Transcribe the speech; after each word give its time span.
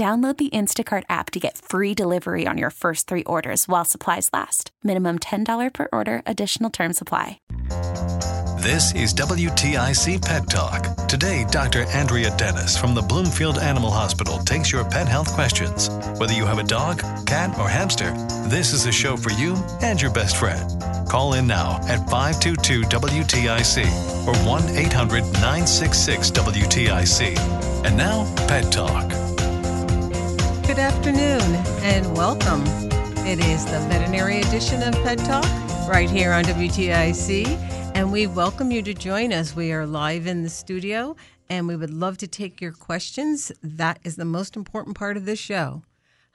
Download 0.00 0.34
the 0.34 0.48
Instacart 0.48 1.02
app 1.10 1.30
to 1.32 1.38
get 1.38 1.58
free 1.58 1.92
delivery 1.92 2.46
on 2.46 2.56
your 2.56 2.70
first 2.70 3.06
three 3.06 3.22
orders 3.24 3.68
while 3.68 3.84
supplies 3.84 4.30
last. 4.32 4.70
Minimum 4.82 5.18
$10 5.18 5.74
per 5.74 5.88
order, 5.92 6.22
additional 6.24 6.70
term 6.70 6.94
supply. 6.94 7.38
This 8.62 8.94
is 8.94 9.12
WTIC 9.12 10.22
Pet 10.22 10.48
Talk. 10.48 11.06
Today, 11.06 11.44
Dr. 11.50 11.84
Andrea 11.88 12.34
Dennis 12.38 12.78
from 12.78 12.94
the 12.94 13.02
Bloomfield 13.02 13.58
Animal 13.58 13.90
Hospital 13.90 14.38
takes 14.38 14.72
your 14.72 14.86
pet 14.86 15.06
health 15.06 15.30
questions. 15.34 15.90
Whether 16.18 16.32
you 16.32 16.46
have 16.46 16.58
a 16.58 16.64
dog, 16.64 17.00
cat, 17.26 17.58
or 17.58 17.68
hamster, 17.68 18.12
this 18.48 18.72
is 18.72 18.86
a 18.86 18.92
show 18.92 19.18
for 19.18 19.32
you 19.32 19.54
and 19.82 20.00
your 20.00 20.12
best 20.12 20.38
friend. 20.38 20.82
Call 21.10 21.34
in 21.34 21.46
now 21.46 21.76
at 21.88 22.08
522 22.08 22.84
WTIC 22.84 23.84
or 24.26 24.34
1 24.48 24.76
800 24.78 25.24
966 25.24 26.30
WTIC. 26.30 27.84
And 27.84 27.98
now, 27.98 28.24
Pet 28.48 28.72
Talk. 28.72 29.12
Good 30.70 30.78
afternoon 30.78 31.42
and 31.82 32.16
welcome. 32.16 32.62
It 33.26 33.40
is 33.40 33.64
the 33.64 33.80
veterinary 33.90 34.38
edition 34.38 34.84
of 34.84 34.94
Pet 35.02 35.18
Talk 35.18 35.44
right 35.88 36.08
here 36.08 36.30
on 36.30 36.44
WTIC, 36.44 37.44
and 37.96 38.12
we 38.12 38.28
welcome 38.28 38.70
you 38.70 38.80
to 38.82 38.94
join 38.94 39.32
us. 39.32 39.56
We 39.56 39.72
are 39.72 39.84
live 39.84 40.28
in 40.28 40.44
the 40.44 40.48
studio 40.48 41.16
and 41.48 41.66
we 41.66 41.74
would 41.74 41.90
love 41.92 42.18
to 42.18 42.28
take 42.28 42.60
your 42.60 42.70
questions. 42.70 43.50
That 43.64 43.98
is 44.04 44.14
the 44.14 44.24
most 44.24 44.54
important 44.54 44.96
part 44.96 45.16
of 45.16 45.24
this 45.24 45.40
show. 45.40 45.82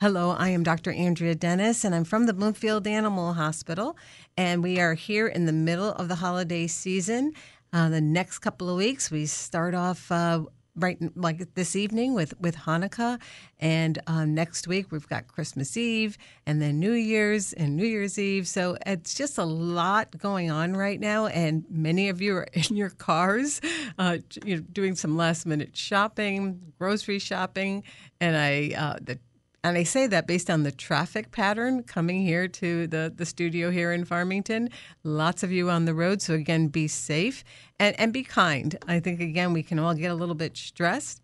Hello, 0.02 0.32
I 0.32 0.50
am 0.50 0.64
Dr. 0.64 0.92
Andrea 0.92 1.36
Dennis, 1.36 1.86
and 1.86 1.96
I'm 1.96 2.04
from 2.04 2.26
the 2.26 2.34
Bloomfield 2.34 2.86
Animal 2.88 3.36
Hospital, 3.36 3.96
and 4.36 4.62
we 4.62 4.82
are 4.82 4.96
here 4.96 5.28
in 5.28 5.46
the 5.46 5.54
middle 5.54 5.94
of 5.94 6.10
the 6.10 6.16
holiday 6.16 6.68
season. 6.68 7.32
Uh, 7.72 7.88
the 7.88 8.02
next 8.02 8.40
couple 8.40 8.70
of 8.70 8.76
weeks, 8.76 9.10
we 9.10 9.26
start 9.26 9.74
off 9.74 10.12
uh, 10.12 10.42
right 10.76 10.98
like 11.16 11.54
this 11.56 11.76
evening 11.76 12.14
with 12.14 12.40
with 12.40 12.56
Hanukkah, 12.56 13.20
and 13.60 14.00
um, 14.08 14.34
next 14.34 14.68
week 14.68 14.92
we've 14.92 15.08
got 15.08 15.28
Christmas 15.28 15.78
Eve, 15.78 16.18
and 16.46 16.62
then 16.62 16.80
New 16.80 16.92
Year's 16.92 17.54
and 17.54 17.76
New 17.76 17.86
Year's 17.86 18.20
Eve. 18.20 18.48
So 18.48 18.78
it's 18.86 19.14
just 19.14 19.38
a 19.38 19.46
lot 19.46 20.18
going 20.18 20.52
on 20.52 20.76
right 20.76 21.00
now, 21.00 21.28
and 21.28 21.66
many 21.70 22.10
of 22.10 22.22
you 22.22 22.36
are 22.38 22.48
in 22.54 22.76
your 22.76 22.90
cars, 22.90 23.62
uh, 23.98 24.18
you 24.44 24.58
know, 24.58 24.62
doing 24.72 24.96
some 24.96 25.18
last 25.18 25.46
minute 25.46 25.76
shopping, 25.76 26.74
grocery 26.78 27.20
shopping, 27.20 27.84
and 28.20 28.36
I 28.36 28.74
uh, 28.78 28.98
the 29.02 29.20
and 29.66 29.80
I 29.80 29.84
say 29.84 30.06
that 30.06 30.28
based 30.28 30.52
on 30.52 30.62
the 30.62 30.72
traffic 30.72 31.32
pattern 31.32 31.82
coming 31.82 32.22
here 32.22 32.48
to 32.48 32.86
the, 32.86 33.12
the 33.16 33.26
studio 33.26 33.72
here 33.72 33.92
in 33.92 34.06
Farmington. 34.06 34.70
Lots 35.04 35.42
of 35.42 35.52
you 35.52 35.72
on 35.72 35.86
the 35.86 35.96
road. 35.96 36.22
So, 36.22 36.36
again, 36.36 36.68
be 36.68 36.88
safe 36.88 37.44
and, 37.80 38.00
and 38.00 38.14
be 38.14 38.22
kind. 38.22 38.78
I 38.88 39.00
think, 39.00 39.20
again, 39.20 39.54
we 39.54 39.64
can 39.64 39.80
all 39.80 39.96
get 39.96 40.12
a 40.12 40.16
little 40.16 40.36
bit 40.36 40.56
stressed 40.56 41.22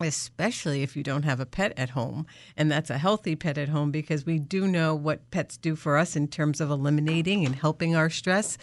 especially 0.00 0.82
if 0.82 0.96
you 0.96 1.02
don't 1.04 1.22
have 1.22 1.38
a 1.38 1.46
pet 1.46 1.72
at 1.76 1.90
home. 1.90 2.26
And 2.56 2.68
that's 2.72 2.90
a 2.90 2.98
healthy 2.98 3.36
pet 3.36 3.56
at 3.56 3.68
home 3.68 3.92
because 3.92 4.26
we 4.26 4.40
do 4.40 4.66
know 4.66 4.96
what 4.96 5.30
pets 5.30 5.56
do 5.56 5.76
for 5.76 5.96
us 5.96 6.16
in 6.16 6.26
terms 6.26 6.60
of 6.60 6.70
eliminating 6.70 7.46
and 7.46 7.54
helping 7.54 7.94
our 7.94 8.10
stress. 8.10 8.58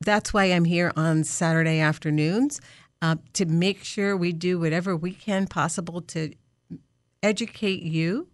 That's 0.00 0.32
why 0.32 0.44
I'm 0.44 0.66
here 0.66 0.92
on 0.94 1.24
Saturday 1.24 1.80
afternoons 1.80 2.60
uh, 3.02 3.16
to 3.32 3.46
make 3.46 3.82
sure 3.82 4.16
we 4.16 4.32
do 4.32 4.60
whatever 4.60 4.94
we 4.94 5.10
can 5.10 5.48
possible 5.48 6.02
to 6.02 6.34
educate 7.22 7.82
you 7.82 8.28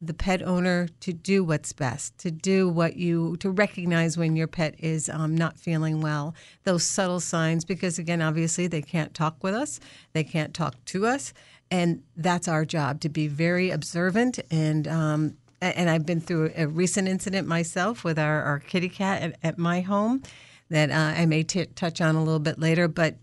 the 0.00 0.14
pet 0.14 0.42
owner 0.42 0.88
to 1.00 1.12
do 1.12 1.42
what's 1.42 1.72
best, 1.72 2.16
to 2.18 2.30
do 2.30 2.68
what 2.68 2.96
you, 2.96 3.36
to 3.38 3.50
recognize 3.50 4.18
when 4.18 4.36
your 4.36 4.46
pet 4.46 4.74
is 4.78 5.08
um, 5.08 5.34
not 5.34 5.58
feeling 5.58 6.00
well, 6.02 6.34
those 6.64 6.84
subtle 6.84 7.20
signs, 7.20 7.64
because 7.64 7.98
again, 7.98 8.20
obviously 8.20 8.66
they 8.66 8.82
can't 8.82 9.14
talk 9.14 9.42
with 9.42 9.54
us, 9.54 9.80
they 10.12 10.22
can't 10.22 10.52
talk 10.52 10.74
to 10.84 11.06
us, 11.06 11.32
and 11.70 12.02
that's 12.16 12.46
our 12.46 12.64
job 12.64 13.00
to 13.00 13.08
be 13.08 13.28
very 13.28 13.70
observant 13.70 14.38
and. 14.50 14.86
Um, 14.86 15.36
and 15.62 15.88
I've 15.88 16.04
been 16.04 16.20
through 16.20 16.52
a 16.54 16.68
recent 16.68 17.08
incident 17.08 17.48
myself 17.48 18.04
with 18.04 18.18
our, 18.18 18.42
our 18.42 18.58
kitty 18.58 18.90
cat 18.90 19.22
at, 19.22 19.38
at 19.42 19.58
my 19.58 19.80
home 19.80 20.22
that 20.68 20.90
uh, 20.90 21.18
I 21.18 21.24
may 21.24 21.44
t- 21.44 21.64
touch 21.64 22.02
on 22.02 22.14
a 22.14 22.22
little 22.22 22.38
bit 22.38 22.58
later, 22.58 22.88
but 22.88 23.16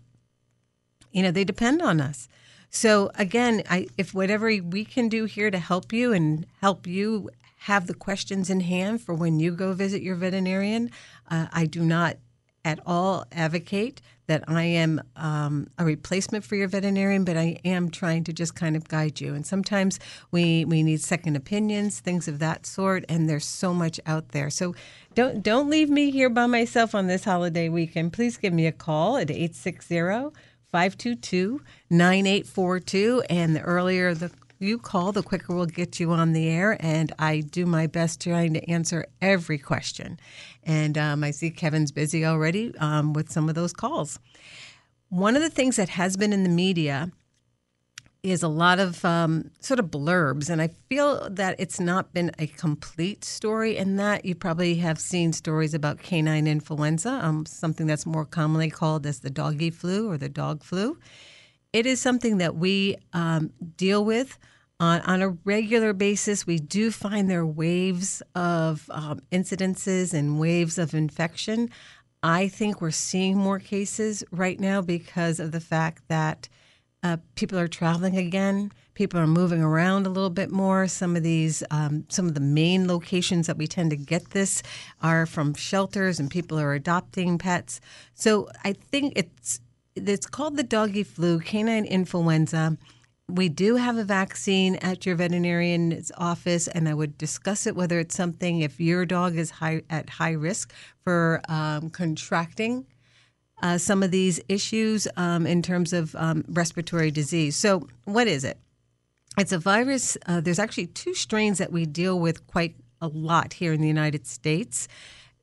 you 1.12 1.22
know, 1.22 1.30
they 1.30 1.44
depend 1.44 1.80
on 1.80 2.00
us. 2.00 2.28
So 2.74 3.12
again, 3.14 3.62
I, 3.70 3.86
if 3.96 4.14
whatever 4.14 4.46
we 4.46 4.84
can 4.84 5.08
do 5.08 5.26
here 5.26 5.48
to 5.48 5.58
help 5.58 5.92
you 5.92 6.12
and 6.12 6.44
help 6.60 6.88
you 6.88 7.30
have 7.58 7.86
the 7.86 7.94
questions 7.94 8.50
in 8.50 8.60
hand 8.60 9.00
for 9.00 9.14
when 9.14 9.38
you 9.38 9.52
go 9.52 9.72
visit 9.74 10.02
your 10.02 10.16
veterinarian, 10.16 10.90
uh, 11.30 11.46
I 11.52 11.66
do 11.66 11.84
not 11.84 12.16
at 12.64 12.80
all 12.84 13.26
advocate 13.30 14.00
that 14.26 14.42
I 14.48 14.62
am 14.64 15.00
um, 15.14 15.68
a 15.78 15.84
replacement 15.84 16.44
for 16.44 16.56
your 16.56 16.66
veterinarian, 16.66 17.24
but 17.24 17.36
I 17.36 17.58
am 17.64 17.90
trying 17.90 18.24
to 18.24 18.32
just 18.32 18.56
kind 18.56 18.74
of 18.74 18.88
guide 18.88 19.20
you. 19.20 19.34
And 19.34 19.46
sometimes 19.46 20.00
we 20.32 20.64
we 20.64 20.82
need 20.82 21.00
second 21.00 21.36
opinions, 21.36 22.00
things 22.00 22.26
of 22.26 22.40
that 22.40 22.66
sort, 22.66 23.04
and 23.08 23.28
there's 23.28 23.44
so 23.44 23.72
much 23.72 24.00
out 24.04 24.30
there. 24.30 24.50
So 24.50 24.74
don't 25.14 25.44
don't 25.44 25.70
leave 25.70 25.90
me 25.90 26.10
here 26.10 26.30
by 26.30 26.46
myself 26.46 26.92
on 26.92 27.06
this 27.06 27.22
holiday 27.22 27.68
weekend. 27.68 28.12
Please 28.12 28.36
give 28.36 28.52
me 28.52 28.66
a 28.66 28.72
call 28.72 29.16
at 29.16 29.30
860 29.30 30.32
522 30.74 31.60
9842. 31.88 33.22
And 33.30 33.54
the 33.54 33.60
earlier 33.60 34.12
the 34.12 34.32
you 34.58 34.76
call, 34.76 35.12
the 35.12 35.22
quicker 35.22 35.54
we'll 35.54 35.66
get 35.66 36.00
you 36.00 36.10
on 36.10 36.32
the 36.32 36.48
air. 36.48 36.76
And 36.80 37.12
I 37.16 37.42
do 37.42 37.64
my 37.64 37.86
best 37.86 38.20
trying 38.20 38.54
to 38.54 38.68
answer 38.68 39.06
every 39.22 39.56
question. 39.56 40.18
And 40.64 40.98
um, 40.98 41.22
I 41.22 41.30
see 41.30 41.50
Kevin's 41.50 41.92
busy 41.92 42.26
already 42.26 42.76
um, 42.78 43.12
with 43.12 43.30
some 43.30 43.48
of 43.48 43.54
those 43.54 43.72
calls. 43.72 44.18
One 45.10 45.36
of 45.36 45.42
the 45.42 45.50
things 45.50 45.76
that 45.76 45.90
has 45.90 46.16
been 46.16 46.32
in 46.32 46.42
the 46.42 46.48
media 46.48 47.12
is 48.24 48.42
a 48.42 48.48
lot 48.48 48.78
of 48.78 49.04
um, 49.04 49.50
sort 49.60 49.78
of 49.78 49.86
blurbs, 49.90 50.48
and 50.48 50.62
I 50.62 50.68
feel 50.88 51.28
that 51.30 51.56
it's 51.58 51.78
not 51.78 52.14
been 52.14 52.30
a 52.38 52.46
complete 52.46 53.24
story. 53.24 53.76
In 53.76 53.96
that 53.96 54.24
you 54.24 54.34
probably 54.34 54.76
have 54.76 54.98
seen 54.98 55.32
stories 55.32 55.74
about 55.74 55.98
canine 55.98 56.46
influenza, 56.46 57.10
um, 57.10 57.44
something 57.44 57.86
that's 57.86 58.06
more 58.06 58.24
commonly 58.24 58.70
called 58.70 59.04
as 59.04 59.20
the 59.20 59.30
doggy 59.30 59.70
flu 59.70 60.10
or 60.10 60.16
the 60.16 60.30
dog 60.30 60.62
flu. 60.62 60.98
It 61.74 61.84
is 61.86 62.00
something 62.00 62.38
that 62.38 62.56
we 62.56 62.96
um, 63.12 63.52
deal 63.76 64.04
with 64.04 64.38
on, 64.80 65.02
on 65.02 65.20
a 65.20 65.28
regular 65.44 65.92
basis. 65.92 66.46
We 66.46 66.58
do 66.58 66.90
find 66.90 67.28
there 67.28 67.44
waves 67.44 68.22
of 68.34 68.88
um, 68.90 69.20
incidences 69.32 70.14
and 70.14 70.40
waves 70.40 70.78
of 70.78 70.94
infection. 70.94 71.68
I 72.22 72.48
think 72.48 72.80
we're 72.80 72.90
seeing 72.90 73.36
more 73.36 73.58
cases 73.58 74.24
right 74.30 74.58
now 74.58 74.80
because 74.80 75.38
of 75.40 75.52
the 75.52 75.60
fact 75.60 76.04
that 76.08 76.48
uh, 77.04 77.18
people 77.34 77.58
are 77.58 77.68
traveling 77.68 78.16
again. 78.16 78.72
People 78.94 79.20
are 79.20 79.26
moving 79.26 79.62
around 79.62 80.06
a 80.06 80.08
little 80.08 80.30
bit 80.30 80.50
more. 80.50 80.88
Some 80.88 81.16
of 81.16 81.22
these, 81.22 81.62
um, 81.70 82.06
some 82.08 82.26
of 82.26 82.34
the 82.34 82.40
main 82.40 82.88
locations 82.88 83.46
that 83.46 83.58
we 83.58 83.66
tend 83.66 83.90
to 83.90 83.96
get 83.96 84.30
this 84.30 84.62
are 85.02 85.26
from 85.26 85.52
shelters, 85.54 86.18
and 86.18 86.30
people 86.30 86.58
are 86.58 86.72
adopting 86.72 87.36
pets. 87.36 87.80
So 88.14 88.48
I 88.64 88.72
think 88.72 89.12
it's 89.16 89.60
it's 89.94 90.26
called 90.26 90.56
the 90.56 90.64
doggy 90.64 91.04
flu, 91.04 91.38
canine 91.40 91.84
influenza. 91.84 92.78
We 93.28 93.48
do 93.48 93.76
have 93.76 93.96
a 93.96 94.04
vaccine 94.04 94.76
at 94.76 95.06
your 95.06 95.14
veterinarian's 95.14 96.10
office, 96.16 96.68
and 96.68 96.88
I 96.88 96.94
would 96.94 97.18
discuss 97.18 97.66
it 97.66 97.76
whether 97.76 97.98
it's 97.98 98.14
something 98.14 98.60
if 98.60 98.80
your 98.80 99.04
dog 99.04 99.36
is 99.36 99.50
high, 99.50 99.82
at 99.90 100.08
high 100.08 100.32
risk 100.32 100.72
for 101.04 101.42
um, 101.48 101.90
contracting 101.90 102.86
uh, 103.62 103.78
some 103.78 104.02
of 104.02 104.10
these 104.10 104.40
issues 104.48 105.08
um, 105.16 105.46
in 105.46 105.62
terms 105.62 105.92
of 105.92 106.14
um, 106.16 106.44
respiratory 106.48 107.10
disease. 107.10 107.56
So, 107.56 107.88
what 108.04 108.26
is 108.26 108.44
it? 108.44 108.58
It's 109.38 109.52
a 109.52 109.58
virus. 109.58 110.16
Uh, 110.26 110.40
there's 110.40 110.58
actually 110.58 110.86
two 110.88 111.14
strains 111.14 111.58
that 111.58 111.72
we 111.72 111.86
deal 111.86 112.18
with 112.18 112.46
quite 112.46 112.76
a 113.00 113.08
lot 113.08 113.54
here 113.54 113.72
in 113.72 113.80
the 113.80 113.88
United 113.88 114.26
States. 114.26 114.88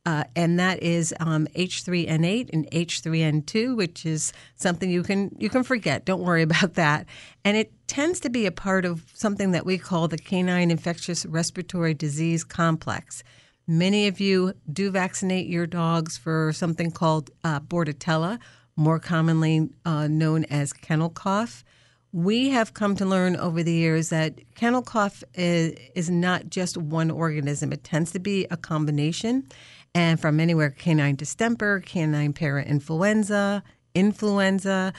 Uh, 0.03 0.23
and 0.35 0.59
that 0.59 0.81
is 0.81 1.13
um, 1.19 1.47
H3N8 1.55 2.49
and 2.51 2.69
H3N2, 2.71 3.75
which 3.75 4.03
is 4.05 4.33
something 4.55 4.89
you 4.89 5.03
can 5.03 5.35
you 5.37 5.49
can 5.49 5.63
forget. 5.63 6.05
Don't 6.05 6.23
worry 6.23 6.41
about 6.49 6.73
that. 6.73 7.05
And 7.45 7.55
it 7.55 7.71
tends 7.87 8.19
to 8.21 8.29
be 8.29 8.45
a 8.45 8.51
part 8.51 8.83
of 8.85 9.03
something 9.13 9.51
that 9.51 9.65
we 9.65 9.77
call 9.77 10.07
the 10.07 10.17
canine 10.17 10.71
infectious 10.71 11.25
respiratory 11.25 11.93
disease 11.93 12.43
complex. 12.43 13.23
Many 13.67 14.07
of 14.07 14.19
you 14.19 14.53
do 14.71 14.91
vaccinate 14.91 15.47
your 15.47 15.67
dogs 15.67 16.17
for 16.17 16.51
something 16.53 16.91
called 16.91 17.29
uh, 17.43 17.59
Bordetella, 17.59 18.39
more 18.75 18.99
commonly 18.99 19.69
uh, 19.85 20.07
known 20.07 20.45
as 20.45 20.73
kennel 20.73 21.09
cough. 21.09 21.63
We 22.11 22.49
have 22.49 22.73
come 22.73 22.95
to 22.97 23.05
learn 23.05 23.37
over 23.37 23.63
the 23.63 23.73
years 23.73 24.09
that 24.09 24.39
kennel 24.55 24.81
cough 24.81 25.23
is, 25.35 25.75
is 25.95 26.09
not 26.09 26.49
just 26.49 26.75
one 26.75 27.09
organism. 27.09 27.71
It 27.71 27.83
tends 27.83 28.11
to 28.11 28.19
be 28.19 28.45
a 28.51 28.57
combination 28.57 29.47
and 29.93 30.19
from 30.19 30.39
anywhere 30.39 30.69
canine 30.69 31.15
distemper, 31.15 31.81
canine 31.81 32.33
parainfluenza, 32.33 33.61
influenza, 33.93 34.93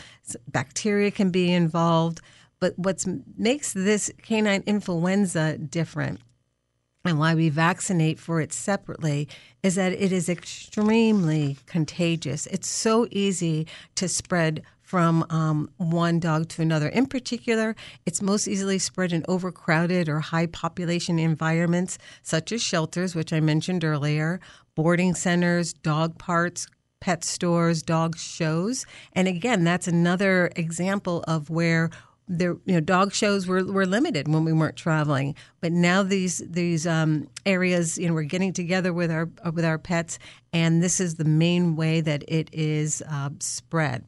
bacteria 0.49 1.11
can 1.11 1.31
be 1.31 1.53
involved. 1.53 2.21
But 2.61 2.79
what 2.79 3.05
makes 3.37 3.73
this 3.73 4.11
canine 4.23 4.63
influenza 4.67 5.59
different 5.59 6.21
and 7.05 7.19
why 7.19 7.35
we 7.35 7.49
vaccinate 7.49 8.19
for 8.19 8.41
it 8.41 8.53
separately 8.53 9.29
is 9.63 9.75
that 9.75 9.93
it 9.93 10.13
is 10.13 10.29
extremely 10.29 11.59
contagious. 11.67 12.47
It's 12.47 12.69
so 12.69 13.07
easy 13.11 13.67
to 13.97 14.09
spread 14.09 14.63
from 14.81 15.25
um, 15.31 15.71
one 15.79 16.21
dog 16.21 16.49
to 16.51 16.61
another. 16.61 16.89
In 16.89 17.07
particular, 17.07 17.75
it's 18.05 18.21
most 18.21 18.47
easily 18.47 18.79
spread 18.79 19.13
in 19.13 19.25
overcrowded 19.27 20.09
or 20.09 20.21
high 20.21 20.47
population 20.47 21.19
environments, 21.19 21.97
such 22.23 22.53
as 22.53 22.63
shelters, 22.63 23.15
which 23.15 23.33
I 23.33 23.41
mentioned 23.41 23.85
earlier, 23.85 24.39
boarding 24.75 25.15
centers, 25.15 25.73
dog 25.73 26.19
parks, 26.19 26.67
pet 27.01 27.25
stores, 27.25 27.83
dog 27.83 28.19
shows. 28.19 28.85
And 29.15 29.27
again, 29.27 29.65
that's 29.65 29.89
another 29.89 30.53
example 30.57 31.25
of 31.27 31.49
where 31.49 31.91
there, 32.29 32.57
you 32.65 32.75
know, 32.75 32.81
dog 32.81 33.13
shows 33.13 33.47
were, 33.47 33.65
were 33.65 33.87
limited 33.87 34.29
when 34.29 34.45
we 34.45 34.53
weren't 34.53 34.77
traveling, 34.77 35.35
but 35.61 35.73
now 35.73 36.03
these 36.03 36.39
these 36.39 36.87
um, 36.87 37.29
areas, 37.45 37.99
you 37.99 38.09
know, 38.09 38.15
we're 38.15 38.23
getting 38.23 38.53
together 38.53 38.93
with 38.93 39.11
our 39.11 39.29
with 39.53 39.65
our 39.65 39.79
pets, 39.79 40.19
and 40.53 40.83
this 40.83 41.01
is 41.01 41.17
the 41.17 41.25
main 41.25 41.77
way 41.77 42.01
that 42.01 42.25
it 42.29 42.49
is 42.53 43.03
uh, 43.09 43.31
spread. 43.41 44.05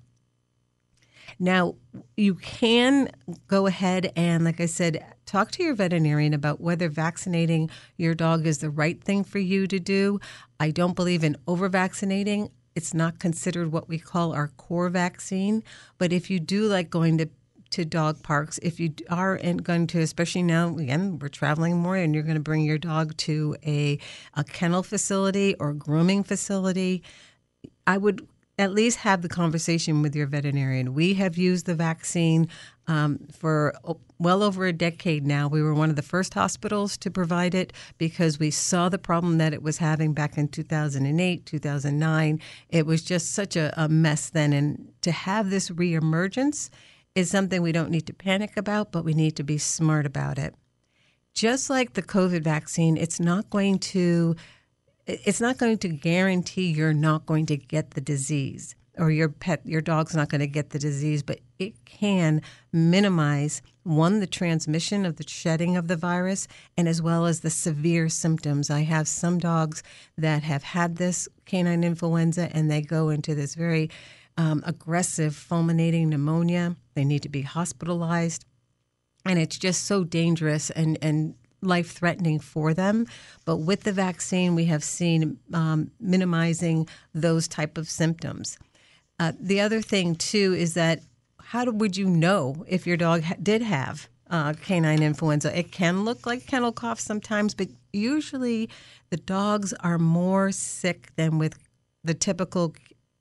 Now, 1.38 1.74
you 2.16 2.36
can 2.36 3.10
go 3.48 3.66
ahead 3.66 4.12
and, 4.14 4.44
like 4.44 4.60
I 4.60 4.66
said, 4.66 5.04
talk 5.26 5.50
to 5.52 5.62
your 5.62 5.74
veterinarian 5.74 6.34
about 6.34 6.60
whether 6.60 6.88
vaccinating 6.88 7.70
your 7.96 8.14
dog 8.14 8.46
is 8.46 8.58
the 8.58 8.70
right 8.70 9.02
thing 9.02 9.24
for 9.24 9.38
you 9.38 9.66
to 9.66 9.80
do. 9.80 10.20
I 10.60 10.70
don't 10.70 10.94
believe 10.94 11.24
in 11.24 11.36
over 11.46 11.68
vaccinating. 11.68 12.50
It's 12.74 12.94
not 12.94 13.18
considered 13.18 13.72
what 13.72 13.88
we 13.88 13.98
call 13.98 14.32
our 14.32 14.48
core 14.48 14.88
vaccine. 14.88 15.62
But 15.98 16.12
if 16.12 16.30
you 16.30 16.40
do 16.40 16.66
like 16.66 16.90
going 16.90 17.18
to 17.18 17.28
to 17.74 17.84
dog 17.84 18.22
parks, 18.22 18.58
if 18.62 18.78
you 18.78 18.94
are 19.10 19.36
going 19.36 19.88
to, 19.88 19.98
especially 19.98 20.44
now, 20.44 20.76
again, 20.78 21.18
we're 21.18 21.28
traveling 21.28 21.76
more 21.76 21.96
and 21.96 22.14
you're 22.14 22.22
going 22.22 22.36
to 22.36 22.40
bring 22.40 22.64
your 22.64 22.78
dog 22.78 23.16
to 23.16 23.56
a, 23.66 23.98
a 24.34 24.44
kennel 24.44 24.84
facility 24.84 25.56
or 25.58 25.72
grooming 25.72 26.22
facility, 26.22 27.02
I 27.84 27.98
would 27.98 28.28
at 28.56 28.72
least 28.72 28.98
have 28.98 29.22
the 29.22 29.28
conversation 29.28 30.02
with 30.02 30.14
your 30.14 30.28
veterinarian. 30.28 30.94
We 30.94 31.14
have 31.14 31.36
used 31.36 31.66
the 31.66 31.74
vaccine 31.74 32.48
um, 32.86 33.18
for 33.32 33.74
well 34.20 34.44
over 34.44 34.66
a 34.66 34.72
decade 34.72 35.26
now. 35.26 35.48
We 35.48 35.60
were 35.60 35.74
one 35.74 35.90
of 35.90 35.96
the 35.96 36.02
first 36.02 36.34
hospitals 36.34 36.96
to 36.98 37.10
provide 37.10 37.56
it 37.56 37.72
because 37.98 38.38
we 38.38 38.52
saw 38.52 38.88
the 38.88 38.98
problem 38.98 39.38
that 39.38 39.52
it 39.52 39.64
was 39.64 39.78
having 39.78 40.12
back 40.12 40.38
in 40.38 40.46
2008, 40.46 41.44
2009. 41.44 42.40
It 42.68 42.86
was 42.86 43.02
just 43.02 43.32
such 43.32 43.56
a, 43.56 43.74
a 43.76 43.88
mess 43.88 44.30
then. 44.30 44.52
And 44.52 44.92
to 45.02 45.10
have 45.10 45.50
this 45.50 45.70
reemergence 45.70 46.70
is 47.14 47.30
something 47.30 47.62
we 47.62 47.72
don't 47.72 47.90
need 47.90 48.06
to 48.06 48.14
panic 48.14 48.56
about, 48.56 48.92
but 48.92 49.04
we 49.04 49.14
need 49.14 49.36
to 49.36 49.44
be 49.44 49.58
smart 49.58 50.06
about 50.06 50.38
it. 50.38 50.54
Just 51.32 51.70
like 51.70 51.94
the 51.94 52.02
COVID 52.02 52.42
vaccine, 52.42 52.96
it's 52.96 53.20
not 53.20 53.50
going 53.50 53.78
to 53.80 54.36
it's 55.06 55.40
not 55.40 55.58
going 55.58 55.78
to 55.78 55.88
guarantee 55.88 56.70
you're 56.70 56.94
not 56.94 57.26
going 57.26 57.46
to 57.46 57.56
get 57.56 57.90
the 57.90 58.00
disease 58.00 58.74
or 58.96 59.10
your 59.10 59.28
pet 59.28 59.60
your 59.64 59.80
dog's 59.80 60.14
not 60.14 60.28
going 60.28 60.40
to 60.40 60.46
get 60.46 60.70
the 60.70 60.78
disease 60.78 61.22
but 61.22 61.40
it 61.58 61.84
can 61.84 62.40
minimize 62.72 63.60
one 63.82 64.20
the 64.20 64.26
transmission 64.26 65.04
of 65.04 65.16
the 65.16 65.28
shedding 65.28 65.76
of 65.76 65.88
the 65.88 65.96
virus 65.96 66.46
and 66.76 66.88
as 66.88 67.02
well 67.02 67.26
as 67.26 67.40
the 67.40 67.50
severe 67.50 68.08
symptoms 68.08 68.70
i 68.70 68.80
have 68.80 69.08
some 69.08 69.38
dogs 69.38 69.82
that 70.16 70.42
have 70.42 70.62
had 70.62 70.96
this 70.96 71.28
canine 71.44 71.84
influenza 71.84 72.48
and 72.52 72.70
they 72.70 72.80
go 72.80 73.08
into 73.08 73.34
this 73.34 73.54
very 73.54 73.90
um, 74.36 74.62
aggressive 74.64 75.34
fulminating 75.34 76.08
pneumonia 76.08 76.76
they 76.94 77.04
need 77.04 77.22
to 77.22 77.28
be 77.28 77.42
hospitalized 77.42 78.44
and 79.24 79.38
it's 79.38 79.58
just 79.58 79.84
so 79.84 80.04
dangerous 80.04 80.70
and 80.70 80.98
and 81.02 81.34
life 81.62 81.92
threatening 81.92 82.38
for 82.38 82.74
them. 82.74 83.06
But 83.44 83.56
with 83.56 83.84
the 83.84 83.92
vaccine, 83.92 84.54
we 84.54 84.66
have 84.66 84.84
seen 84.84 85.38
um, 85.54 85.90
minimizing 85.98 86.86
those 87.14 87.48
type 87.48 87.78
of 87.78 87.88
symptoms. 87.88 88.58
Uh, 89.18 89.32
the 89.40 89.60
other 89.60 89.80
thing 89.80 90.14
too 90.14 90.54
is 90.54 90.74
that 90.74 91.00
how 91.40 91.64
would 91.70 91.96
you 91.96 92.06
know 92.06 92.64
if 92.68 92.86
your 92.86 92.96
dog 92.96 93.22
did 93.42 93.62
have 93.62 94.08
uh, 94.28 94.52
canine 94.54 95.02
influenza? 95.02 95.56
It 95.56 95.72
can 95.72 96.04
look 96.04 96.26
like 96.26 96.46
kennel 96.46 96.72
cough 96.72 97.00
sometimes, 97.00 97.54
but 97.54 97.68
usually 97.92 98.68
the 99.10 99.16
dogs 99.16 99.72
are 99.80 99.98
more 99.98 100.52
sick 100.52 101.12
than 101.16 101.38
with 101.38 101.56
the 102.02 102.14
typical 102.14 102.74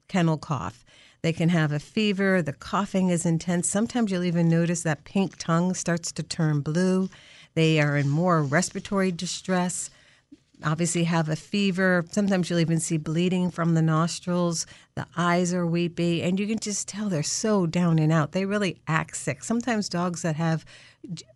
kennel 0.08 0.38
cough. 0.38 0.83
They 1.24 1.34
can 1.34 1.50
have 1.50 1.72
a 1.72 1.80
fever, 1.80 2.42
the 2.42 2.52
coughing 2.52 3.10
is 3.10 3.26
intense. 3.26 3.70
Sometimes 3.70 4.12
you'll 4.12 4.26
even 4.26 4.50
notice 4.50 4.84
that 4.84 5.06
pink 5.06 5.38
tongue 5.38 5.74
starts 5.74 6.12
to 6.12 6.22
turn 6.22 6.60
blue. 6.60 7.10
They 7.56 7.80
are 7.80 7.96
in 7.96 8.10
more 8.10 8.44
respiratory 8.44 9.12
distress, 9.12 9.90
obviously 10.64 11.06
have 11.06 11.30
a 11.30 11.36
fever. 11.36 12.06
Sometimes 12.12 12.50
you'll 12.50 12.60
even 12.60 12.80
see 12.80 12.98
bleeding 12.98 13.52
from 13.52 13.74
the 13.74 13.82
nostrils. 13.82 14.66
The 14.96 15.08
eyes 15.16 15.54
are 15.54 15.66
weepy, 15.66 16.22
and 16.24 16.40
you 16.40 16.46
can 16.46 16.60
just 16.60 16.88
tell 16.90 17.08
they're 17.08 17.24
so 17.24 17.66
down 17.68 18.00
and 18.00 18.12
out. 18.12 18.34
They 18.34 18.46
really 18.46 18.82
act 18.88 19.16
sick. 19.16 19.44
Sometimes 19.44 19.88
dogs 19.88 20.24
that 20.24 20.36
have 20.36 20.66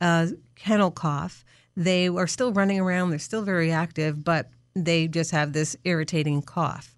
uh, 0.02 0.28
kennel 0.56 0.92
cough, 0.92 1.46
they 1.76 2.08
are 2.08 2.28
still 2.28 2.52
running 2.52 2.80
around, 2.80 3.10
they're 3.10 3.20
still 3.20 3.44
very 3.44 3.72
active, 3.72 4.24
but 4.24 4.50
they 4.76 5.08
just 5.08 5.32
have 5.32 5.54
this 5.54 5.76
irritating 5.84 6.42
cough. 6.42 6.97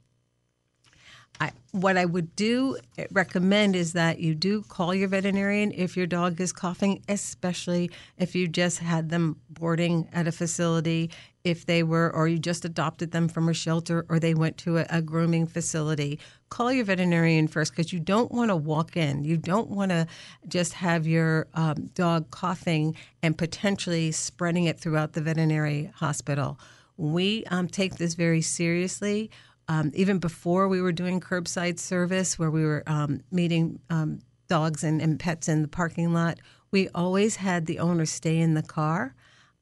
I, 1.42 1.52
what 1.72 1.96
I 1.96 2.06
would 2.06 2.36
do 2.36 2.78
eh, 2.98 3.06
recommend 3.12 3.76
is 3.76 3.94
that 3.94 4.20
you 4.20 4.36
do 4.36 4.64
call 4.64 4.94
your 4.94 5.08
veterinarian 5.08 5.72
if 5.72 5.96
your 5.96 6.08
dog 6.08 6.42
is 6.42 6.52
coughing, 6.52 7.02
especially 7.08 7.92
if 8.18 8.36
you 8.36 8.48
just 8.48 8.80
had 8.80 9.10
them 9.10 9.38
boarding 9.50 10.10
at 10.12 10.28
a 10.28 10.32
facility, 10.32 11.12
if 11.46 11.66
they 11.66 11.84
were, 11.84 12.12
or 12.14 12.28
you 12.28 12.40
just 12.40 12.66
adopted 12.66 13.12
them 13.12 13.30
from 13.30 13.48
a 13.48 13.54
shelter, 13.54 14.06
or 14.10 14.20
they 14.20 14.34
went 14.34 14.58
to 14.58 14.80
a, 14.80 14.86
a 14.90 15.02
grooming 15.02 15.48
facility. 15.48 16.20
Call 16.50 16.74
your 16.74 16.84
veterinarian 16.84 17.48
first 17.48 17.72
because 17.72 17.94
you 17.94 18.00
don't 18.00 18.32
want 18.32 18.50
to 18.50 18.56
walk 18.58 18.98
in. 18.98 19.24
You 19.24 19.38
don't 19.38 19.70
want 19.70 19.92
to 19.92 20.08
just 20.48 20.74
have 20.74 21.08
your 21.08 21.48
um, 21.54 21.90
dog 21.94 22.32
coughing 22.32 22.96
and 23.24 23.38
potentially 23.38 24.12
spreading 24.12 24.66
it 24.66 24.80
throughout 24.80 25.14
the 25.14 25.22
veterinary 25.22 25.92
hospital. 25.96 26.60
We 26.98 27.46
um, 27.46 27.70
take 27.70 27.96
this 27.96 28.16
very 28.16 28.42
seriously 28.42 29.32
um, 29.70 29.92
even 29.94 30.18
before 30.18 30.68
we 30.68 30.82
were 30.82 30.92
doing 30.92 31.22
curbside 31.22 31.80
service, 31.80 32.38
where 32.38 32.50
we 32.50 32.66
were 32.66 32.84
um, 32.88 33.22
meeting 33.32 33.80
um, 33.92 34.20
dogs 34.48 34.84
and, 34.84 35.00
and 35.00 35.20
pets 35.20 35.48
in 35.48 35.62
the 35.62 35.68
parking 35.68 36.12
lot, 36.12 36.40
we 36.72 36.90
always 36.90 37.38
had 37.38 37.68
the 37.68 37.80
owner 37.80 38.06
stay 38.06 38.40
in 38.40 38.56
the 38.56 38.64
car. 38.64 39.14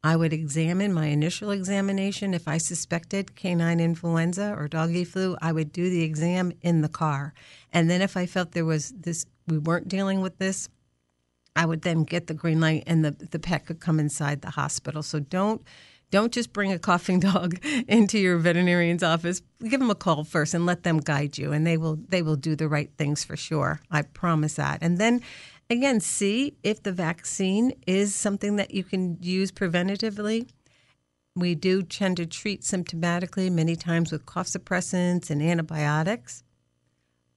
I 0.03 0.15
would 0.15 0.31
examine 0.31 0.93
my 0.93 1.07
initial 1.07 1.51
examination. 1.51 2.33
If 2.33 2.47
I 2.47 2.57
suspected 2.57 3.35
canine 3.35 3.81
influenza 3.81 4.55
or 4.57 4.69
doggy 4.69 5.03
flu, 5.03 5.35
I 5.41 5.51
would 5.51 5.73
do 5.73 5.89
the 5.89 6.03
exam 6.03 6.53
in 6.61 6.81
the 6.81 6.89
car. 6.89 7.33
And 7.73 7.89
then 7.89 8.01
if 8.01 8.15
I 8.15 8.25
felt 8.25 8.53
there 8.53 8.63
was 8.63 8.91
this, 8.91 9.25
we 9.47 9.57
weren't 9.57 9.89
dealing 9.89 10.21
with 10.21 10.37
this, 10.37 10.69
I 11.57 11.65
would 11.65 11.81
then 11.81 12.03
get 12.03 12.27
the 12.27 12.33
green 12.33 12.61
light 12.61 12.83
and 12.87 13.03
the, 13.03 13.11
the 13.11 13.39
pet 13.39 13.65
could 13.65 13.81
come 13.81 13.99
inside 13.99 14.41
the 14.41 14.51
hospital. 14.51 15.03
So 15.03 15.19
don't 15.19 15.61
don't 16.09 16.31
just 16.31 16.53
bring 16.53 16.71
a 16.71 16.79
coughing 16.79 17.19
dog 17.31 17.59
into 17.87 18.19
your 18.19 18.37
veterinarian's 18.37 19.03
office. 19.03 19.41
Give 19.61 19.79
them 19.79 19.89
a 19.89 19.95
call 19.95 20.23
first 20.23 20.53
and 20.53 20.65
let 20.65 20.83
them 20.83 20.99
guide 20.99 21.37
you, 21.37 21.51
and 21.51 21.65
they 21.65 21.77
will 21.77 21.99
they 22.07 22.21
will 22.21 22.35
do 22.35 22.55
the 22.55 22.67
right 22.67 22.91
things 22.97 23.23
for 23.23 23.35
sure. 23.35 23.81
I 23.91 24.03
promise 24.03 24.55
that. 24.55 24.79
And 24.81 24.97
then 24.97 25.21
again, 25.69 25.99
see 25.99 26.55
if 26.63 26.83
the 26.83 26.91
vaccine 26.91 27.73
is 27.85 28.15
something 28.15 28.55
that 28.57 28.73
you 28.73 28.83
can 28.83 29.17
use 29.21 29.51
preventatively. 29.51 30.47
We 31.35 31.53
do 31.53 31.83
tend 31.83 32.17
to 32.17 32.25
treat 32.25 32.61
symptomatically 32.61 33.51
many 33.51 33.75
times 33.75 34.11
with 34.11 34.25
cough 34.25 34.47
suppressants 34.47 35.29
and 35.29 35.41
antibiotics. 35.41 36.43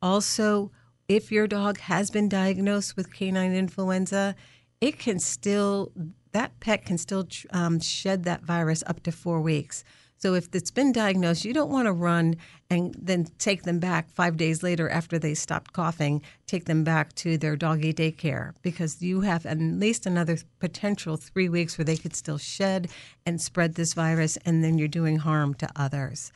Also, 0.01 0.71
if 1.07 1.31
your 1.31 1.47
dog 1.47 1.79
has 1.81 2.11
been 2.11 2.29
diagnosed 2.29 2.97
with 2.97 3.13
canine 3.13 3.53
influenza, 3.53 4.35
it 4.81 4.99
can 4.99 5.19
still 5.19 5.93
that 6.33 6.59
pet 6.61 6.85
can 6.85 6.99
still 6.99 7.27
um, 7.51 7.81
shed 7.81 8.25
that 8.25 8.43
virus 8.43 8.83
up 8.87 9.03
to 9.05 9.13
four 9.13 9.41
weeks. 9.41 9.85
So 10.17 10.35
if 10.35 10.55
it's 10.55 10.71
been 10.71 10.93
diagnosed, 10.93 11.47
you 11.47 11.55
don't 11.55 11.71
want 11.71 11.87
to 11.87 11.93
run 11.93 12.37
and 12.69 12.95
then 13.01 13.27
take 13.39 13.63
them 13.63 13.79
back 13.79 14.11
five 14.11 14.37
days 14.37 14.63
later 14.63 14.87
after 14.87 15.19
they 15.19 15.33
stopped 15.33 15.73
coughing, 15.73 16.21
take 16.47 16.67
them 16.67 16.85
back 16.85 17.15
to 17.15 17.39
their 17.39 17.57
doggy 17.57 17.95
daycare 17.95 18.53
because 18.61 19.01
you 19.01 19.23
have 19.23 19.47
at 19.47 19.59
least 19.59 20.05
another 20.05 20.37
potential 20.59 21.17
three 21.17 21.49
weeks 21.49 21.79
where 21.79 21.87
they 21.87 21.97
could 21.97 22.15
still 22.15 22.37
shed 22.37 22.91
and 23.25 23.41
spread 23.41 23.77
this 23.77 23.95
virus, 23.95 24.37
and 24.45 24.63
then 24.63 24.77
you're 24.77 24.89
doing 24.89 25.17
harm 25.17 25.55
to 25.55 25.69
others. 25.75 26.33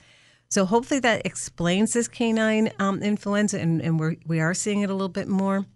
So 0.49 0.65
hopefully 0.65 1.01
that 1.01 1.27
explains 1.27 1.93
this 1.93 2.09
canine 2.09 2.71
um, 2.79 3.03
influenza, 3.03 3.61
and, 3.61 3.83
and 3.83 4.01
we're, 4.01 4.17
we 4.27 4.41
are 4.41 4.55
seeing 4.55 4.81
it 4.81 4.89
a 4.89 4.95
little 4.95 5.09
bit 5.09 5.29
more. 5.29 5.67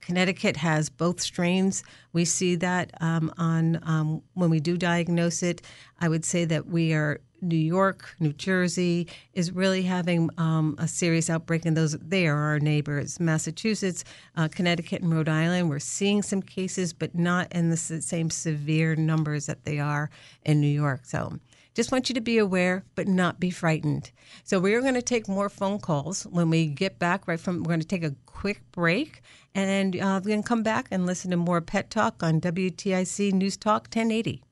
Connecticut 0.00 0.56
has 0.56 0.88
both 0.88 1.20
strains. 1.20 1.84
We 2.12 2.24
see 2.24 2.56
that 2.56 2.90
um, 3.00 3.32
on 3.38 3.80
um, 3.82 4.22
when 4.34 4.50
we 4.50 4.60
do 4.60 4.76
diagnose 4.76 5.42
it. 5.42 5.62
I 6.00 6.08
would 6.08 6.24
say 6.24 6.44
that 6.46 6.66
we 6.66 6.92
are 6.92 7.20
New 7.42 7.56
York, 7.56 8.14
New 8.20 8.32
Jersey 8.32 9.06
is 9.32 9.52
really 9.52 9.82
having 9.82 10.28
um, 10.36 10.74
a 10.78 10.86
serious 10.86 11.30
outbreak, 11.30 11.64
and 11.64 11.76
those 11.76 11.92
they 11.98 12.26
are 12.26 12.36
our 12.36 12.60
neighbors. 12.60 13.18
Massachusetts, 13.18 14.04
uh, 14.36 14.48
Connecticut, 14.48 15.02
and 15.02 15.12
Rhode 15.12 15.28
Island, 15.28 15.70
we're 15.70 15.78
seeing 15.78 16.22
some 16.22 16.42
cases, 16.42 16.92
but 16.92 17.14
not 17.14 17.50
in 17.52 17.70
the 17.70 17.76
same 17.76 18.30
severe 18.30 18.94
numbers 18.94 19.46
that 19.46 19.64
they 19.64 19.78
are 19.78 20.10
in 20.44 20.60
New 20.60 20.68
York. 20.68 21.04
So 21.04 21.38
just 21.80 21.92
want 21.92 22.10
you 22.10 22.14
to 22.14 22.20
be 22.20 22.36
aware, 22.36 22.84
but 22.94 23.08
not 23.08 23.40
be 23.40 23.50
frightened. 23.50 24.10
So 24.44 24.60
we 24.60 24.74
are 24.74 24.82
going 24.82 24.94
to 24.94 25.02
take 25.02 25.28
more 25.28 25.48
phone 25.48 25.78
calls 25.78 26.24
when 26.24 26.50
we 26.50 26.66
get 26.66 26.98
back. 26.98 27.26
Right 27.26 27.40
from 27.40 27.62
we're 27.62 27.68
going 27.68 27.80
to 27.80 27.86
take 27.86 28.04
a 28.04 28.14
quick 28.26 28.60
break, 28.70 29.22
and 29.54 29.96
uh, 29.96 30.20
we're 30.22 30.28
going 30.28 30.42
to 30.42 30.48
come 30.48 30.62
back 30.62 30.88
and 30.90 31.06
listen 31.06 31.30
to 31.30 31.38
more 31.38 31.62
Pet 31.62 31.88
Talk 31.88 32.22
on 32.22 32.38
WTIC 32.40 33.32
News 33.32 33.56
Talk 33.56 33.84
1080. 33.84 34.42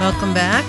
Welcome 0.00 0.32
back. 0.32 0.64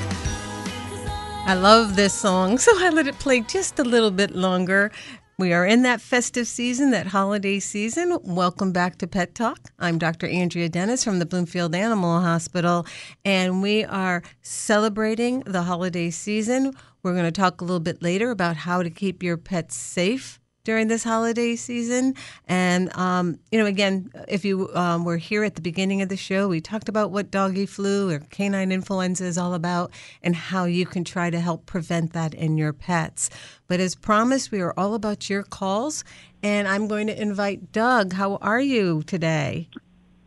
I 1.48 1.54
love 1.54 1.96
this 1.96 2.14
song, 2.14 2.58
so 2.58 2.74
I 2.76 2.90
let 2.90 3.08
it 3.08 3.18
play 3.18 3.40
just 3.40 3.80
a 3.80 3.84
little 3.86 4.12
bit 4.12 4.32
longer. 4.32 4.92
We 5.40 5.54
are 5.54 5.66
in 5.66 5.84
that 5.84 6.02
festive 6.02 6.48
season, 6.48 6.92
that 6.92 7.08
holiday 7.08 7.60
season. 7.60 8.18
Welcome 8.24 8.74
back 8.74 8.98
to 8.98 9.08
Pet 9.08 9.34
Talk. 9.34 9.72
I'm 9.80 9.98
Dr. 9.98 10.28
Andrea 10.28 10.68
Dennis 10.68 11.06
from 11.06 11.20
the 11.20 11.26
Bloomfield 11.26 11.74
Animal 11.74 12.20
Hospital, 12.20 12.86
and 13.24 13.62
we 13.62 13.86
are 13.86 14.22
celebrating 14.42 15.40
the 15.46 15.62
holiday 15.62 16.10
season. 16.10 16.74
We're 17.02 17.14
going 17.14 17.24
to 17.24 17.32
talk 17.32 17.62
a 17.62 17.64
little 17.64 17.80
bit 17.80 18.04
later 18.04 18.32
about 18.32 18.58
how 18.58 18.84
to 18.84 18.90
keep 18.90 19.24
your 19.24 19.38
pets 19.38 19.78
safe 19.78 20.41
during 20.64 20.88
this 20.88 21.04
holiday 21.04 21.56
season. 21.56 22.16
And, 22.48 22.96
um, 22.96 23.40
you 23.52 23.60
know, 23.60 23.66
again, 23.66 24.12
if 24.28 24.46
you 24.46 24.74
um, 24.76 25.06
were 25.06 25.18
here 25.18 25.44
at 25.44 25.56
the 25.56 25.62
beginning 25.62 26.02
of 26.02 26.10
the 26.10 26.18
show, 26.18 26.48
we 26.48 26.62
talked 26.62 26.90
about 26.90 27.12
what 27.12 27.32
doggy 27.32 27.66
flu 27.66 28.10
or 28.12 28.20
canine 28.20 28.72
influenza 28.72 29.26
is 29.26 29.38
all 29.38 29.54
about 29.54 29.92
and 30.22 30.36
how 30.36 30.66
you 30.66 30.86
can 30.86 31.04
try 31.04 31.30
to 31.30 31.40
help 31.40 31.66
prevent 31.66 32.14
that 32.14 32.34
in 32.34 32.58
your 32.58 32.74
pets. 32.74 33.30
But 33.68 33.80
as 33.80 33.96
promised, 33.96 34.52
we 34.52 34.62
are 34.62 34.74
all 34.78 34.94
about 34.94 35.30
your 35.30 35.44
calls. 35.44 36.04
And 36.44 36.68
I'm 36.68 36.88
going 36.88 37.08
to 37.08 37.22
invite 37.22 37.72
Doug. 37.72 38.14
How 38.14 38.38
are 38.38 38.62
you 38.62 39.04
today? 39.04 39.70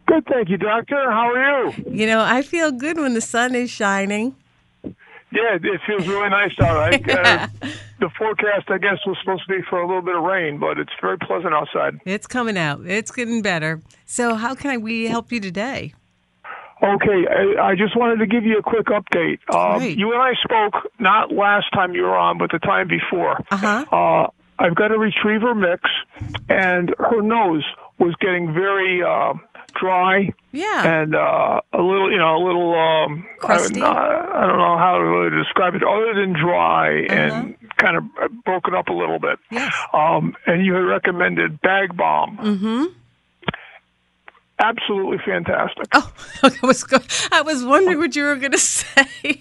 Good, 0.06 0.26
thank 0.26 0.48
you, 0.48 0.58
Doctor. 0.58 1.10
How 1.10 1.32
are 1.32 1.66
you? 1.66 1.84
You 1.90 2.06
know, 2.06 2.20
I 2.20 2.42
feel 2.42 2.70
good 2.70 2.98
when 2.98 3.14
the 3.14 3.20
sun 3.20 3.54
is 3.54 3.70
shining. 3.70 4.36
Yeah, 5.34 5.58
it 5.60 5.80
feels 5.84 6.06
really 6.06 6.28
nice 6.30 6.52
out. 6.60 6.76
I, 6.76 7.12
uh, 7.12 7.68
the 8.00 8.08
forecast, 8.16 8.70
I 8.70 8.78
guess, 8.78 8.98
was 9.04 9.16
supposed 9.20 9.42
to 9.48 9.48
be 9.48 9.62
for 9.68 9.80
a 9.80 9.86
little 9.86 10.00
bit 10.02 10.14
of 10.14 10.22
rain, 10.22 10.58
but 10.58 10.78
it's 10.78 10.92
very 11.00 11.18
pleasant 11.18 11.52
outside. 11.52 12.00
It's 12.06 12.28
coming 12.28 12.56
out. 12.56 12.86
It's 12.86 13.10
getting 13.10 13.42
better. 13.42 13.82
So, 14.06 14.36
how 14.36 14.54
can 14.54 14.70
I, 14.70 14.76
we 14.76 15.06
help 15.06 15.32
you 15.32 15.40
today? 15.40 15.92
Okay, 16.82 17.26
I, 17.28 17.70
I 17.70 17.74
just 17.74 17.96
wanted 17.96 18.18
to 18.18 18.26
give 18.26 18.44
you 18.44 18.58
a 18.58 18.62
quick 18.62 18.86
update. 18.86 19.38
Uh, 19.48 19.80
you 19.80 20.12
and 20.12 20.22
I 20.22 20.34
spoke 20.42 20.92
not 21.00 21.32
last 21.32 21.66
time 21.72 21.94
you 21.94 22.02
were 22.02 22.16
on, 22.16 22.38
but 22.38 22.52
the 22.52 22.58
time 22.60 22.86
before. 22.86 23.38
Uh-huh. 23.50 23.84
Uh, 23.90 24.28
I've 24.58 24.76
got 24.76 24.92
a 24.92 24.98
retriever 24.98 25.54
mix, 25.54 25.82
and 26.48 26.94
her 26.98 27.22
nose 27.22 27.64
was 27.98 28.14
getting 28.20 28.52
very 28.52 29.02
uh, 29.02 29.34
dry. 29.80 30.30
Yeah. 30.52 31.00
And 31.02 31.14
uh, 31.14 31.60
a 31.72 31.82
little, 31.82 32.10
you 32.10 32.18
know, 32.18 32.36
a 32.36 32.42
little. 32.44 32.74
Um, 32.74 33.26
Crusty. 33.38 33.82
I, 33.82 33.86
I 34.42 34.46
don't 34.46 34.58
know 34.58 34.78
how 34.78 34.98
to 34.98 35.04
really 35.04 35.42
describe 35.42 35.74
it, 35.74 35.82
other 35.82 36.14
than 36.14 36.32
dry 36.32 37.04
Uh-huh. 37.04 37.14
and 37.14 37.56
kind 37.76 37.96
of 37.96 38.04
broken 38.44 38.74
up 38.74 38.88
a 38.88 38.92
little 38.92 39.18
bit. 39.18 39.38
Yes. 39.50 39.74
Um, 39.92 40.34
and 40.46 40.64
you 40.64 40.74
had 40.74 40.80
recommended 40.84 41.60
Bag 41.60 41.96
Balm. 41.96 42.38
Mm-hmm. 42.38 42.84
Absolutely 44.60 45.18
fantastic. 45.26 45.86
Oh, 45.94 46.12
I 46.44 46.52
was 46.62 46.84
go- 46.84 46.98
I 47.32 47.42
was 47.42 47.64
wondering 47.64 47.98
what 47.98 48.14
you 48.14 48.22
were 48.22 48.36
going 48.36 48.52
to 48.52 48.58
say. 48.58 49.40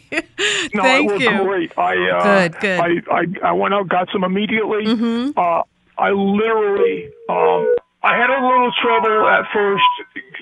No, 0.74 0.82
Thank 0.82 1.10
it 1.12 1.14
was 1.14 1.22
you. 1.22 1.44
great. 1.44 1.78
I 1.78 2.10
uh, 2.10 2.24
Good, 2.50 2.60
good. 2.60 2.80
I, 2.80 2.88
I 3.12 3.26
I 3.50 3.52
went 3.52 3.76
out, 3.76 3.88
got 3.90 4.10
some 4.12 4.24
immediately. 4.24 4.86
Mm-hmm. 4.86 5.38
Uh, 5.38 5.62
I 6.00 6.10
literally, 6.10 7.10
um, 7.30 7.76
I 8.04 8.18
had 8.18 8.30
a 8.30 8.46
little 8.46 8.72
trouble 8.82 9.28
at 9.30 9.46
first 9.54 9.84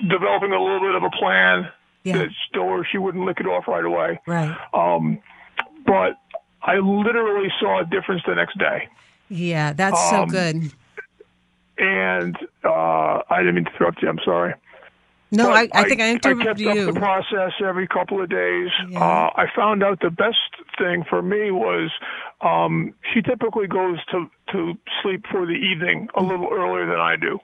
developing 0.08 0.52
a 0.52 0.60
little 0.62 0.80
bit 0.80 0.94
of 0.94 1.02
a 1.04 1.10
plan. 1.10 1.70
Yeah. 2.04 2.18
That 2.18 2.28
still, 2.48 2.82
she 2.90 2.98
wouldn't 2.98 3.24
lick 3.24 3.38
it 3.38 3.46
off 3.46 3.68
right 3.68 3.84
away. 3.84 4.18
Right. 4.26 4.56
Um, 4.74 5.20
but 5.86 6.14
I 6.62 6.78
literally 6.78 7.48
saw 7.60 7.80
a 7.80 7.84
difference 7.84 8.22
the 8.26 8.34
next 8.34 8.58
day. 8.58 8.88
Yeah, 9.28 9.72
that's 9.72 10.10
so 10.10 10.22
Um, 10.22 10.28
good. 10.28 10.72
And 11.78 12.36
uh, 12.64 13.22
I 13.30 13.38
didn't 13.38 13.54
mean 13.54 13.64
to 13.64 13.70
interrupt 13.70 14.02
you. 14.02 14.08
I'm 14.08 14.18
sorry. 14.24 14.54
No, 15.30 15.50
I, 15.50 15.66
I 15.72 15.88
think 15.88 16.02
I 16.02 16.10
I 16.10 16.12
kept 16.18 16.26
interrupted 16.26 16.66
up 16.66 16.74
you. 16.76 16.92
the 16.92 17.00
process 17.00 17.52
every 17.64 17.88
couple 17.88 18.20
of 18.22 18.28
days. 18.28 18.68
Yeah. 18.90 18.98
Uh, 18.98 19.30
I 19.34 19.46
found 19.56 19.82
out 19.82 20.00
the 20.00 20.10
best 20.10 20.36
thing 20.76 21.04
for 21.08 21.22
me 21.22 21.50
was 21.50 21.90
um, 22.42 22.92
she 23.14 23.22
typically 23.22 23.66
goes 23.66 23.96
to 24.10 24.30
to 24.52 24.74
sleep 25.02 25.24
for 25.30 25.44
the 25.46 25.52
evening 25.52 26.08
a 26.14 26.22
little 26.22 26.48
earlier 26.52 26.86
than 26.86 27.00
I 27.00 27.16
do. 27.16 27.40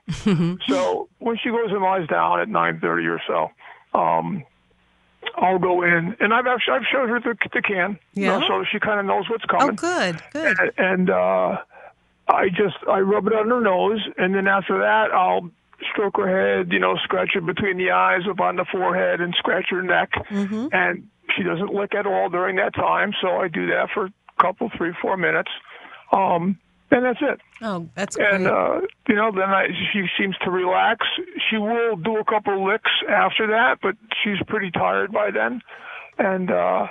so 0.69 1.09
when 1.19 1.37
she 1.43 1.51
goes 1.51 1.71
and 1.71 1.83
lies 1.83 2.07
down 2.09 2.41
at 2.41 2.49
nine 2.49 2.81
thirty 2.81 3.07
or 3.07 3.21
so, 3.27 3.51
um, 3.99 4.45
I'll 5.37 5.59
go 5.59 5.83
in 5.83 6.17
and 6.21 6.33
I've 6.33 6.47
actually 6.47 6.75
I've 6.75 6.87
showed 6.93 7.09
her 7.09 7.21
the, 7.21 7.37
the 7.53 7.63
can, 7.63 7.99
you 8.15 8.27
know, 8.27 8.39
Yeah? 8.39 8.49
so 8.49 8.65
she 8.71 8.79
kind 8.81 9.01
of 9.01 9.07
knows 9.07 9.29
what's 9.29 9.45
coming. 9.45 9.71
Oh, 9.71 9.73
good, 9.73 10.23
good. 10.33 10.57
And, 10.59 10.73
and 10.79 11.11
uh, 11.11 11.59
I 12.29 12.49
just 12.51 12.77
I 12.89 13.01
rub 13.01 13.27
it 13.27 13.33
on 13.35 13.49
her 13.51 13.61
nose, 13.61 14.01
and 14.17 14.35
then 14.35 14.47
after 14.47 14.79
that 14.79 15.11
I'll 15.13 15.51
stroke 15.93 16.17
her 16.17 16.29
head, 16.59 16.73
you 16.73 16.79
know, 16.79 16.97
scratch 17.05 17.31
her 17.35 17.41
between 17.41 17.79
the 17.79 17.91
eyes, 17.93 18.23
up 18.29 18.41
on 18.41 18.57
the 18.57 18.65
forehead, 18.71 19.21
and 19.21 19.35
scratch 19.39 19.67
her 19.71 19.83
neck. 19.83 20.11
Mm-hmm. 20.31 20.69
And 20.73 21.09
she 21.37 21.43
doesn't 21.43 21.73
lick 21.73 21.95
at 21.95 22.07
all 22.07 22.29
during 22.31 22.57
that 22.57 22.75
time, 22.75 23.13
so 23.23 23.29
I 23.29 23.49
do 23.49 23.67
that 23.69 23.89
for 23.95 24.07
a 24.07 24.13
couple, 24.43 24.71
three, 24.77 24.93
four 25.01 25.17
minutes. 25.17 25.51
Um, 26.11 26.59
and 26.91 27.05
that's 27.05 27.19
it. 27.21 27.41
Oh, 27.63 27.89
that's 27.95 28.17
great. 28.17 28.33
And 28.35 28.47
uh, 28.47 28.81
you 29.09 29.15
know, 29.15 29.31
then 29.33 29.51
I, 29.51 29.69
she 29.93 30.07
seems 30.19 30.37
to 30.45 30.51
relax. 30.51 31.07
She 31.51 31.57
will 31.57 31.97
do 31.97 32.17
a 32.19 32.25
couple 32.25 32.67
licks 32.67 32.91
after 33.09 33.47
that, 33.49 33.79
but 33.83 33.97
she's 34.23 34.39
pretty 34.47 34.71
tired 34.71 35.13
by 35.13 35.31
then. 35.31 35.61
And 36.19 36.51
uh, 36.51 36.89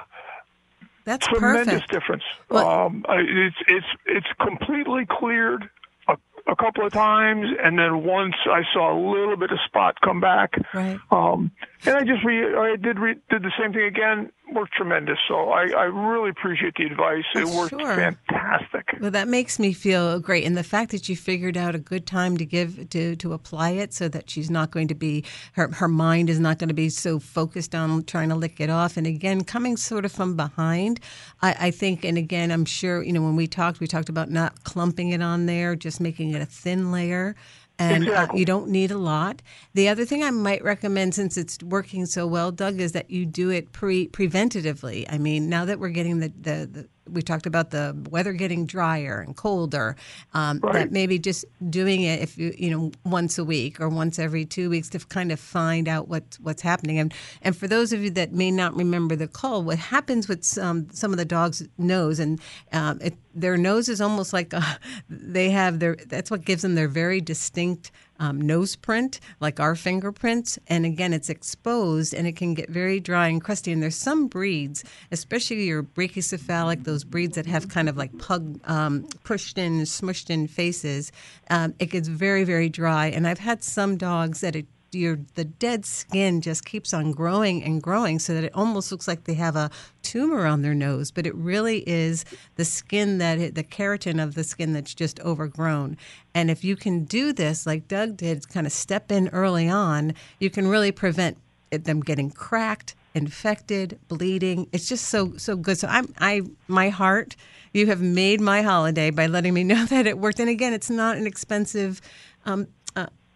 that's 1.03 1.27
tremendous 1.27 1.73
perfect. 1.81 1.91
difference. 1.91 2.23
Well- 2.49 2.67
um, 2.67 3.05
it's 3.09 3.55
it's 3.67 3.85
it's 4.05 4.27
completely 4.41 5.05
cleared 5.09 5.69
a, 6.07 6.17
a 6.47 6.55
couple 6.55 6.85
of 6.85 6.93
times, 6.93 7.47
and 7.63 7.77
then 7.79 8.03
once 8.03 8.35
I 8.45 8.63
saw 8.73 8.93
a 8.93 8.99
little 9.11 9.37
bit 9.37 9.51
of 9.51 9.59
spot 9.65 9.95
come 10.01 10.19
back. 10.21 10.53
Right. 10.73 10.99
Um, 11.11 11.51
and 11.85 11.95
I 11.95 12.03
just 12.03 12.23
re- 12.23 12.55
I 12.55 12.75
did 12.75 12.99
re- 12.99 13.19
did 13.29 13.41
the 13.43 13.51
same 13.59 13.73
thing 13.73 13.83
again. 13.83 14.31
Worked 14.53 14.73
tremendous. 14.73 15.17
So 15.27 15.49
I, 15.49 15.67
I 15.77 15.83
really 15.83 16.29
appreciate 16.29 16.75
the 16.75 16.85
advice. 16.85 17.25
It 17.35 17.45
worked 17.47 17.79
sure. 17.79 17.95
fantastic. 17.95 18.97
Well, 19.01 19.11
that 19.11 19.27
makes 19.27 19.59
me 19.59 19.73
feel 19.73 20.21
great, 20.21 20.45
and 20.45 20.55
the 20.55 20.63
fact 20.63 20.91
that 20.91 21.09
you 21.09 21.17
figured 21.17 21.57
out 21.57 21.75
a 21.75 21.79
good 21.79 22.07
time 22.07 22.37
to 22.37 22.45
give 22.45 22.89
to 22.91 23.17
to 23.17 23.33
apply 23.33 23.71
it, 23.71 23.93
so 23.93 24.07
that 24.07 24.29
she's 24.29 24.49
not 24.49 24.71
going 24.71 24.87
to 24.87 24.95
be 24.95 25.25
her 25.53 25.67
her 25.73 25.89
mind 25.89 26.29
is 26.29 26.39
not 26.39 26.59
going 26.59 26.69
to 26.69 26.73
be 26.73 26.87
so 26.87 27.19
focused 27.19 27.75
on 27.75 28.03
trying 28.05 28.29
to 28.29 28.35
lick 28.35 28.61
it 28.61 28.69
off. 28.69 28.95
And 28.95 29.05
again, 29.05 29.43
coming 29.43 29.75
sort 29.75 30.05
of 30.05 30.13
from 30.13 30.37
behind, 30.37 31.01
I, 31.41 31.55
I 31.59 31.71
think, 31.71 32.05
and 32.05 32.17
again, 32.17 32.49
I'm 32.49 32.65
sure 32.65 33.03
you 33.03 33.11
know 33.11 33.21
when 33.21 33.35
we 33.35 33.47
talked, 33.47 33.81
we 33.81 33.87
talked 33.87 34.09
about 34.09 34.29
not 34.31 34.63
clumping 34.63 35.09
it 35.09 35.21
on 35.21 35.45
there, 35.45 35.75
just 35.75 35.99
making 35.99 36.31
it 36.31 36.41
a 36.41 36.45
thin 36.45 36.91
layer. 36.91 37.35
And 37.79 38.03
exactly. 38.03 38.37
uh, 38.37 38.39
you 38.39 38.45
don't 38.45 38.69
need 38.69 38.91
a 38.91 38.97
lot. 38.97 39.41
The 39.73 39.89
other 39.89 40.05
thing 40.05 40.23
I 40.23 40.31
might 40.31 40.63
recommend, 40.63 41.13
since 41.13 41.37
it's 41.37 41.61
working 41.61 42.05
so 42.05 42.25
well, 42.25 42.51
Doug, 42.51 42.79
is 42.79 42.93
that 42.93 43.09
you 43.09 43.25
do 43.25 43.49
it 43.49 43.71
pre 43.71 44.07
preventatively. 44.07 45.05
I 45.09 45.17
mean, 45.17 45.49
now 45.49 45.65
that 45.65 45.79
we're 45.79 45.89
getting 45.89 46.19
the, 46.19 46.29
the, 46.29 46.69
the 46.71 46.89
we 47.11 47.21
talked 47.21 47.45
about 47.45 47.71
the 47.71 47.95
weather 48.09 48.33
getting 48.33 48.65
drier 48.65 49.19
and 49.19 49.35
colder. 49.35 49.95
Um, 50.33 50.59
Right. 50.67 50.73
That 50.73 50.91
maybe 50.91 51.17
just 51.17 51.45
doing 51.69 52.01
it 52.01 52.21
if 52.21 52.37
you 52.37 52.53
you 52.57 52.69
know 52.69 52.91
once 53.05 53.37
a 53.37 53.43
week 53.43 53.79
or 53.79 53.87
once 53.89 54.19
every 54.19 54.43
two 54.43 54.69
weeks 54.69 54.89
to 54.89 54.99
kind 54.99 55.31
of 55.31 55.39
find 55.39 55.87
out 55.87 56.07
what's 56.09 56.39
what's 56.39 56.61
happening. 56.61 56.99
And 56.99 57.13
and 57.41 57.55
for 57.55 57.67
those 57.67 57.93
of 57.93 58.01
you 58.01 58.09
that 58.11 58.33
may 58.33 58.51
not 58.51 58.75
remember 58.75 59.15
the 59.15 59.27
call, 59.27 59.63
what 59.63 59.77
happens 59.77 60.27
with 60.27 60.43
some 60.43 60.87
some 60.91 61.11
of 61.11 61.17
the 61.17 61.25
dogs' 61.25 61.65
nose 61.77 62.19
and 62.19 62.41
um, 62.73 62.99
it, 63.01 63.15
their 63.33 63.55
nose 63.55 63.87
is 63.87 64.01
almost 64.01 64.33
like 64.33 64.51
a, 64.53 64.79
they 65.09 65.49
have 65.51 65.79
their 65.79 65.95
that's 66.07 66.29
what 66.31 66.43
gives 66.43 66.63
them 66.63 66.75
their 66.75 66.87
very 66.87 67.21
distinct 67.21 67.91
um, 68.19 68.39
nose 68.41 68.75
print, 68.75 69.19
like 69.39 69.59
our 69.59 69.75
fingerprints. 69.75 70.59
And 70.67 70.85
again, 70.85 71.13
it's 71.13 71.29
exposed 71.29 72.13
and 72.13 72.27
it 72.27 72.35
can 72.35 72.53
get 72.53 72.69
very 72.69 72.99
dry 72.99 73.27
and 73.27 73.43
crusty. 73.43 73.71
And 73.71 73.81
there's 73.81 73.95
some 73.95 74.27
breeds, 74.27 74.83
especially 75.11 75.65
your 75.65 75.83
brachycephalic, 75.83 76.83
those 76.83 77.03
breeds 77.03 77.35
that 77.35 77.45
have 77.45 77.69
kind 77.69 77.89
of 77.89 77.97
like 77.97 78.17
pug 78.17 78.59
um, 78.65 79.07
pushed 79.23 79.57
in, 79.57 79.81
smushed 79.81 80.29
in 80.29 80.47
faces, 80.47 81.11
um, 81.49 81.73
it 81.79 81.87
gets 81.87 82.07
very, 82.07 82.43
very 82.43 82.69
dry. 82.69 83.07
And 83.07 83.27
I've 83.27 83.39
had 83.39 83.63
some 83.63 83.97
dogs 83.97 84.41
that 84.41 84.55
it 84.55 84.65
your 84.91 85.19
the 85.35 85.43
dead 85.43 85.85
skin 85.85 86.41
just 86.41 86.65
keeps 86.65 86.93
on 86.93 87.11
growing 87.11 87.63
and 87.63 87.81
growing 87.81 88.19
so 88.19 88.33
that 88.33 88.43
it 88.43 88.51
almost 88.55 88.91
looks 88.91 89.07
like 89.07 89.25
they 89.25 89.33
have 89.33 89.55
a 89.55 89.69
tumor 90.01 90.45
on 90.45 90.61
their 90.61 90.73
nose 90.73 91.11
but 91.11 91.27
it 91.27 91.35
really 91.35 91.87
is 91.87 92.23
the 92.55 92.65
skin 92.65 93.17
that 93.17 93.55
the 93.55 93.63
keratin 93.63 94.21
of 94.21 94.35
the 94.35 94.43
skin 94.43 94.73
that's 94.73 94.93
just 94.93 95.19
overgrown. 95.21 95.97
And 96.33 96.49
if 96.49 96.63
you 96.63 96.75
can 96.75 97.05
do 97.05 97.33
this 97.33 97.65
like 97.65 97.87
Doug 97.87 98.17
did 98.17 98.47
kind 98.49 98.65
of 98.65 98.71
step 98.71 99.11
in 99.11 99.27
early 99.29 99.69
on 99.69 100.13
you 100.39 100.49
can 100.49 100.67
really 100.67 100.91
prevent 100.91 101.37
them 101.69 102.01
getting 102.01 102.31
cracked 102.31 102.95
infected 103.13 103.99
bleeding. 104.07 104.67
It's 104.71 104.87
just 104.87 105.05
so 105.05 105.33
so 105.37 105.55
good. 105.55 105.77
So 105.77 105.87
i'm 105.87 106.13
i 106.19 106.41
my 106.67 106.89
heart 106.89 107.35
you 107.73 107.87
have 107.87 108.01
made 108.01 108.39
my 108.39 108.61
holiday 108.61 109.09
by 109.09 109.27
letting 109.27 109.53
me 109.53 109.63
know 109.71 109.85
that 109.85 110.07
it 110.07 110.17
worked. 110.17 110.39
And 110.39 110.49
again 110.49 110.73
it's 110.73 110.89
not 110.89 111.17
an 111.17 111.27
expensive 111.27 112.01
um, 112.45 112.67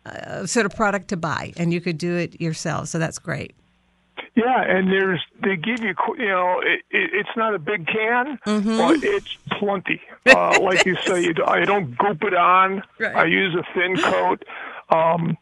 uh, 0.05 0.45
sort 0.45 0.65
of 0.65 0.75
product 0.75 1.07
to 1.09 1.17
buy, 1.17 1.53
and 1.57 1.73
you 1.73 1.81
could 1.81 1.97
do 1.97 2.15
it 2.15 2.39
yourself. 2.41 2.87
So 2.87 2.99
that's 2.99 3.19
great. 3.19 3.53
Yeah, 4.35 4.61
and 4.61 4.89
there's 4.91 5.19
they 5.43 5.55
give 5.57 5.81
you 5.81 5.93
you 6.17 6.27
know 6.27 6.59
it, 6.61 6.81
it, 6.89 7.09
it's 7.13 7.29
not 7.35 7.53
a 7.53 7.59
big 7.59 7.85
can, 7.87 8.39
Mm-hmm. 8.45 8.77
but 8.77 9.03
it's 9.03 9.37
plenty. 9.59 10.01
Uh, 10.25 10.59
like 10.61 10.85
you 10.85 10.95
say, 11.05 11.23
you, 11.23 11.33
I 11.45 11.65
don't 11.65 11.97
goop 11.97 12.23
it 12.23 12.33
on. 12.33 12.81
Right. 12.99 13.15
I 13.15 13.25
use 13.25 13.55
a 13.55 13.63
thin 13.73 13.97
coat. 13.97 14.43
Um, 14.89 15.37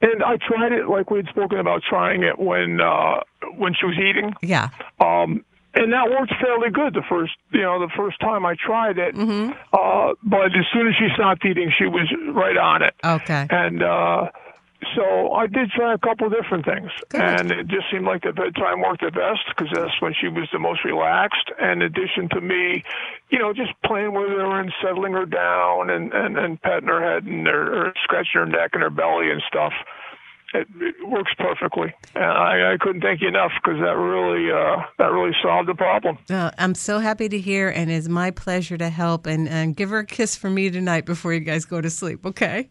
and 0.00 0.22
I 0.22 0.36
tried 0.36 0.72
it 0.72 0.88
like 0.88 1.10
we 1.10 1.18
had 1.18 1.28
spoken 1.28 1.58
about 1.58 1.82
trying 1.88 2.22
it 2.22 2.38
when 2.38 2.80
uh, 2.80 3.20
when 3.56 3.74
she 3.74 3.86
was 3.86 3.96
eating. 3.98 4.34
Yeah. 4.42 4.70
Um, 5.00 5.44
and 5.74 5.92
that 5.92 6.10
worked 6.10 6.34
fairly 6.40 6.70
good 6.70 6.94
the 6.94 7.02
first, 7.08 7.32
you 7.50 7.62
know, 7.62 7.80
the 7.80 7.92
first 7.96 8.20
time 8.20 8.44
I 8.44 8.54
tried 8.54 8.98
it. 8.98 9.14
Mm-hmm. 9.14 9.52
Uh, 9.72 10.14
but 10.22 10.46
as 10.46 10.66
soon 10.72 10.88
as 10.88 10.94
she 10.94 11.08
stopped 11.14 11.44
eating, 11.44 11.72
she 11.76 11.86
was 11.86 12.12
right 12.34 12.56
on 12.56 12.82
it. 12.82 12.94
Okay. 13.04 13.46
And 13.48 13.82
uh, 13.82 14.28
so 14.96 15.32
I 15.32 15.46
did 15.46 15.70
try 15.70 15.94
a 15.94 15.98
couple 15.98 16.26
of 16.26 16.32
different 16.32 16.64
things, 16.64 16.90
and 17.14 17.50
it 17.50 17.68
just 17.68 17.86
seemed 17.90 18.04
like 18.04 18.22
the 18.22 18.32
bedtime 18.32 18.80
worked 18.80 19.02
the 19.02 19.10
best 19.10 19.40
because 19.48 19.68
that's 19.72 20.00
when 20.00 20.12
she 20.20 20.28
was 20.28 20.48
the 20.52 20.58
most 20.58 20.84
relaxed. 20.84 21.50
And 21.60 21.82
in 21.82 21.86
addition 21.86 22.28
to 22.30 22.40
me, 22.40 22.82
you 23.30 23.38
know, 23.38 23.52
just 23.52 23.70
playing 23.84 24.12
with 24.12 24.28
her 24.28 24.60
and 24.60 24.72
settling 24.82 25.12
her 25.12 25.26
down 25.26 25.88
and 25.88 26.12
and, 26.12 26.36
and 26.36 26.60
petting 26.60 26.88
her 26.88 27.00
head 27.00 27.24
and 27.24 27.46
her, 27.46 27.86
or 27.86 27.94
scratching 28.02 28.40
her 28.40 28.46
neck 28.46 28.70
and 28.74 28.82
her 28.82 28.90
belly 28.90 29.30
and 29.30 29.42
stuff. 29.46 29.72
It, 30.54 30.68
it 30.80 31.08
works 31.08 31.32
perfectly, 31.38 31.94
and 32.14 32.24
I, 32.24 32.74
I 32.74 32.76
couldn't 32.78 33.00
thank 33.00 33.20
you 33.20 33.28
enough 33.28 33.52
because 33.62 33.80
that 33.80 33.96
really 33.96 34.50
uh, 34.50 34.82
that 34.98 35.12
really 35.12 35.34
solved 35.42 35.68
the 35.68 35.74
problem. 35.74 36.18
Uh, 36.28 36.50
I'm 36.58 36.74
so 36.74 36.98
happy 36.98 37.28
to 37.28 37.38
hear, 37.38 37.68
and 37.68 37.90
it's 37.90 38.08
my 38.08 38.30
pleasure 38.30 38.76
to 38.76 38.90
help. 38.90 39.26
And, 39.26 39.48
and 39.48 39.76
give 39.76 39.90
her 39.90 40.00
a 40.00 40.06
kiss 40.06 40.36
for 40.36 40.50
me 40.50 40.70
tonight 40.70 41.06
before 41.06 41.32
you 41.32 41.40
guys 41.40 41.64
go 41.64 41.80
to 41.80 41.90
sleep. 41.90 42.26
Okay. 42.26 42.68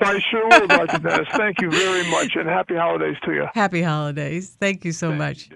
I 0.00 0.20
sure 0.30 0.48
will, 0.48 0.66
Dr. 0.66 0.98
Dennis. 0.98 1.28
Thank 1.32 1.60
you 1.60 1.70
very 1.70 2.08
much, 2.10 2.34
and 2.34 2.48
happy 2.48 2.74
holidays 2.74 3.16
to 3.24 3.32
you. 3.32 3.46
Happy 3.54 3.82
holidays. 3.82 4.56
Thank 4.58 4.84
you 4.84 4.92
so 4.92 5.12
much. 5.12 5.48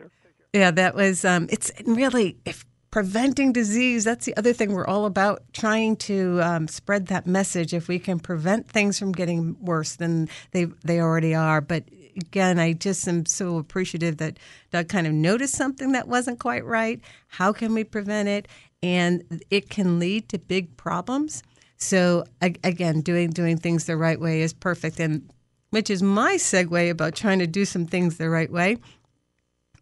Yeah, 0.52 0.70
that 0.70 0.94
was. 0.94 1.24
Um, 1.24 1.48
it's 1.50 1.72
really 1.84 2.38
if 2.44 2.64
preventing 2.90 3.52
disease. 3.52 4.04
That's 4.04 4.24
the 4.26 4.36
other 4.36 4.52
thing 4.52 4.72
we're 4.72 4.86
all 4.86 5.06
about 5.06 5.42
trying 5.52 5.96
to 5.96 6.40
um, 6.42 6.68
spread 6.68 7.08
that 7.08 7.26
message. 7.26 7.74
If 7.74 7.88
we 7.88 7.98
can 7.98 8.18
prevent 8.18 8.68
things 8.68 8.98
from 8.98 9.12
getting 9.12 9.56
worse 9.60 9.96
than 9.96 10.28
they 10.52 10.66
they 10.84 11.00
already 11.00 11.34
are, 11.34 11.60
but 11.60 11.84
again, 12.16 12.58
I 12.58 12.72
just 12.72 13.06
am 13.06 13.26
so 13.26 13.58
appreciative 13.58 14.16
that 14.18 14.38
Doug 14.70 14.88
kind 14.88 15.06
of 15.06 15.12
noticed 15.12 15.54
something 15.54 15.92
that 15.92 16.08
wasn't 16.08 16.40
quite 16.40 16.64
right. 16.64 17.00
How 17.28 17.52
can 17.52 17.74
we 17.74 17.84
prevent 17.84 18.28
it? 18.28 18.48
And 18.82 19.42
it 19.50 19.68
can 19.68 19.98
lead 19.98 20.28
to 20.30 20.38
big 20.38 20.76
problems. 20.76 21.42
So 21.76 22.24
again, 22.40 23.02
doing 23.02 23.30
doing 23.30 23.58
things 23.58 23.84
the 23.84 23.96
right 23.96 24.18
way 24.18 24.40
is 24.40 24.54
perfect, 24.54 24.98
and 24.98 25.30
which 25.70 25.90
is 25.90 26.02
my 26.02 26.36
segue 26.36 26.90
about 26.90 27.14
trying 27.14 27.38
to 27.40 27.46
do 27.46 27.64
some 27.64 27.86
things 27.86 28.16
the 28.16 28.30
right 28.30 28.50
way 28.50 28.78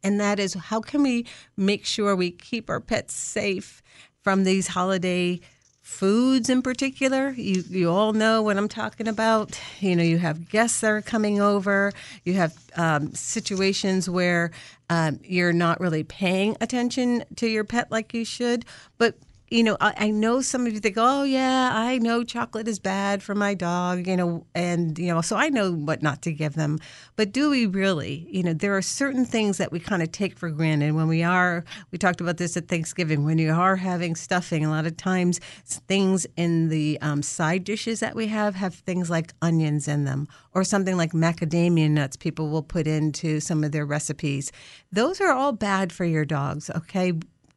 and 0.05 0.21
that 0.21 0.39
is 0.39 0.55
how 0.55 0.81
can 0.81 1.03
we 1.03 1.27
make 1.57 1.85
sure 1.85 2.15
we 2.15 2.31
keep 2.31 2.71
our 2.71 2.81
pets 2.81 3.15
safe 3.15 3.83
from 4.23 4.45
these 4.45 4.69
holiday 4.69 5.41
foods 5.81 6.49
in 6.49 6.63
particular? 6.63 7.31
You 7.31 7.65
you 7.69 7.91
all 7.91 8.13
know 8.13 8.43
what 8.43 8.57
i'm 8.57 8.69
talking 8.69 9.09
about. 9.09 9.59
You 9.81 9.97
know 9.97 10.03
you 10.05 10.19
have 10.19 10.49
guests 10.51 10.81
that 10.83 10.91
are 10.91 11.03
coming 11.03 11.41
over. 11.41 11.93
You 12.25 12.35
have 12.35 12.55
um, 12.77 13.13
situations 13.15 14.09
where 14.09 14.51
um, 14.91 15.19
you're 15.25 15.53
not 15.53 15.81
really 15.81 16.05
paying 16.05 16.57
attention 16.61 17.25
to 17.37 17.49
your 17.49 17.65
pet 17.65 17.91
like 17.91 18.15
you 18.15 18.25
should. 18.25 18.65
But 18.99 19.17
you 19.55 19.63
know, 19.63 19.77
I, 19.81 19.95
I 19.97 20.11
know 20.11 20.41
some 20.41 20.67
of 20.67 20.73
you 20.73 20.81
think, 20.81 20.97
oh, 20.99 21.23
yeah, 21.23 21.71
I 21.73 21.99
know 21.99 22.25
chocolate 22.25 22.67
is 22.67 22.81
bad 22.81 23.23
for 23.23 23.37
my 23.37 23.55
dog, 23.55 24.09
you 24.09 24.17
know, 24.17 24.45
and, 24.53 24.99
you 24.99 25.07
know, 25.07 25.21
so 25.21 25.37
I 25.37 25.49
know 25.49 25.73
what 25.73 26.03
not 26.03 26.23
to 26.23 26.33
give 26.33 26.55
them. 26.55 26.81
But 27.15 27.31
do 27.31 27.51
we 27.51 27.67
really? 27.67 28.27
You 28.29 28.43
know, 28.43 28.53
there 28.53 28.77
are 28.77 28.83
certain 28.83 29.25
things 29.25 29.59
that 29.59 29.71
we 29.71 29.79
kind 29.79 30.03
of 30.03 30.11
take 30.11 30.37
for 30.37 30.51
granted 30.51 30.95
when 30.95 31.07
we 31.07 31.23
are, 31.23 31.65
we 31.93 31.99
talked 31.99 32.21
about 32.21 32.39
this 32.39 32.57
at 32.57 32.67
Thanksgiving, 32.67 33.25
when 33.25 33.39
you 33.39 33.53
are 33.53 33.77
having 33.77 34.17
stuffing, 34.17 34.65
a 34.65 34.71
lot 34.71 34.87
of 34.87 34.97
times 34.97 35.39
things 35.87 36.27
in 36.37 36.69
the 36.69 36.99
um, 37.01 37.23
side 37.23 37.63
dishes 37.63 38.01
that 38.01 38.17
we 38.17 38.27
have 38.27 38.57
have 38.57 38.75
things 38.75 39.09
like 39.09 39.33
onions 39.41 39.87
in 39.87 40.05
them 40.05 40.27
or 40.53 40.65
something 40.65 40.97
like 40.97 41.13
macadamia 41.13 41.89
nuts 41.89 42.17
people 42.17 42.49
will 42.49 42.63
put 42.63 42.89
into 42.89 43.39
some 43.39 43.63
of 43.63 43.71
their 43.71 43.87
recipes. 43.87 44.51
Those 44.91 45.21
are 45.21 45.31
all 45.31 45.53
bad 45.53 45.93
for 45.93 46.05
your 46.05 46.25
dogs, 46.25 46.71
okay? 46.71 47.13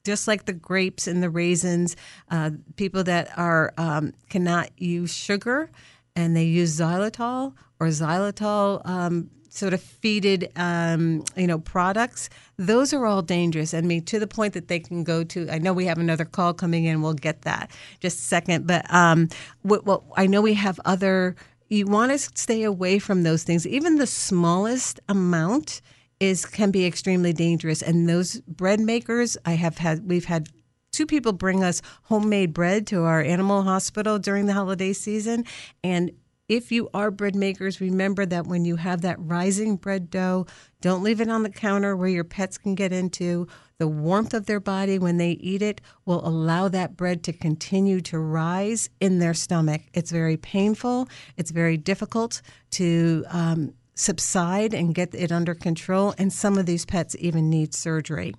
Just 0.08 0.28
like 0.28 0.46
the 0.46 0.54
grapes 0.54 1.06
and 1.06 1.22
the 1.22 1.30
raisins, 1.30 1.98
uh, 2.32 2.52
people 2.78 3.04
that 3.04 3.30
are 3.38 3.74
um, 3.78 4.14
cannot 4.30 4.72
use 4.78 5.14
sugar 5.14 5.70
and 6.16 6.36
they 6.36 6.46
use 6.46 6.80
xylitol 6.80 7.54
or 7.80 7.88
xylitol 7.88 8.82
um, 8.88 9.30
sort 9.50 9.74
of 9.74 9.82
feeded, 9.82 10.50
um, 10.58 11.26
you 11.36 11.46
know, 11.46 11.60
products. 11.60 12.30
Those 12.56 12.94
are 12.94 13.06
all 13.06 13.22
dangerous. 13.22 13.74
I 13.74 13.82
mean, 13.82 14.06
to 14.06 14.18
the 14.18 14.28
point 14.28 14.54
that 14.54 14.70
they 14.70 14.80
can 14.80 15.04
go 15.04 15.26
to. 15.26 15.50
I 15.50 15.58
know 15.58 15.74
we 15.74 15.86
have 15.86 15.98
another 15.98 16.26
call 16.26 16.54
coming 16.54 16.86
in. 16.86 17.02
We'll 17.02 17.14
get 17.14 17.42
that 17.42 17.70
just 18.00 18.20
a 18.20 18.22
second. 18.22 18.66
But 18.66 18.92
um, 18.94 19.28
what, 19.64 19.86
what 19.86 20.04
I 20.16 20.26
know 20.26 20.42
we 20.42 20.54
have 20.54 20.80
other. 20.86 21.36
You 21.70 21.86
want 21.86 22.14
to 22.14 22.18
stay 22.18 22.64
away 22.64 22.98
from 22.98 23.24
those 23.24 23.44
things. 23.44 23.68
Even 23.68 23.98
the 23.98 24.08
smallest 24.08 25.02
amount 25.10 25.82
is 26.20 26.46
can 26.46 26.72
be 26.72 26.86
extremely 26.86 27.34
dangerous. 27.34 27.82
And 27.82 28.08
those 28.10 28.40
bread 28.42 28.80
makers, 28.80 29.38
I 29.46 29.52
have 29.52 29.78
had, 29.78 30.08
we've 30.08 30.26
had 30.26 30.50
two 30.92 31.06
people 31.06 31.34
bring 31.34 31.64
us 31.64 31.82
homemade 32.04 32.54
bread 32.54 32.88
to 32.88 33.04
our 33.04 33.22
animal 33.22 33.64
hospital 33.64 34.18
during 34.20 34.46
the 34.46 34.54
holiday 34.54 34.94
season. 34.94 35.46
And 35.84 36.12
if 36.50 36.72
you 36.72 36.90
are 36.94 37.12
bread 37.12 37.36
makers, 37.36 37.82
remember 37.82 38.26
that 38.26 38.48
when 38.48 38.64
you 38.64 38.78
have 38.78 39.02
that 39.02 39.18
rising 39.20 39.76
bread 39.76 40.10
dough, 40.10 40.46
don't 40.80 41.04
leave 41.04 41.20
it 41.20 41.30
on 41.30 41.44
the 41.44 41.50
counter 41.50 41.96
where 41.96 42.08
your 42.08 42.24
pets 42.24 42.58
can 42.58 42.74
get 42.74 42.94
into. 42.94 43.48
The 43.80 43.88
warmth 43.88 44.34
of 44.34 44.46
their 44.46 44.62
body 44.62 44.98
when 44.98 45.18
they 45.18 45.32
eat 45.32 45.62
it 45.62 45.82
will 46.06 46.26
allow 46.26 46.70
that 46.70 46.96
bread 46.96 47.22
to 47.24 47.34
continue 47.34 48.00
to 48.02 48.18
rise 48.18 48.90
in 49.02 49.20
their 49.20 49.34
stomach. 49.34 49.82
It's 49.94 50.10
very 50.10 50.38
painful, 50.38 51.10
it's 51.36 51.52
very 51.52 51.76
difficult 51.76 52.42
to 52.72 53.26
um, 53.30 53.74
subside 53.98 54.74
and 54.74 54.96
get 54.96 55.14
it 55.16 55.32
under 55.32 55.56
control, 55.56 56.14
and 56.18 56.32
some 56.32 56.58
of 56.58 56.66
these 56.66 56.86
pets 56.86 57.16
even 57.20 57.50
need 57.50 57.74
surgery. 57.74 58.34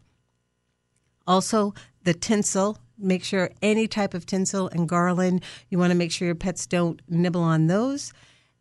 Also, 1.27 1.75
the 2.05 2.15
tinsel. 2.15 2.79
Make 3.01 3.23
sure 3.23 3.51
any 3.63 3.87
type 3.87 4.13
of 4.13 4.27
tinsel 4.27 4.69
and 4.69 4.89
garland, 4.89 5.45
you 5.69 5.79
want 5.79 5.93
to 5.93 5.97
make 5.97 6.11
sure 6.11 6.27
your 6.27 6.35
pets 6.35 6.67
don't 6.67 7.01
nibble 7.09 7.43
on 7.43 7.69
those. 7.69 8.13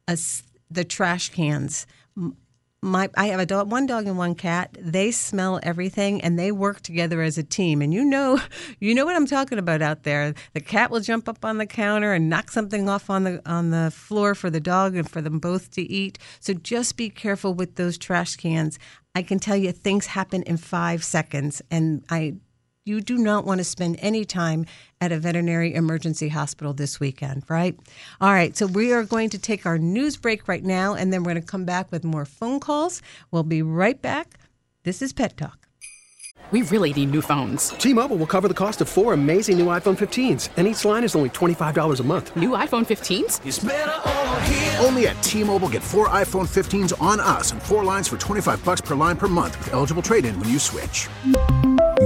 As 0.08 0.44
the 0.70 0.84
trash 0.84 1.30
cans. 1.30 1.88
My 2.82 3.10
I 3.16 3.28
have 3.28 3.40
a 3.40 3.46
dog, 3.46 3.72
one 3.72 3.86
dog 3.86 4.08
and 4.08 4.18
one 4.18 4.36
cat. 4.36 4.78
They 4.80 5.12
smell 5.12 5.60
everything 5.64 6.22
and 6.22 6.38
they 6.38 6.52
work 6.52 6.82
together 6.82 7.22
as 7.22 7.38
a 7.38 7.44
team. 7.44 7.82
And 7.82 7.94
you 7.94 8.06
know, 8.06 8.40
you 8.80 8.94
know 8.94 9.06
what 9.06 9.16
I'm 9.16 9.26
talking 9.26 9.58
about 9.58 9.82
out 9.82 10.04
there. 10.04 10.34
The 10.54 10.62
cat 10.62 10.92
will 10.92 11.00
jump 11.00 11.28
up 11.28 11.44
on 11.44 11.58
the 11.58 11.66
counter 11.66 12.14
and 12.14 12.30
knock 12.30 12.52
something 12.52 12.88
off 12.88 13.10
on 13.10 13.24
the 13.24 13.42
on 13.46 13.72
the 13.72 13.92
floor 13.92 14.36
for 14.36 14.50
the 14.50 14.60
dog 14.60 14.96
and 14.96 15.10
for 15.10 15.22
them 15.22 15.40
both 15.40 15.72
to 15.72 15.82
eat. 15.82 16.20
So 16.40 16.54
just 16.54 16.98
be 16.98 17.10
careful 17.10 17.54
with 17.54 17.76
those 17.76 17.98
trash 17.98 18.36
cans. 18.36 18.80
I 19.16 19.24
can 19.24 19.40
tell 19.40 19.58
you 19.58 19.72
things 19.72 20.06
happen 20.06 20.44
in 20.44 20.58
5 20.58 21.04
seconds 21.04 21.62
and 21.72 22.04
I 22.10 22.36
you 22.88 23.02
do 23.02 23.18
not 23.18 23.46
want 23.46 23.60
to 23.60 23.64
spend 23.64 23.98
any 24.00 24.26
time 24.26 24.66
at 25.02 25.12
a 25.12 25.20
veterinary 25.20 25.74
emergency 25.74 26.30
hospital 26.30 26.74
this 26.74 27.00
weekend, 27.00 27.44
right? 27.50 27.78
All 28.22 28.32
right, 28.32 28.56
so 28.56 28.66
we 28.66 28.94
are 28.94 29.04
going 29.04 29.30
to 29.32 29.38
take 29.38 29.66
our 29.66 29.78
news 29.78 30.18
break 30.18 30.48
right 30.48 30.64
now, 30.64 30.94
and 30.94 31.12
then 31.12 31.24
we're 31.24 31.34
going 31.34 31.44
to 31.44 31.48
come 31.48 31.66
back 31.66 31.92
with 31.92 32.04
more 32.04 32.26
phone 32.26 32.60
calls. 32.60 33.02
We'll 33.32 33.44
be 33.44 33.62
right 33.62 34.02
back. 34.02 34.40
This 34.84 35.02
is 35.02 35.14
Pet 35.14 35.36
Talk. 35.38 35.68
We 36.50 36.62
really 36.62 36.94
need 36.94 37.12
new 37.12 37.22
phones. 37.22 37.70
T 37.72 37.94
Mobile 37.94 38.16
will 38.16 38.26
cover 38.26 38.48
the 38.48 38.54
cost 38.54 38.80
of 38.80 38.88
four 38.88 39.12
amazing 39.12 39.58
new 39.58 39.66
iPhone 39.66 39.98
15s, 39.98 40.50
and 40.56 40.66
each 40.66 40.86
line 40.86 41.04
is 41.04 41.14
only 41.14 41.30
$25 41.30 42.00
a 42.00 42.04
month. 42.04 42.36
New 42.38 42.52
iPhone 42.52 42.86
15s? 42.86 44.82
Only 44.86 45.08
at 45.08 45.22
T 45.22 45.44
Mobile 45.44 45.68
get 45.68 45.84
four 45.84 46.08
iPhone 46.08 46.48
15s 46.48 47.00
on 47.02 47.20
us 47.20 47.52
and 47.52 47.62
four 47.62 47.84
lines 47.84 48.08
for 48.08 48.18
25 48.18 48.64
bucks 48.64 48.80
per 48.80 48.96
line 48.96 49.18
per 49.18 49.28
month 49.28 49.58
with 49.60 49.74
eligible 49.74 50.02
trade 50.02 50.24
in 50.24 50.40
when 50.40 50.48
you 50.48 50.58
switch. 50.58 51.10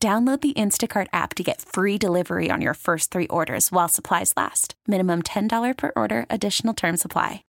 Download 0.00 0.40
the 0.40 0.54
Instacart 0.54 1.08
app 1.12 1.34
to 1.34 1.42
get 1.42 1.60
free 1.60 1.98
delivery 1.98 2.50
on 2.50 2.62
your 2.62 2.72
first 2.72 3.10
three 3.10 3.26
orders 3.26 3.70
while 3.70 3.86
supplies 3.86 4.32
last. 4.34 4.74
Minimum 4.86 5.24
$10 5.24 5.76
per 5.76 5.92
order, 5.94 6.24
additional 6.30 6.72
term 6.72 6.96
supply. 6.96 7.44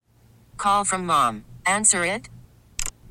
Call 0.56 0.84
from 0.84 1.06
mom. 1.06 1.44
Answer 1.66 2.04
it. 2.04 2.28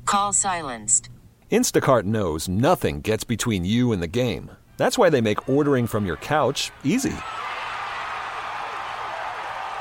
Call 0.06 0.32
silenced. 0.32 1.10
Instacart 1.52 2.04
knows 2.04 2.48
nothing 2.48 3.02
gets 3.02 3.24
between 3.24 3.64
you 3.64 3.92
and 3.92 4.02
the 4.02 4.06
game. 4.06 4.50
That's 4.78 4.96
why 4.96 5.10
they 5.10 5.20
make 5.20 5.48
ordering 5.50 5.86
from 5.86 6.06
your 6.06 6.16
couch 6.16 6.70
easy. 6.82 7.16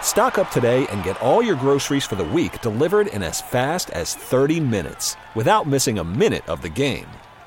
Stock 0.01 0.37
up 0.37 0.51
today 0.51 0.85
and 0.87 1.03
get 1.03 1.19
all 1.21 1.41
your 1.41 1.55
groceries 1.55 2.05
for 2.05 2.15
the 2.15 2.23
week 2.25 2.61
delivered 2.61 3.07
in 3.07 3.23
as 3.23 3.41
fast 3.41 3.89
as 3.91 4.15
30 4.15 4.59
minutes 4.59 5.15
without 5.33 5.67
missing 5.67 5.99
a 5.99 6.03
minute 6.03 6.47
of 6.49 6.61
the 6.61 6.69
game. 6.69 7.07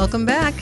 Welcome 0.00 0.24
back. 0.24 0.54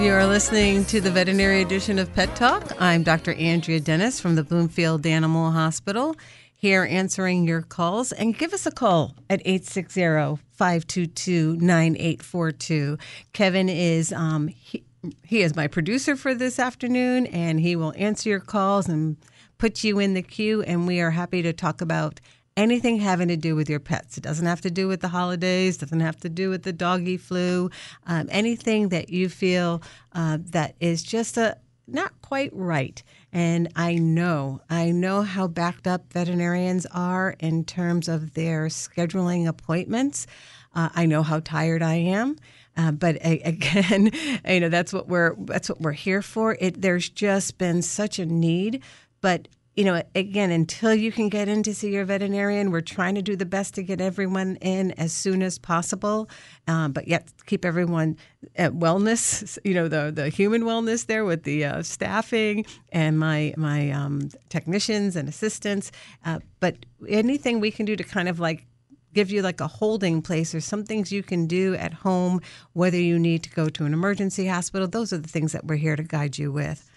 You 0.00 0.10
are 0.14 0.26
listening 0.26 0.86
to 0.86 1.02
the 1.02 1.10
veterinary 1.10 1.60
edition 1.60 1.98
of 1.98 2.10
Pet 2.14 2.34
Talk. 2.34 2.72
I'm 2.80 3.02
Dr. 3.02 3.34
Andrea 3.34 3.78
Dennis 3.78 4.20
from 4.20 4.36
the 4.36 4.42
Bloomfield 4.42 5.04
Animal 5.04 5.50
Hospital, 5.50 6.16
here 6.54 6.88
answering 6.88 7.46
your 7.46 7.60
calls. 7.60 8.12
And 8.12 8.36
give 8.36 8.54
us 8.54 8.64
a 8.64 8.70
call 8.70 9.16
at 9.28 9.42
860 9.44 10.42
522 10.50 11.58
9842. 11.60 12.96
Kevin 13.34 13.68
is. 13.68 14.14
Um, 14.14 14.48
he, 14.48 14.82
he 15.22 15.42
is 15.42 15.54
my 15.54 15.66
producer 15.66 16.16
for 16.16 16.34
this 16.34 16.58
afternoon, 16.58 17.26
and 17.26 17.60
he 17.60 17.76
will 17.76 17.92
answer 17.98 18.30
your 18.30 18.40
calls 18.40 18.88
and 18.88 19.18
put 19.58 19.84
you 19.84 19.98
in 19.98 20.14
the 20.14 20.22
queue. 20.22 20.62
And 20.62 20.86
we 20.86 21.02
are 21.02 21.10
happy 21.10 21.42
to 21.42 21.52
talk 21.52 21.82
about 21.82 22.20
anything 22.56 22.98
having 22.98 23.28
to 23.28 23.36
do 23.36 23.54
with 23.54 23.68
your 23.68 23.80
pets. 23.80 24.16
It 24.16 24.22
doesn't 24.22 24.46
have 24.46 24.62
to 24.62 24.70
do 24.70 24.88
with 24.88 25.00
the 25.00 25.08
holidays, 25.08 25.76
doesn't 25.76 26.00
have 26.00 26.18
to 26.20 26.28
do 26.28 26.50
with 26.50 26.62
the 26.62 26.72
doggy 26.72 27.16
flu, 27.16 27.70
um, 28.06 28.28
anything 28.30 28.88
that 28.88 29.10
you 29.10 29.28
feel 29.28 29.82
uh, 30.12 30.38
that 30.40 30.74
is 30.80 31.02
just 31.02 31.36
a 31.36 31.58
not 31.88 32.20
quite 32.20 32.50
right. 32.52 33.00
And 33.32 33.70
I 33.76 33.94
know, 33.94 34.60
I 34.68 34.90
know 34.90 35.22
how 35.22 35.46
backed 35.46 35.86
up 35.86 36.12
veterinarians 36.12 36.84
are 36.86 37.36
in 37.38 37.64
terms 37.64 38.08
of 38.08 38.34
their 38.34 38.66
scheduling 38.66 39.46
appointments. 39.46 40.26
Uh, 40.74 40.88
I 40.94 41.06
know 41.06 41.22
how 41.22 41.40
tired 41.40 41.82
I 41.82 41.94
am. 41.94 42.36
Uh, 42.76 42.92
but 42.92 43.18
again, 43.24 44.10
you 44.48 44.60
know 44.60 44.68
that's 44.68 44.92
what 44.92 45.08
we're 45.08 45.34
that's 45.38 45.68
what 45.68 45.80
we're 45.80 45.92
here 45.92 46.22
for. 46.22 46.56
It 46.60 46.82
there's 46.82 47.08
just 47.08 47.58
been 47.58 47.82
such 47.82 48.18
a 48.18 48.26
need, 48.26 48.82
but 49.20 49.48
you 49.76 49.84
know, 49.84 50.02
again, 50.14 50.50
until 50.50 50.94
you 50.94 51.12
can 51.12 51.28
get 51.28 51.48
in 51.48 51.62
to 51.64 51.74
see 51.74 51.92
your 51.92 52.06
veterinarian, 52.06 52.70
we're 52.70 52.80
trying 52.80 53.14
to 53.14 53.22
do 53.22 53.36
the 53.36 53.44
best 53.44 53.74
to 53.74 53.82
get 53.82 54.00
everyone 54.00 54.56
in 54.62 54.92
as 54.92 55.12
soon 55.12 55.42
as 55.42 55.58
possible, 55.58 56.30
um, 56.66 56.92
but 56.92 57.06
yet 57.06 57.28
keep 57.44 57.62
everyone 57.62 58.16
at 58.56 58.72
wellness. 58.72 59.58
You 59.66 59.74
know, 59.74 59.88
the 59.88 60.12
the 60.14 60.28
human 60.28 60.62
wellness 60.62 61.06
there 61.06 61.24
with 61.24 61.42
the 61.42 61.64
uh, 61.64 61.82
staffing 61.82 62.64
and 62.92 63.18
my 63.18 63.52
my 63.56 63.90
um, 63.90 64.30
technicians 64.48 65.16
and 65.16 65.28
assistants. 65.28 65.90
Uh, 66.24 66.38
but 66.60 66.86
anything 67.08 67.58
we 67.58 67.72
can 67.72 67.84
do 67.84 67.96
to 67.96 68.04
kind 68.04 68.28
of 68.28 68.38
like 68.38 68.64
give 69.12 69.30
you 69.30 69.42
like 69.42 69.60
a 69.60 69.66
holding 69.66 70.22
place 70.22 70.54
or 70.54 70.60
some 70.60 70.84
things 70.84 71.10
you 71.10 71.22
can 71.22 71.46
do 71.46 71.74
at 71.74 71.92
home, 71.92 72.40
whether 72.74 72.98
you 72.98 73.18
need 73.18 73.42
to 73.42 73.50
go 73.50 73.68
to 73.68 73.84
an 73.84 73.92
emergency 73.92 74.46
hospital. 74.46 74.86
Those 74.86 75.12
are 75.12 75.18
the 75.18 75.28
things 75.28 75.52
that 75.52 75.64
we're 75.64 75.76
here 75.76 75.96
to 75.96 76.02
guide 76.02 76.38
you 76.38 76.52
with. 76.52 76.88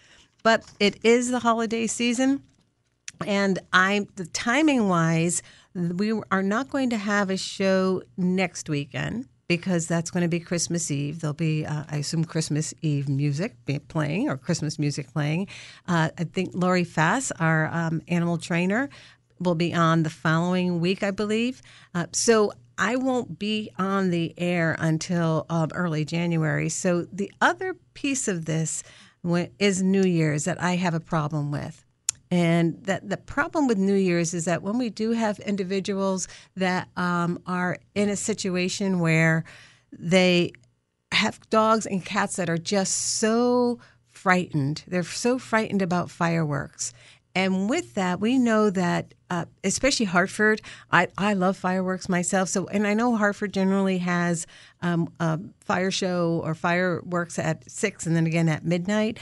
But 0.43 0.63
it 0.79 0.99
is 1.03 1.31
the 1.31 1.39
holiday 1.39 1.87
season. 1.87 2.43
And 3.25 3.59
I, 3.73 4.07
the 4.15 4.25
timing 4.25 4.87
wise, 4.87 5.41
we 5.73 6.13
are 6.31 6.43
not 6.43 6.69
going 6.69 6.89
to 6.91 6.97
have 6.97 7.29
a 7.29 7.37
show 7.37 8.01
next 8.17 8.69
weekend 8.69 9.27
because 9.47 9.87
that's 9.87 10.11
going 10.11 10.21
to 10.21 10.29
be 10.29 10.39
Christmas 10.39 10.89
Eve. 10.91 11.21
There'll 11.21 11.33
be, 11.33 11.65
uh, 11.65 11.83
I 11.89 11.97
assume, 11.97 12.23
Christmas 12.23 12.73
Eve 12.81 13.09
music 13.09 13.55
playing 13.87 14.29
or 14.29 14.37
Christmas 14.37 14.77
music 14.77 15.11
playing. 15.11 15.47
Uh, 15.87 16.09
I 16.17 16.23
think 16.23 16.51
Lori 16.53 16.83
Fass, 16.83 17.31
our 17.39 17.67
um, 17.73 18.01
animal 18.07 18.37
trainer, 18.37 18.89
will 19.39 19.55
be 19.55 19.73
on 19.73 20.03
the 20.03 20.09
following 20.09 20.79
week, 20.79 21.01
I 21.01 21.11
believe. 21.11 21.61
Uh, 21.95 22.05
so 22.13 22.53
I 22.77 22.95
won't 22.95 23.39
be 23.39 23.71
on 23.77 24.11
the 24.11 24.33
air 24.37 24.75
until 24.79 25.45
um, 25.49 25.69
early 25.73 26.05
January. 26.05 26.69
So 26.69 27.07
the 27.11 27.31
other 27.41 27.75
piece 27.93 28.27
of 28.27 28.45
this 28.45 28.83
is 29.57 29.81
New 29.83 30.03
Year's 30.03 30.45
that 30.45 30.61
I 30.61 30.75
have 30.75 30.93
a 30.93 30.99
problem 30.99 31.51
with. 31.51 31.85
And 32.31 32.83
that 32.83 33.09
the 33.09 33.17
problem 33.17 33.67
with 33.67 33.77
New 33.77 33.95
Year's 33.95 34.33
is 34.33 34.45
that 34.45 34.61
when 34.61 34.77
we 34.77 34.89
do 34.89 35.11
have 35.11 35.39
individuals 35.39 36.27
that 36.55 36.89
um, 36.95 37.41
are 37.47 37.79
in 37.95 38.09
a 38.09 38.15
situation 38.15 38.99
where 38.99 39.43
they 39.91 40.51
have 41.11 41.39
dogs 41.49 41.87
and 41.87 42.05
cats 42.05 42.35
that 42.35 42.49
are 42.49 42.57
just 42.57 43.17
so 43.17 43.79
frightened, 44.05 44.83
they're 44.87 45.01
so 45.01 45.39
frightened 45.39 45.81
about 45.81 46.11
fireworks. 46.11 46.93
And 47.35 47.69
with 47.69 47.93
that, 47.93 48.19
we 48.19 48.37
know 48.37 48.69
that, 48.71 49.13
uh, 49.29 49.45
especially 49.63 50.07
Hartford, 50.07 50.61
I, 50.91 51.07
I 51.17 51.33
love 51.33 51.57
fireworks 51.57 52.09
myself. 52.09 52.49
So, 52.49 52.65
and 52.67 52.87
I 52.87 52.95
know 52.95 53.15
Hartford 53.15 53.53
generally 53.53 53.99
has 53.99 54.47
um, 54.81 55.13
a 55.19 55.39
fire 55.59 55.91
show 55.91 56.41
or 56.43 56.55
fireworks 56.55 57.37
at 57.37 57.69
six 57.69 58.05
and 58.05 58.15
then 58.15 58.25
again 58.25 58.49
at 58.49 58.65
midnight 58.65 59.19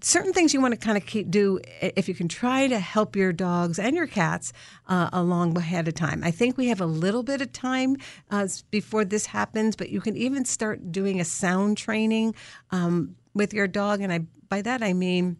certain 0.00 0.32
things 0.32 0.52
you 0.52 0.60
want 0.60 0.72
to 0.72 0.78
kind 0.78 0.96
of 0.96 1.06
keep, 1.06 1.30
do 1.30 1.60
if 1.80 2.08
you 2.08 2.14
can 2.14 2.28
try 2.28 2.66
to 2.66 2.78
help 2.78 3.16
your 3.16 3.32
dogs 3.32 3.78
and 3.78 3.94
your 3.96 4.06
cats 4.06 4.52
uh, 4.88 5.08
along 5.12 5.56
ahead 5.56 5.88
of 5.88 5.94
time. 5.94 6.22
I 6.24 6.30
think 6.30 6.56
we 6.56 6.68
have 6.68 6.80
a 6.80 6.86
little 6.86 7.22
bit 7.22 7.40
of 7.40 7.52
time 7.52 7.96
uh, 8.30 8.48
before 8.70 9.04
this 9.04 9.26
happens, 9.26 9.76
but 9.76 9.90
you 9.90 10.00
can 10.00 10.16
even 10.16 10.44
start 10.44 10.92
doing 10.92 11.20
a 11.20 11.24
sound 11.24 11.76
training 11.76 12.34
um, 12.70 13.16
with 13.34 13.52
your 13.54 13.68
dog, 13.68 14.00
and 14.00 14.12
I 14.12 14.20
by 14.48 14.62
that 14.62 14.82
I 14.82 14.92
mean 14.92 15.36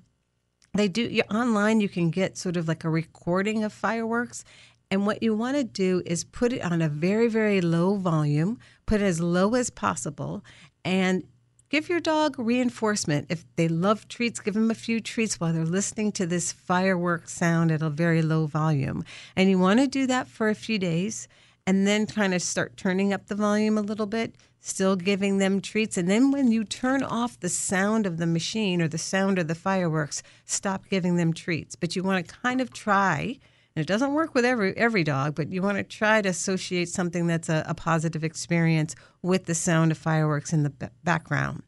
they 0.74 0.88
do 0.88 1.20
online. 1.30 1.80
You 1.80 1.88
can 1.88 2.10
get 2.10 2.36
sort 2.36 2.56
of 2.56 2.68
like 2.68 2.84
a 2.84 2.90
recording 2.90 3.64
of 3.64 3.72
fireworks. 3.72 4.44
And 4.90 5.04
what 5.06 5.22
you 5.22 5.34
want 5.34 5.56
to 5.56 5.64
do 5.64 6.02
is 6.06 6.24
put 6.24 6.52
it 6.52 6.62
on 6.62 6.80
a 6.80 6.88
very, 6.88 7.28
very 7.28 7.60
low 7.60 7.96
volume, 7.96 8.58
put 8.86 9.02
it 9.02 9.04
as 9.04 9.20
low 9.20 9.54
as 9.54 9.68
possible, 9.68 10.42
and 10.82 11.24
give 11.68 11.88
your 11.88 12.00
dog 12.00 12.38
reinforcement. 12.38 13.26
If 13.28 13.44
they 13.56 13.68
love 13.68 14.08
treats, 14.08 14.40
give 14.40 14.54
them 14.54 14.70
a 14.70 14.74
few 14.74 15.00
treats 15.00 15.38
while 15.38 15.52
they're 15.52 15.64
listening 15.64 16.12
to 16.12 16.26
this 16.26 16.52
fireworks 16.52 17.32
sound 17.32 17.70
at 17.70 17.82
a 17.82 17.90
very 17.90 18.22
low 18.22 18.46
volume. 18.46 19.04
And 19.36 19.50
you 19.50 19.58
want 19.58 19.80
to 19.80 19.86
do 19.86 20.06
that 20.06 20.28
for 20.28 20.48
a 20.48 20.54
few 20.54 20.78
days 20.78 21.28
and 21.66 21.86
then 21.86 22.06
kind 22.06 22.32
of 22.32 22.40
start 22.40 22.76
turning 22.76 23.12
up 23.12 23.26
the 23.26 23.34
volume 23.34 23.76
a 23.76 23.82
little 23.82 24.06
bit, 24.06 24.36
still 24.60 24.96
giving 24.96 25.38
them 25.38 25.60
treats. 25.60 25.98
And 25.98 26.08
then 26.08 26.30
when 26.30 26.50
you 26.50 26.64
turn 26.64 27.02
off 27.02 27.38
the 27.40 27.50
sound 27.50 28.06
of 28.06 28.16
the 28.16 28.26
machine 28.26 28.80
or 28.80 28.88
the 28.88 28.98
sound 28.98 29.38
of 29.38 29.48
the 29.48 29.54
fireworks, 29.54 30.22
stop 30.46 30.88
giving 30.88 31.16
them 31.16 31.34
treats. 31.34 31.76
But 31.76 31.94
you 31.94 32.02
want 32.02 32.26
to 32.26 32.34
kind 32.34 32.60
of 32.60 32.72
try 32.72 33.38
and 33.78 33.84
it 33.84 33.86
doesn't 33.86 34.12
work 34.12 34.34
with 34.34 34.44
every 34.44 34.76
every 34.76 35.04
dog, 35.04 35.36
but 35.36 35.52
you 35.52 35.62
want 35.62 35.78
to 35.78 35.84
try 35.84 36.20
to 36.20 36.28
associate 36.28 36.88
something 36.88 37.28
that's 37.28 37.48
a, 37.48 37.64
a 37.68 37.74
positive 37.74 38.24
experience 38.24 38.96
with 39.22 39.46
the 39.46 39.54
sound 39.54 39.90
of 39.90 39.98
fireworks 39.98 40.52
in 40.52 40.62
the 40.62 40.90
background. 41.02 41.62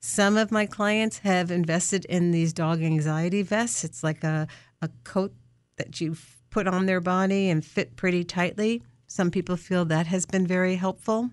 Some 0.00 0.36
of 0.36 0.52
my 0.52 0.66
clients 0.66 1.18
have 1.18 1.50
invested 1.50 2.04
in 2.06 2.30
these 2.30 2.52
dog 2.52 2.82
anxiety 2.82 3.42
vests. 3.42 3.84
It's 3.84 4.04
like 4.04 4.22
a, 4.22 4.46
a 4.82 4.90
coat 5.02 5.32
that 5.76 6.00
you 6.00 6.16
put 6.50 6.68
on 6.68 6.86
their 6.86 7.00
body 7.00 7.48
and 7.48 7.64
fit 7.64 7.96
pretty 7.96 8.22
tightly. 8.22 8.82
Some 9.06 9.30
people 9.30 9.56
feel 9.56 9.84
that 9.86 10.06
has 10.06 10.26
been 10.26 10.46
very 10.46 10.76
helpful. 10.76 11.30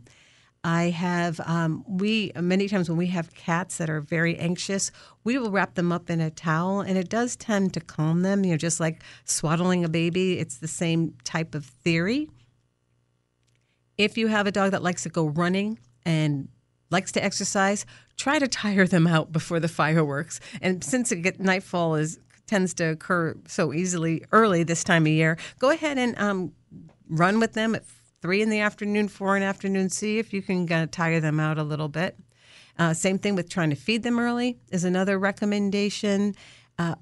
I 0.63 0.83
have, 0.91 1.39
um, 1.41 1.83
we, 1.87 2.31
many 2.35 2.67
times 2.67 2.87
when 2.87 2.97
we 2.97 3.07
have 3.07 3.33
cats 3.33 3.77
that 3.77 3.89
are 3.89 3.99
very 3.99 4.37
anxious, 4.37 4.91
we 5.23 5.37
will 5.37 5.51
wrap 5.51 5.73
them 5.73 5.91
up 5.91 6.09
in 6.09 6.21
a 6.21 6.29
towel 6.29 6.81
and 6.81 6.97
it 6.97 7.09
does 7.09 7.35
tend 7.35 7.73
to 7.73 7.79
calm 7.79 8.21
them, 8.21 8.45
you 8.45 8.51
know, 8.51 8.57
just 8.57 8.79
like 8.79 9.01
swaddling 9.25 9.83
a 9.83 9.89
baby. 9.89 10.39
It's 10.39 10.57
the 10.57 10.67
same 10.67 11.15
type 11.23 11.55
of 11.55 11.65
theory. 11.65 12.29
If 14.03 14.17
you 14.17 14.27
have 14.27 14.47
a 14.47 14.51
dog 14.51 14.71
that 14.71 14.81
likes 14.81 15.03
to 15.03 15.09
go 15.09 15.27
running 15.27 15.77
and 16.05 16.47
likes 16.89 17.11
to 17.13 17.23
exercise, 17.23 17.85
try 18.17 18.39
to 18.39 18.47
tire 18.47 18.87
them 18.87 19.05
out 19.05 19.31
before 19.31 19.59
the 19.59 19.67
fireworks. 19.67 20.39
And 20.61 20.83
since 20.83 21.11
it 21.11 21.17
get, 21.17 21.39
nightfall 21.39 21.95
is 21.95 22.19
tends 22.47 22.73
to 22.73 22.83
occur 22.83 23.35
so 23.47 23.71
easily 23.71 24.25
early 24.31 24.63
this 24.63 24.83
time 24.83 25.03
of 25.03 25.11
year, 25.11 25.37
go 25.59 25.69
ahead 25.69 25.97
and 25.97 26.19
um, 26.19 26.51
run 27.07 27.39
with 27.39 27.53
them 27.53 27.75
at 27.75 27.85
three 28.21 28.41
in 28.41 28.49
the 28.49 28.59
afternoon, 28.59 29.07
four 29.07 29.37
in 29.37 29.41
the 29.41 29.47
afternoon. 29.47 29.89
See 29.89 30.19
if 30.19 30.33
you 30.33 30.41
can 30.41 30.69
uh, 30.69 30.87
tire 30.91 31.21
them 31.21 31.39
out 31.39 31.57
a 31.57 31.63
little 31.63 31.87
bit. 31.87 32.17
Uh, 32.77 32.93
same 32.93 33.19
thing 33.19 33.35
with 33.35 33.49
trying 33.49 33.69
to 33.69 33.75
feed 33.75 34.03
them 34.03 34.19
early 34.19 34.57
is 34.71 34.83
another 34.83 35.17
recommendation. 35.17 36.35
Uh, 36.77 36.95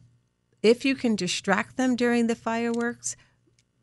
if 0.62 0.86
you 0.86 0.96
can 0.96 1.16
distract 1.16 1.78
them 1.78 1.96
during 1.96 2.28
the 2.28 2.36
fireworks, 2.36 3.16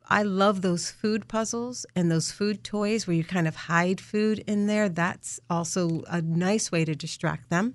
I 0.08 0.22
love 0.22 0.62
those 0.62 0.90
food 0.90 1.28
puzzles 1.28 1.84
and 1.96 2.10
those 2.10 2.30
food 2.30 2.62
toys 2.62 3.06
where 3.06 3.16
you 3.16 3.24
kind 3.24 3.48
of 3.48 3.56
hide 3.56 4.00
food 4.00 4.44
in 4.46 4.66
there. 4.66 4.88
That's 4.88 5.40
also 5.50 6.02
a 6.08 6.22
nice 6.22 6.70
way 6.70 6.84
to 6.84 6.94
distract 6.94 7.50
them. 7.50 7.74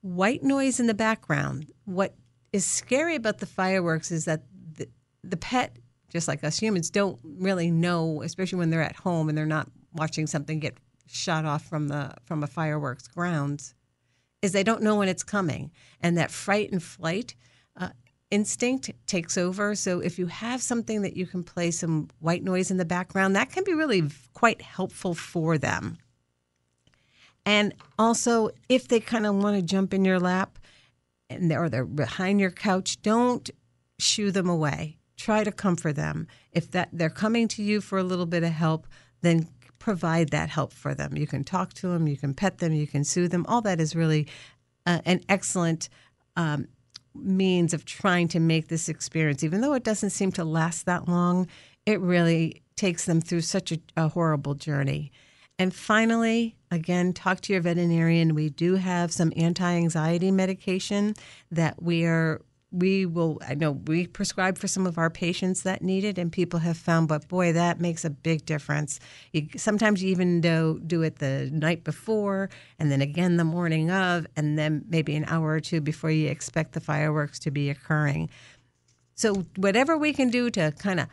White 0.00 0.44
noise 0.44 0.78
in 0.78 0.86
the 0.86 0.94
background. 0.94 1.72
What 1.84 2.14
is 2.52 2.64
scary 2.64 3.16
about 3.16 3.38
the 3.38 3.46
fireworks 3.46 4.10
is 4.12 4.26
that 4.26 4.44
the, 4.76 4.88
the 5.24 5.36
pet 5.36 5.76
just 6.10 6.28
like 6.28 6.42
us 6.44 6.58
humans, 6.58 6.90
don't 6.90 7.18
really 7.22 7.70
know, 7.70 8.22
especially 8.22 8.58
when 8.58 8.70
they're 8.70 8.82
at 8.82 8.96
home 8.96 9.28
and 9.28 9.36
they're 9.36 9.46
not 9.46 9.70
watching 9.92 10.26
something 10.26 10.58
get 10.58 10.76
shot 11.06 11.44
off 11.44 11.64
from 11.66 11.88
the 11.88 12.14
from 12.24 12.42
a 12.42 12.46
fireworks 12.46 13.08
grounds, 13.08 13.74
is 14.42 14.52
they 14.52 14.62
don't 14.62 14.82
know 14.82 14.96
when 14.96 15.08
it's 15.08 15.22
coming, 15.22 15.70
and 16.00 16.16
that 16.16 16.30
fright 16.30 16.70
and 16.72 16.82
flight 16.82 17.34
uh, 17.76 17.90
instinct 18.30 18.90
takes 19.06 19.38
over. 19.38 19.74
So 19.74 20.00
if 20.00 20.18
you 20.18 20.26
have 20.26 20.62
something 20.62 21.02
that 21.02 21.16
you 21.16 21.26
can 21.26 21.42
play 21.42 21.70
some 21.70 22.08
white 22.20 22.42
noise 22.42 22.70
in 22.70 22.76
the 22.76 22.84
background, 22.84 23.36
that 23.36 23.50
can 23.50 23.64
be 23.64 23.74
really 23.74 24.04
quite 24.34 24.62
helpful 24.62 25.14
for 25.14 25.58
them. 25.58 25.98
And 27.46 27.74
also, 27.98 28.50
if 28.68 28.88
they 28.88 29.00
kind 29.00 29.26
of 29.26 29.34
want 29.36 29.56
to 29.56 29.62
jump 29.62 29.94
in 29.94 30.04
your 30.04 30.20
lap, 30.20 30.58
and 31.30 31.50
they're, 31.50 31.62
or 31.62 31.68
they're 31.68 31.86
behind 31.86 32.40
your 32.40 32.50
couch, 32.50 33.00
don't 33.00 33.48
shoo 33.98 34.30
them 34.30 34.48
away 34.48 34.98
try 35.18 35.44
to 35.44 35.52
comfort 35.52 35.96
them. 35.96 36.26
If 36.52 36.70
that 36.70 36.88
they're 36.92 37.10
coming 37.10 37.48
to 37.48 37.62
you 37.62 37.82
for 37.82 37.98
a 37.98 38.02
little 38.02 38.24
bit 38.24 38.44
of 38.44 38.52
help, 38.52 38.86
then 39.20 39.48
provide 39.78 40.30
that 40.30 40.48
help 40.48 40.72
for 40.72 40.94
them. 40.94 41.16
You 41.16 41.26
can 41.26 41.44
talk 41.44 41.74
to 41.74 41.88
them, 41.88 42.08
you 42.08 42.16
can 42.16 42.32
pet 42.32 42.58
them, 42.58 42.72
you 42.72 42.86
can 42.86 43.04
soothe 43.04 43.32
them. 43.32 43.44
All 43.48 43.60
that 43.62 43.80
is 43.80 43.94
really 43.94 44.26
uh, 44.86 45.00
an 45.04 45.20
excellent 45.28 45.88
um, 46.36 46.68
means 47.14 47.74
of 47.74 47.84
trying 47.84 48.28
to 48.28 48.40
make 48.40 48.68
this 48.68 48.88
experience, 48.88 49.42
even 49.42 49.60
though 49.60 49.74
it 49.74 49.84
doesn't 49.84 50.10
seem 50.10 50.32
to 50.32 50.44
last 50.44 50.86
that 50.86 51.08
long, 51.08 51.46
it 51.86 52.00
really 52.00 52.62
takes 52.76 53.06
them 53.06 53.20
through 53.20 53.40
such 53.40 53.72
a, 53.72 53.78
a 53.96 54.08
horrible 54.08 54.54
journey. 54.54 55.10
And 55.58 55.74
finally, 55.74 56.56
again, 56.70 57.12
talk 57.12 57.40
to 57.42 57.52
your 57.52 57.62
veterinarian. 57.62 58.34
We 58.34 58.48
do 58.48 58.76
have 58.76 59.12
some 59.12 59.32
anti 59.36 59.70
anxiety 59.72 60.30
medication 60.30 61.14
that 61.50 61.82
we 61.82 62.04
are 62.04 62.40
we 62.70 63.06
will 63.06 63.40
i 63.48 63.54
know 63.54 63.72
we 63.72 64.06
prescribe 64.06 64.58
for 64.58 64.68
some 64.68 64.86
of 64.86 64.98
our 64.98 65.08
patients 65.08 65.62
that 65.62 65.82
need 65.82 66.04
it 66.04 66.18
and 66.18 66.30
people 66.30 66.60
have 66.60 66.76
found 66.76 67.08
but 67.08 67.26
boy 67.28 67.52
that 67.52 67.80
makes 67.80 68.04
a 68.04 68.10
big 68.10 68.44
difference. 68.44 69.00
You, 69.32 69.48
sometimes 69.56 70.02
you 70.02 70.10
even 70.10 70.40
do, 70.40 70.80
do 70.86 71.02
it 71.02 71.18
the 71.18 71.50
night 71.52 71.84
before 71.84 72.50
and 72.78 72.90
then 72.90 73.00
again 73.00 73.36
the 73.36 73.44
morning 73.44 73.90
of 73.90 74.26
and 74.36 74.58
then 74.58 74.84
maybe 74.88 75.16
an 75.16 75.24
hour 75.26 75.50
or 75.50 75.60
two 75.60 75.80
before 75.80 76.10
you 76.10 76.28
expect 76.28 76.72
the 76.72 76.80
fireworks 76.80 77.38
to 77.40 77.50
be 77.50 77.70
occurring. 77.70 78.30
So 79.14 79.46
whatever 79.56 79.96
we 79.96 80.12
can 80.12 80.30
do 80.30 80.50
to 80.50 80.72
kind 80.78 81.00
of 81.00 81.08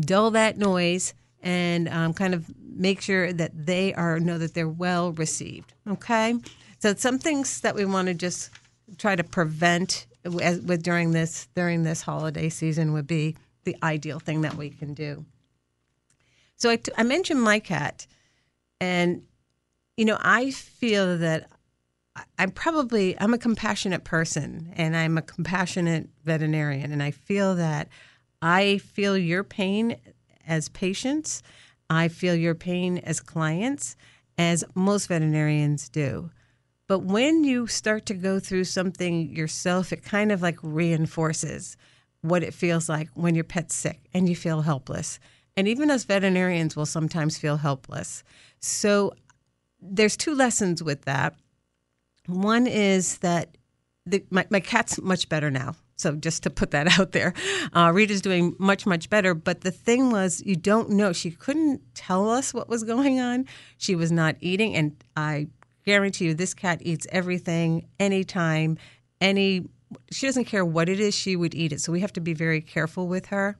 dull 0.00 0.30
that 0.32 0.58
noise 0.58 1.14
and 1.40 1.88
um, 1.88 2.14
kind 2.14 2.34
of 2.34 2.46
make 2.58 3.00
sure 3.00 3.32
that 3.32 3.66
they 3.66 3.92
are 3.94 4.20
know 4.20 4.38
that 4.38 4.54
they're 4.54 4.68
well 4.68 5.12
received 5.12 5.74
okay? 5.88 6.34
So 6.78 6.94
some 6.94 7.18
things 7.18 7.60
that 7.60 7.74
we 7.74 7.84
want 7.84 8.08
to 8.08 8.14
just 8.14 8.50
try 8.98 9.16
to 9.16 9.24
prevent 9.24 10.06
with 10.24 10.82
during 10.82 11.12
this 11.12 11.48
during 11.54 11.82
this 11.82 12.02
holiday 12.02 12.48
season 12.48 12.92
would 12.92 13.06
be 13.06 13.36
the 13.64 13.76
ideal 13.82 14.18
thing 14.18 14.42
that 14.42 14.54
we 14.54 14.70
can 14.70 14.94
do. 14.94 15.24
So 16.56 16.70
I, 16.70 16.76
t- 16.76 16.92
I 16.96 17.02
mentioned 17.02 17.42
my 17.42 17.58
cat, 17.58 18.06
and 18.80 19.22
you 19.96 20.04
know 20.04 20.18
I 20.20 20.50
feel 20.50 21.18
that 21.18 21.48
I'm 22.38 22.50
probably 22.50 23.18
I'm 23.20 23.34
a 23.34 23.38
compassionate 23.38 24.04
person, 24.04 24.72
and 24.76 24.96
I'm 24.96 25.18
a 25.18 25.22
compassionate 25.22 26.08
veterinarian, 26.24 26.92
and 26.92 27.02
I 27.02 27.10
feel 27.10 27.56
that 27.56 27.88
I 28.40 28.78
feel 28.78 29.16
your 29.16 29.44
pain 29.44 29.96
as 30.46 30.68
patients, 30.68 31.42
I 31.88 32.08
feel 32.08 32.34
your 32.34 32.54
pain 32.54 32.98
as 32.98 33.20
clients, 33.20 33.96
as 34.38 34.64
most 34.74 35.06
veterinarians 35.06 35.88
do. 35.88 36.30
But 36.92 37.04
when 37.04 37.42
you 37.42 37.68
start 37.68 38.04
to 38.04 38.12
go 38.12 38.38
through 38.38 38.64
something 38.64 39.34
yourself, 39.34 39.94
it 39.94 40.04
kind 40.04 40.30
of 40.30 40.42
like 40.42 40.58
reinforces 40.60 41.78
what 42.20 42.42
it 42.42 42.52
feels 42.52 42.86
like 42.86 43.08
when 43.14 43.34
your 43.34 43.44
pet's 43.44 43.74
sick 43.74 43.98
and 44.12 44.28
you 44.28 44.36
feel 44.36 44.60
helpless. 44.60 45.18
And 45.56 45.66
even 45.66 45.90
us 45.90 46.04
veterinarians 46.04 46.76
will 46.76 46.84
sometimes 46.84 47.38
feel 47.38 47.56
helpless. 47.56 48.22
So 48.60 49.14
there's 49.80 50.18
two 50.18 50.34
lessons 50.34 50.82
with 50.82 51.06
that. 51.06 51.34
One 52.26 52.66
is 52.66 53.16
that 53.20 53.56
the, 54.04 54.22
my, 54.28 54.46
my 54.50 54.60
cat's 54.60 55.00
much 55.00 55.30
better 55.30 55.50
now. 55.50 55.76
So 55.96 56.14
just 56.16 56.42
to 56.42 56.50
put 56.50 56.72
that 56.72 56.88
out 57.00 57.12
there, 57.12 57.32
uh, 57.72 57.90
Rita's 57.94 58.20
doing 58.20 58.54
much, 58.58 58.84
much 58.84 59.08
better. 59.08 59.32
But 59.32 59.62
the 59.62 59.70
thing 59.70 60.10
was, 60.10 60.42
you 60.44 60.56
don't 60.56 60.90
know. 60.90 61.14
She 61.14 61.30
couldn't 61.30 61.80
tell 61.94 62.28
us 62.28 62.52
what 62.52 62.68
was 62.68 62.84
going 62.84 63.18
on. 63.18 63.46
She 63.78 63.94
was 63.94 64.12
not 64.12 64.36
eating. 64.40 64.74
And 64.74 65.02
I 65.16 65.48
guarantee 65.84 66.26
you 66.26 66.34
this 66.34 66.54
cat 66.54 66.78
eats 66.82 67.06
everything 67.10 67.86
anytime 67.98 68.78
any 69.20 69.68
she 70.10 70.26
doesn't 70.26 70.46
care 70.46 70.64
what 70.64 70.88
it 70.88 70.98
is 71.00 71.14
she 71.14 71.36
would 71.36 71.54
eat 71.54 71.72
it. 71.72 71.80
So 71.80 71.92
we 71.92 72.00
have 72.00 72.12
to 72.14 72.20
be 72.20 72.32
very 72.32 72.62
careful 72.62 73.08
with 73.08 73.26
her. 73.26 73.56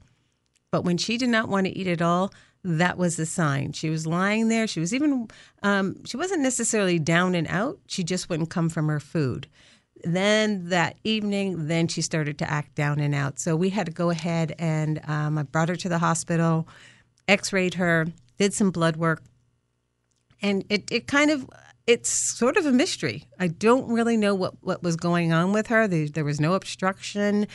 But 0.71 0.85
when 0.85 0.97
she 0.97 1.19
did 1.19 1.29
not 1.29 1.49
want 1.49 1.67
to 1.67 1.77
eat 1.77 1.87
at 1.87 2.01
all 2.01 2.33
that 2.65 2.97
was 2.97 3.17
the 3.17 3.27
sign. 3.27 3.73
She 3.73 3.91
was 3.91 4.07
lying 4.07 4.49
there. 4.49 4.67
She 4.67 4.79
was 4.79 4.95
even 4.95 5.29
um, 5.63 6.05
she 6.05 6.17
wasn't 6.17 6.43
necessarily 6.43 6.99
down 6.99 7.35
and 7.35 7.47
out. 7.49 7.79
She 7.87 8.05
just 8.05 8.29
wouldn't 8.29 8.51
come 8.51 8.69
from 8.69 8.87
her 8.89 9.01
food. 9.01 9.49
Then 10.05 10.69
that 10.69 10.97
evening 11.05 11.67
then 11.67 11.89
she 11.89 12.03
started 12.03 12.39
to 12.39 12.51
act 12.51 12.75
down 12.75 13.01
and 13.01 13.15
out. 13.15 13.39
So 13.39 13.57
we 13.57 13.71
had 13.71 13.87
to 13.87 13.93
go 13.93 14.11
ahead 14.11 14.55
and 14.59 15.01
um, 15.09 15.39
i 15.39 15.43
brought 15.43 15.69
her 15.69 15.77
to 15.77 15.89
the 15.89 15.99
hospital 15.99 16.69
x-rayed 17.29 17.75
her 17.75 18.07
did 18.39 18.55
some 18.55 18.71
blood 18.71 18.97
work. 18.97 19.23
And 20.41 20.65
it, 20.69 20.91
it 20.91 21.07
kind 21.07 21.31
of 21.31 21.49
it's 21.87 22.11
sort 22.11 22.57
of 22.57 22.67
a 22.67 22.73
mystery. 22.73 23.25
I 23.39 23.49
don't 23.49 23.89
really 23.89 24.17
know 24.17 24.35
what, 24.35 24.55
what 24.61 24.83
was 24.83 24.97
going 24.97 25.33
on 25.33 25.53
with 25.53 25.67
her. 25.69 25.89
There, 25.89 26.09
there 26.09 26.25
was 26.25 26.41
no 26.41 26.55
obstruction, 26.55 27.47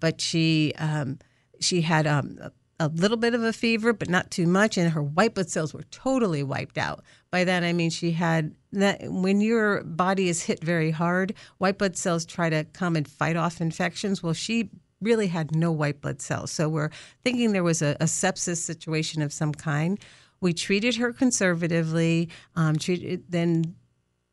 but 0.00 0.20
she 0.20 0.72
um, 0.78 1.18
she 1.60 1.82
had 1.82 2.06
um, 2.06 2.38
a, 2.40 2.52
a 2.80 2.88
little 2.88 3.16
bit 3.16 3.34
of 3.34 3.42
a 3.42 3.52
fever, 3.52 3.92
but 3.92 4.08
not 4.08 4.30
too 4.30 4.46
much, 4.46 4.76
and 4.76 4.90
her 4.90 5.02
white 5.02 5.34
blood 5.34 5.48
cells 5.48 5.72
were 5.72 5.84
totally 5.84 6.42
wiped 6.42 6.78
out. 6.78 7.04
By 7.30 7.44
that 7.44 7.64
I 7.64 7.72
mean 7.72 7.90
she 7.90 8.12
had 8.12 8.54
that 8.72 9.00
when 9.10 9.40
your 9.40 9.82
body 9.84 10.28
is 10.28 10.42
hit 10.42 10.62
very 10.62 10.90
hard, 10.90 11.34
white 11.58 11.78
blood 11.78 11.96
cells 11.96 12.26
try 12.26 12.50
to 12.50 12.64
come 12.64 12.96
and 12.96 13.08
fight 13.08 13.36
off 13.36 13.60
infections. 13.60 14.22
Well, 14.22 14.34
she 14.34 14.70
really 15.00 15.28
had 15.28 15.54
no 15.54 15.70
white 15.70 16.00
blood 16.00 16.20
cells, 16.20 16.50
so 16.50 16.68
we're 16.68 16.90
thinking 17.22 17.52
there 17.52 17.62
was 17.62 17.82
a, 17.82 17.96
a 18.00 18.04
sepsis 18.04 18.56
situation 18.58 19.22
of 19.22 19.32
some 19.32 19.52
kind. 19.52 20.00
We 20.46 20.54
treated 20.54 20.94
her 20.94 21.12
conservatively. 21.12 22.28
Um, 22.54 22.76
treated 22.76 23.24
then, 23.28 23.74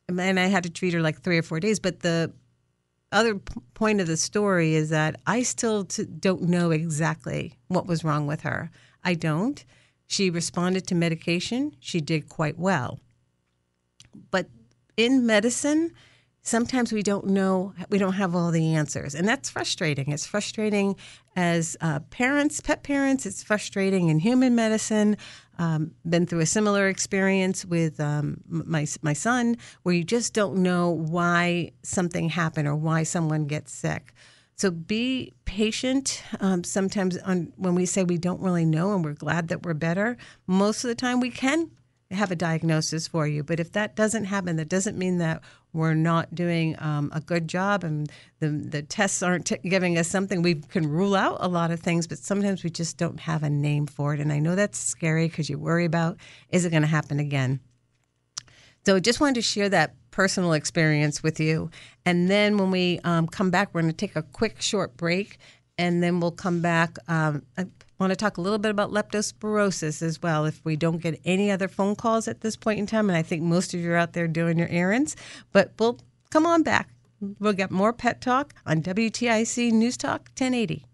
and 0.07 0.39
I 0.39 0.45
had 0.45 0.61
to 0.61 0.69
treat 0.69 0.93
her 0.93 1.01
like 1.01 1.19
three 1.21 1.39
or 1.39 1.41
four 1.41 1.59
days. 1.59 1.79
But 1.79 2.01
the 2.01 2.31
other 3.11 3.39
point 3.73 3.99
of 3.99 4.05
the 4.05 4.15
story 4.15 4.75
is 4.75 4.91
that 4.91 5.19
I 5.25 5.41
still 5.41 5.85
t- 5.85 6.05
don't 6.05 6.43
know 6.43 6.69
exactly 6.69 7.57
what 7.67 7.87
was 7.87 8.03
wrong 8.03 8.27
with 8.27 8.41
her. 8.41 8.69
I 9.03 9.15
don't. 9.15 9.65
She 10.05 10.29
responded 10.29 10.85
to 10.85 10.93
medication. 10.93 11.75
She 11.79 11.99
did 11.99 12.29
quite 12.29 12.59
well. 12.59 12.99
But 14.29 14.49
in 14.95 15.25
medicine, 15.25 15.93
sometimes 16.43 16.93
we 16.93 17.01
don't 17.01 17.25
know, 17.25 17.73
we 17.89 17.97
don't 17.97 18.13
have 18.13 18.35
all 18.35 18.51
the 18.51 18.75
answers. 18.75 19.15
And 19.15 19.27
that's 19.27 19.49
frustrating. 19.49 20.11
It's 20.11 20.27
frustrating 20.27 20.95
as 21.35 21.75
uh, 21.81 22.01
parents, 22.11 22.61
pet 22.61 22.83
parents, 22.83 23.25
it's 23.25 23.41
frustrating 23.41 24.09
in 24.09 24.19
human 24.19 24.53
medicine. 24.53 25.17
Um, 25.59 25.91
been 26.09 26.25
through 26.25 26.39
a 26.39 26.47
similar 26.47 26.87
experience 26.87 27.63
with 27.63 27.99
um, 27.99 28.41
my, 28.47 28.87
my 29.03 29.13
son 29.13 29.57
where 29.83 29.93
you 29.93 30.03
just 30.03 30.33
don't 30.33 30.57
know 30.57 30.89
why 30.89 31.71
something 31.83 32.29
happened 32.29 32.67
or 32.67 32.75
why 32.75 33.03
someone 33.03 33.45
gets 33.45 33.71
sick. 33.71 34.13
So 34.55 34.71
be 34.71 35.33
patient. 35.45 36.23
Um, 36.39 36.63
sometimes 36.63 37.17
on, 37.19 37.53
when 37.57 37.75
we 37.75 37.85
say 37.85 38.03
we 38.03 38.17
don't 38.17 38.41
really 38.41 38.65
know 38.65 38.93
and 38.93 39.03
we're 39.03 39.13
glad 39.13 39.47
that 39.49 39.63
we're 39.63 39.73
better, 39.73 40.17
most 40.47 40.83
of 40.83 40.87
the 40.87 40.95
time 40.95 41.19
we 41.19 41.29
can 41.29 41.69
have 42.13 42.31
a 42.31 42.35
diagnosis 42.35 43.07
for 43.07 43.27
you. 43.27 43.43
But 43.43 43.59
if 43.59 43.71
that 43.73 43.95
doesn't 43.95 44.25
happen, 44.25 44.55
that 44.57 44.69
doesn't 44.69 44.97
mean 44.97 45.17
that 45.19 45.41
we're 45.73 45.95
not 45.95 46.33
doing 46.35 46.75
um, 46.79 47.11
a 47.13 47.19
good 47.19 47.47
job 47.47 47.83
and 47.83 48.11
the, 48.39 48.49
the 48.49 48.81
tests 48.83 49.23
aren't 49.23 49.47
t- 49.47 49.57
giving 49.63 49.97
us 49.97 50.07
something. 50.07 50.41
We 50.41 50.55
can 50.55 50.87
rule 50.87 51.15
out 51.15 51.37
a 51.39 51.47
lot 51.47 51.71
of 51.71 51.79
things, 51.79 52.05
but 52.07 52.19
sometimes 52.19 52.63
we 52.63 52.69
just 52.69 52.97
don't 52.97 53.19
have 53.21 53.43
a 53.43 53.49
name 53.49 53.87
for 53.87 54.13
it. 54.13 54.19
And 54.19 54.31
I 54.31 54.39
know 54.39 54.55
that's 54.55 54.77
scary 54.77 55.27
because 55.27 55.49
you 55.49 55.57
worry 55.57 55.85
about 55.85 56.17
is 56.49 56.65
it 56.65 56.69
going 56.69 56.83
to 56.83 56.87
happen 56.87 57.19
again? 57.19 57.59
So 58.85 58.95
I 58.97 58.99
just 58.99 59.19
wanted 59.19 59.35
to 59.35 59.41
share 59.41 59.69
that 59.69 59.95
personal 60.11 60.53
experience 60.53 61.23
with 61.23 61.39
you. 61.39 61.71
And 62.05 62.29
then 62.29 62.57
when 62.57 62.69
we 62.69 62.99
um, 63.03 63.27
come 63.27 63.49
back, 63.49 63.73
we're 63.73 63.81
going 63.81 63.91
to 63.91 63.97
take 63.97 64.15
a 64.15 64.21
quick 64.21 64.61
short 64.61 64.95
break 64.95 65.37
and 65.77 66.03
then 66.03 66.19
we'll 66.19 66.31
come 66.31 66.61
back. 66.61 66.97
Um, 67.07 67.43
want 68.03 68.11
to 68.11 68.17
talk 68.17 68.37
a 68.37 68.41
little 68.41 68.59
bit 68.59 68.69
about 68.69 68.91
leptospirosis 68.91 70.01
as 70.01 70.21
well 70.21 70.45
if 70.45 70.63
we 70.63 70.75
don't 70.75 71.01
get 71.01 71.19
any 71.25 71.49
other 71.49 71.67
phone 71.67 71.95
calls 71.95 72.27
at 72.27 72.41
this 72.41 72.55
point 72.55 72.79
in 72.79 72.85
time. 72.85 73.09
And 73.09 73.17
I 73.17 73.21
think 73.21 73.41
most 73.41 73.73
of 73.73 73.79
you 73.79 73.91
are 73.91 73.97
out 73.97 74.13
there 74.13 74.27
doing 74.27 74.57
your 74.57 74.67
errands, 74.67 75.15
but 75.51 75.71
we'll 75.79 75.99
come 76.29 76.45
on 76.45 76.63
back. 76.63 76.89
We'll 77.39 77.53
get 77.53 77.71
more 77.71 77.93
pet 77.93 78.19
talk 78.19 78.53
on 78.65 78.81
WTIC 78.81 79.71
News 79.71 79.95
Talk 79.95 80.29
1080. 80.37 80.85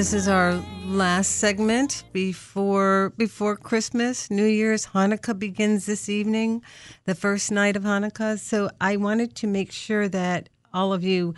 This 0.00 0.14
is 0.14 0.28
our 0.28 0.54
last 0.86 1.40
segment 1.40 2.04
before 2.14 3.12
before 3.18 3.54
Christmas, 3.54 4.30
New 4.30 4.46
Year's, 4.46 4.86
Hanukkah 4.86 5.38
begins 5.38 5.84
this 5.84 6.08
evening, 6.08 6.62
the 7.04 7.14
first 7.14 7.52
night 7.52 7.76
of 7.76 7.82
Hanukkah. 7.82 8.38
So 8.38 8.70
I 8.80 8.96
wanted 8.96 9.34
to 9.34 9.46
make 9.46 9.70
sure 9.70 10.08
that 10.08 10.48
all 10.72 10.94
of 10.94 11.04
you 11.04 11.34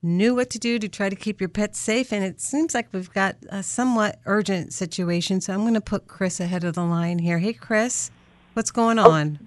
knew 0.00 0.32
what 0.32 0.48
to 0.50 0.60
do 0.60 0.78
to 0.78 0.88
try 0.88 1.08
to 1.08 1.16
keep 1.16 1.40
your 1.40 1.48
pets 1.48 1.80
safe. 1.80 2.12
And 2.12 2.22
it 2.22 2.40
seems 2.40 2.72
like 2.72 2.86
we've 2.92 3.12
got 3.12 3.34
a 3.48 3.64
somewhat 3.64 4.20
urgent 4.26 4.72
situation. 4.72 5.40
So 5.40 5.52
I'm 5.52 5.62
going 5.62 5.74
to 5.74 5.80
put 5.80 6.06
Chris 6.06 6.38
ahead 6.38 6.62
of 6.62 6.74
the 6.76 6.84
line 6.84 7.18
here. 7.18 7.40
Hey, 7.40 7.52
Chris, 7.52 8.12
what's 8.52 8.70
going 8.70 9.00
on? 9.00 9.40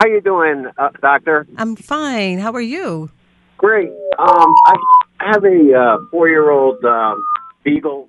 How 0.00 0.08
you 0.08 0.20
doing, 0.20 0.66
uh, 0.76 0.88
Doctor? 1.00 1.46
I'm 1.56 1.76
fine. 1.76 2.40
How 2.40 2.50
are 2.50 2.60
you? 2.60 3.12
Great. 3.58 3.90
Um, 4.18 4.54
I 4.66 4.76
have 5.20 5.44
a 5.44 5.72
uh, 5.72 5.98
four-year-old 6.10 6.84
um, 6.84 7.24
beagle, 7.64 8.08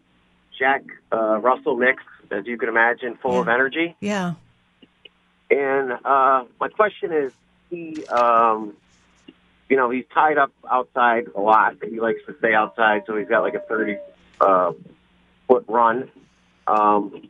Jack 0.57 0.83
uh, 1.11 1.39
Russell 1.39 1.75
mix, 1.75 2.03
as 2.31 2.45
you 2.45 2.57
can 2.57 2.69
imagine, 2.69 3.17
full 3.21 3.39
of 3.39 3.47
energy. 3.47 3.95
Yeah. 3.99 4.33
And 5.49 5.93
uh, 6.05 6.45
my 6.59 6.67
question 6.69 7.11
is, 7.11 7.33
he, 7.69 8.05
um, 8.07 8.73
you 9.67 9.77
know, 9.77 9.89
he's 9.89 10.05
tied 10.13 10.37
up 10.37 10.51
outside 10.69 11.27
a 11.35 11.41
lot. 11.41 11.75
He 11.83 11.99
likes 11.99 12.19
to 12.27 12.35
stay 12.39 12.53
outside, 12.53 13.03
so 13.07 13.15
he's 13.15 13.27
got 13.27 13.41
like 13.41 13.55
a 13.55 13.59
thirty 13.59 13.97
uh, 14.41 14.73
foot 15.47 15.65
run. 15.67 16.09
Um, 16.67 17.29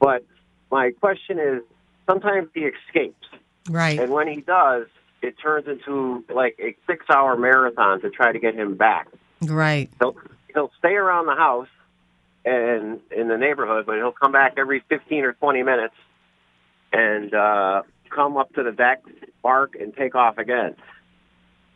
but 0.00 0.24
my 0.70 0.90
question 0.92 1.38
is, 1.38 1.62
sometimes 2.08 2.48
he 2.54 2.60
escapes. 2.62 3.26
Right. 3.68 3.98
And 3.98 4.12
when 4.12 4.28
he 4.28 4.40
does, 4.40 4.86
it 5.22 5.36
turns 5.40 5.66
into 5.68 6.24
like 6.32 6.56
a 6.60 6.76
six 6.86 7.06
hour 7.08 7.36
marathon 7.36 8.00
to 8.02 8.10
try 8.10 8.32
to 8.32 8.38
get 8.38 8.54
him 8.54 8.74
back. 8.74 9.08
Right. 9.40 9.90
He'll 10.00 10.16
he'll 10.54 10.70
stay 10.78 10.94
around 10.94 11.26
the 11.26 11.34
house 11.34 11.68
and 12.44 13.00
in 13.10 13.28
the 13.28 13.36
neighborhood, 13.36 13.86
but 13.86 13.96
he'll 13.96 14.12
come 14.12 14.32
back 14.32 14.54
every 14.56 14.82
fifteen 14.88 15.24
or 15.24 15.32
twenty 15.34 15.62
minutes 15.62 15.94
and 16.92 17.34
uh 17.34 17.82
come 18.10 18.36
up 18.36 18.52
to 18.54 18.62
the 18.62 18.72
deck, 18.72 19.02
bark 19.42 19.74
and 19.78 19.94
take 19.94 20.14
off 20.14 20.38
again. 20.38 20.76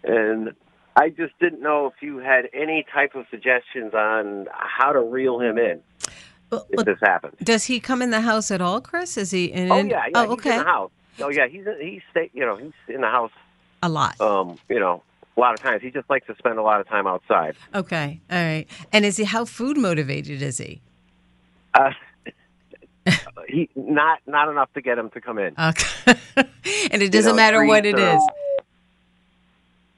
And 0.05 0.53
I 0.95 1.09
just 1.11 1.37
didn't 1.41 1.61
know 1.62 1.87
if 1.87 1.95
you 2.01 2.19
had 2.19 2.49
any 2.55 2.85
type 2.93 3.14
of 3.14 3.27
suggestions 3.31 3.95
on 3.95 4.47
how 4.53 4.93
to 4.93 5.01
reel 5.01 5.41
him 5.41 5.59
in 5.59 5.81
if 6.53 6.85
this 6.85 6.99
happens. 7.03 7.35
Does 7.43 7.64
he 7.64 7.81
come 7.81 8.03
in 8.03 8.11
the 8.11 8.21
house 8.21 8.51
at 8.51 8.61
all, 8.61 8.81
Chris? 8.81 9.17
Is 9.17 9.31
he 9.31 9.47
in? 9.47 9.71
Oh 9.71 9.77
yeah, 9.79 10.05
yeah, 10.07 10.12
oh, 10.14 10.23
he's 10.23 10.33
okay. 10.33 10.53
in 10.53 10.59
the 10.59 10.64
house. 10.64 10.91
Oh 11.21 11.29
yeah, 11.31 11.47
he's 11.49 11.64
he's 11.81 12.03
stay, 12.11 12.31
you 12.33 12.45
know 12.45 12.57
he's 12.57 12.73
in 12.88 13.01
the 13.01 13.09
house 13.09 13.33
A 13.83 13.88
lot. 13.88 14.21
um, 14.21 14.59
you 14.69 14.79
know, 14.79 15.03
a 15.38 15.40
lot 15.40 15.55
of 15.55 15.61
times. 15.61 15.83
He 15.83 15.90
just 15.90 16.11
likes 16.11 16.27
to 16.27 16.35
spend 16.37 16.59
a 16.59 16.62
lot 16.62 16.81
of 16.81 16.88
time 16.88 17.07
outside. 17.07 17.55
Okay. 17.74 18.20
All 18.31 18.37
right. 18.37 18.66
And 18.92 19.05
is 19.05 19.16
he 19.16 19.24
how 19.24 19.44
food 19.44 19.79
motivated 19.79 20.42
is 20.42 20.59
he? 20.59 20.83
Uh, 21.74 21.90
he 23.48 23.70
not 23.77 24.18
not 24.27 24.48
enough 24.51 24.72
to 24.74 24.83
get 24.83 24.98
him 24.98 25.11
to 25.11 25.20
come 25.20 25.38
in 25.38 25.55
Okay. 25.59 26.18
and 26.90 27.03
it 27.03 27.12
doesn't 27.12 27.33
know, 27.33 27.37
matter 27.37 27.64
what 27.64 27.87
it 27.87 27.98
is. 27.98 28.22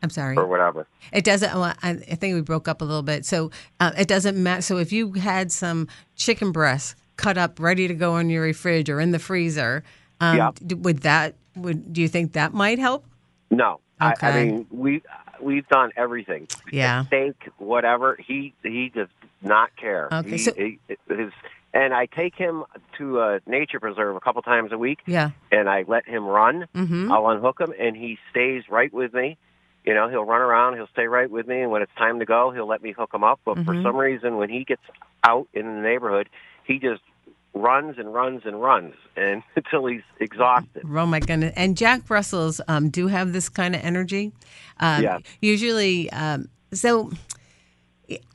I'm 0.03 0.11
sorry. 0.11 0.37
or 0.37 0.47
whatever. 0.47 0.87
It 1.13 1.25
doesn't. 1.25 1.53
Well, 1.53 1.75
I, 1.83 1.95
think 1.95 2.35
we 2.35 2.41
broke 2.41 2.69
up 2.69 2.81
a 2.81 2.85
little 2.85 3.03
bit. 3.03 3.27
So 3.27 3.51
uh, 3.81 3.93
it 3.99 4.09
doesn't 4.09 4.41
matter. 4.43 4.63
So 4.63 4.79
if 4.79 4.93
you 4.93 5.13
had 5.13 5.53
some 5.53 5.89
chicken 6.17 6.53
breast 6.53 6.97
cut 7.17 7.37
up, 7.37 7.61
ready 7.61 7.87
to 7.87 7.95
go 7.95 8.17
in 8.17 8.31
your 8.31 8.53
fridge 8.55 8.89
or 8.89 8.99
in 9.01 9.11
the 9.11 9.19
freezer, 9.19 9.85
um, 10.21 10.37
Yep. 10.37 10.73
would 10.79 10.99
that? 11.01 11.35
Would 11.57 11.93
do 11.93 12.01
you 12.01 12.09
think 12.09 12.33
that 12.33 12.55
might 12.55 12.79
help? 12.79 13.05
No, 13.51 13.81
I, 14.01 14.15
I 14.23 14.45
mean 14.45 14.67
we 14.71 15.03
we've 15.43 15.67
done 15.69 15.91
everything. 15.97 16.49
Yeah. 16.71 17.05
steak, 17.07 17.35
whatever. 17.59 18.17
He 18.25 18.55
he 18.63 18.89
does 18.89 19.09
not 19.43 19.75
care. 19.77 20.09
Okay, 20.13 20.31
He- 20.31 20.39
so- 20.39 20.53
he, 20.55 20.79
his 21.09 21.33
and 21.73 21.95
I 21.95 22.07
take 22.07 22.35
him 22.35 22.65
to 22.99 23.21
a 23.21 23.41
nature 23.47 23.79
preserve 23.79 24.17
a 24.17 24.21
couple 24.21 24.43
times 24.43 24.73
a 24.73 24.79
week. 24.79 25.01
Yeah. 25.07 25.31
and 25.53 25.69
I 25.69 25.85
let 25.87 26.07
him 26.07 26.25
run. 26.27 26.67
Mhm. 26.75 27.11
I'll 27.13 27.29
unhook 27.29 27.61
him, 27.61 27.73
and 27.79 27.97
he 27.97 28.19
stays 28.31 28.65
right 28.69 28.93
with 28.93 29.15
me. 29.15 29.37
You 29.85 29.95
know, 29.95 30.09
he'll 30.09 30.25
run 30.25 30.41
around, 30.43 30.75
he'll 30.75 30.89
stay 30.89 31.07
right 31.07 31.31
with 31.31 31.47
me, 31.47 31.63
and 31.63 31.71
when 31.71 31.81
it's 31.81 31.95
time 31.97 32.19
to 32.19 32.27
go, 32.27 32.51
he'll 32.51 32.67
let 32.67 32.83
me 32.83 32.93
hook 32.93 33.15
him 33.15 33.25
up. 33.25 33.41
But 33.45 33.59
for 33.65 33.73
Mhm. 33.75 33.83
some 33.83 33.97
reason, 33.97 34.37
when 34.37 34.49
he 34.51 34.65
gets 34.65 34.83
out 35.25 35.49
in 35.55 35.65
the 35.65 35.81
neighborhood, 35.81 36.29
he 36.65 36.79
just 36.79 37.03
runs 37.55 37.99
and 37.99 38.13
runs 38.15 38.43
and 38.45 38.61
runs, 38.63 38.95
and 39.17 39.43
until 39.57 39.87
he's 39.87 40.03
exhausted. 40.21 40.83
Oh 40.85 41.07
my 41.07 41.21
goodness! 41.21 41.53
And 41.57 41.77
Jack 41.77 42.09
Russells 42.09 42.61
um, 42.69 42.89
do 42.91 43.07
have 43.09 43.33
this 43.33 43.49
kind 43.49 43.75
of 43.75 43.83
energy. 43.85 44.33
Um, 44.79 45.03
Yeah. 45.03 45.19
Usually, 45.41 46.11
um, 46.13 46.49
so 46.73 47.11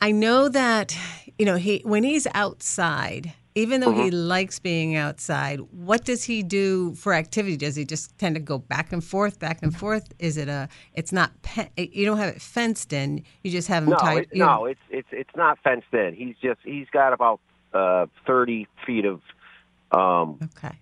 I 0.01 0.11
know 0.11 0.49
that 0.49 0.97
you 1.37 1.45
know 1.45 1.55
he 1.55 1.81
when 1.85 2.03
he's 2.03 2.27
outside, 2.33 3.33
even 3.55 3.81
though 3.81 3.91
he 3.91 4.09
Mhm. 4.09 4.27
likes 4.27 4.59
being 4.59 4.95
outside, 4.95 5.59
what 5.71 6.05
does 6.05 6.23
he 6.25 6.43
do 6.43 6.93
for 6.95 7.13
activity? 7.13 7.57
Does 7.57 7.75
he 7.75 7.85
just 7.85 8.17
tend 8.17 8.35
to 8.35 8.41
go 8.41 8.57
back 8.57 8.91
and 8.93 9.03
forth, 9.03 9.39
back 9.39 9.59
and 9.63 9.75
forth? 9.75 10.07
Is 10.19 10.37
it 10.37 10.47
a? 10.49 10.67
It's 10.93 11.11
not. 11.11 11.31
Pe- 11.41 11.69
you 11.77 12.05
don't 12.05 12.17
have 12.17 12.35
it 12.35 12.41
fenced 12.41 12.93
in. 12.93 13.23
You 13.43 13.51
just 13.51 13.67
have 13.67 13.83
him 13.83 13.89
No, 13.91 13.97
tied. 13.97 14.17
it, 14.23 14.29
no, 14.35 14.65
it's 14.65 14.79
it's 14.89 15.07
it's 15.11 15.35
not 15.35 15.57
fenced 15.63 15.93
in. 15.93 16.13
He's 16.15 16.35
just 16.41 16.59
he's 16.63 16.87
got 16.91 17.11
about 17.13 17.39
uh, 17.75 18.07
thirty 18.25 18.67
feet 18.85 19.05
of 19.05 19.21
um, 19.91 20.39
okay. 20.43 20.75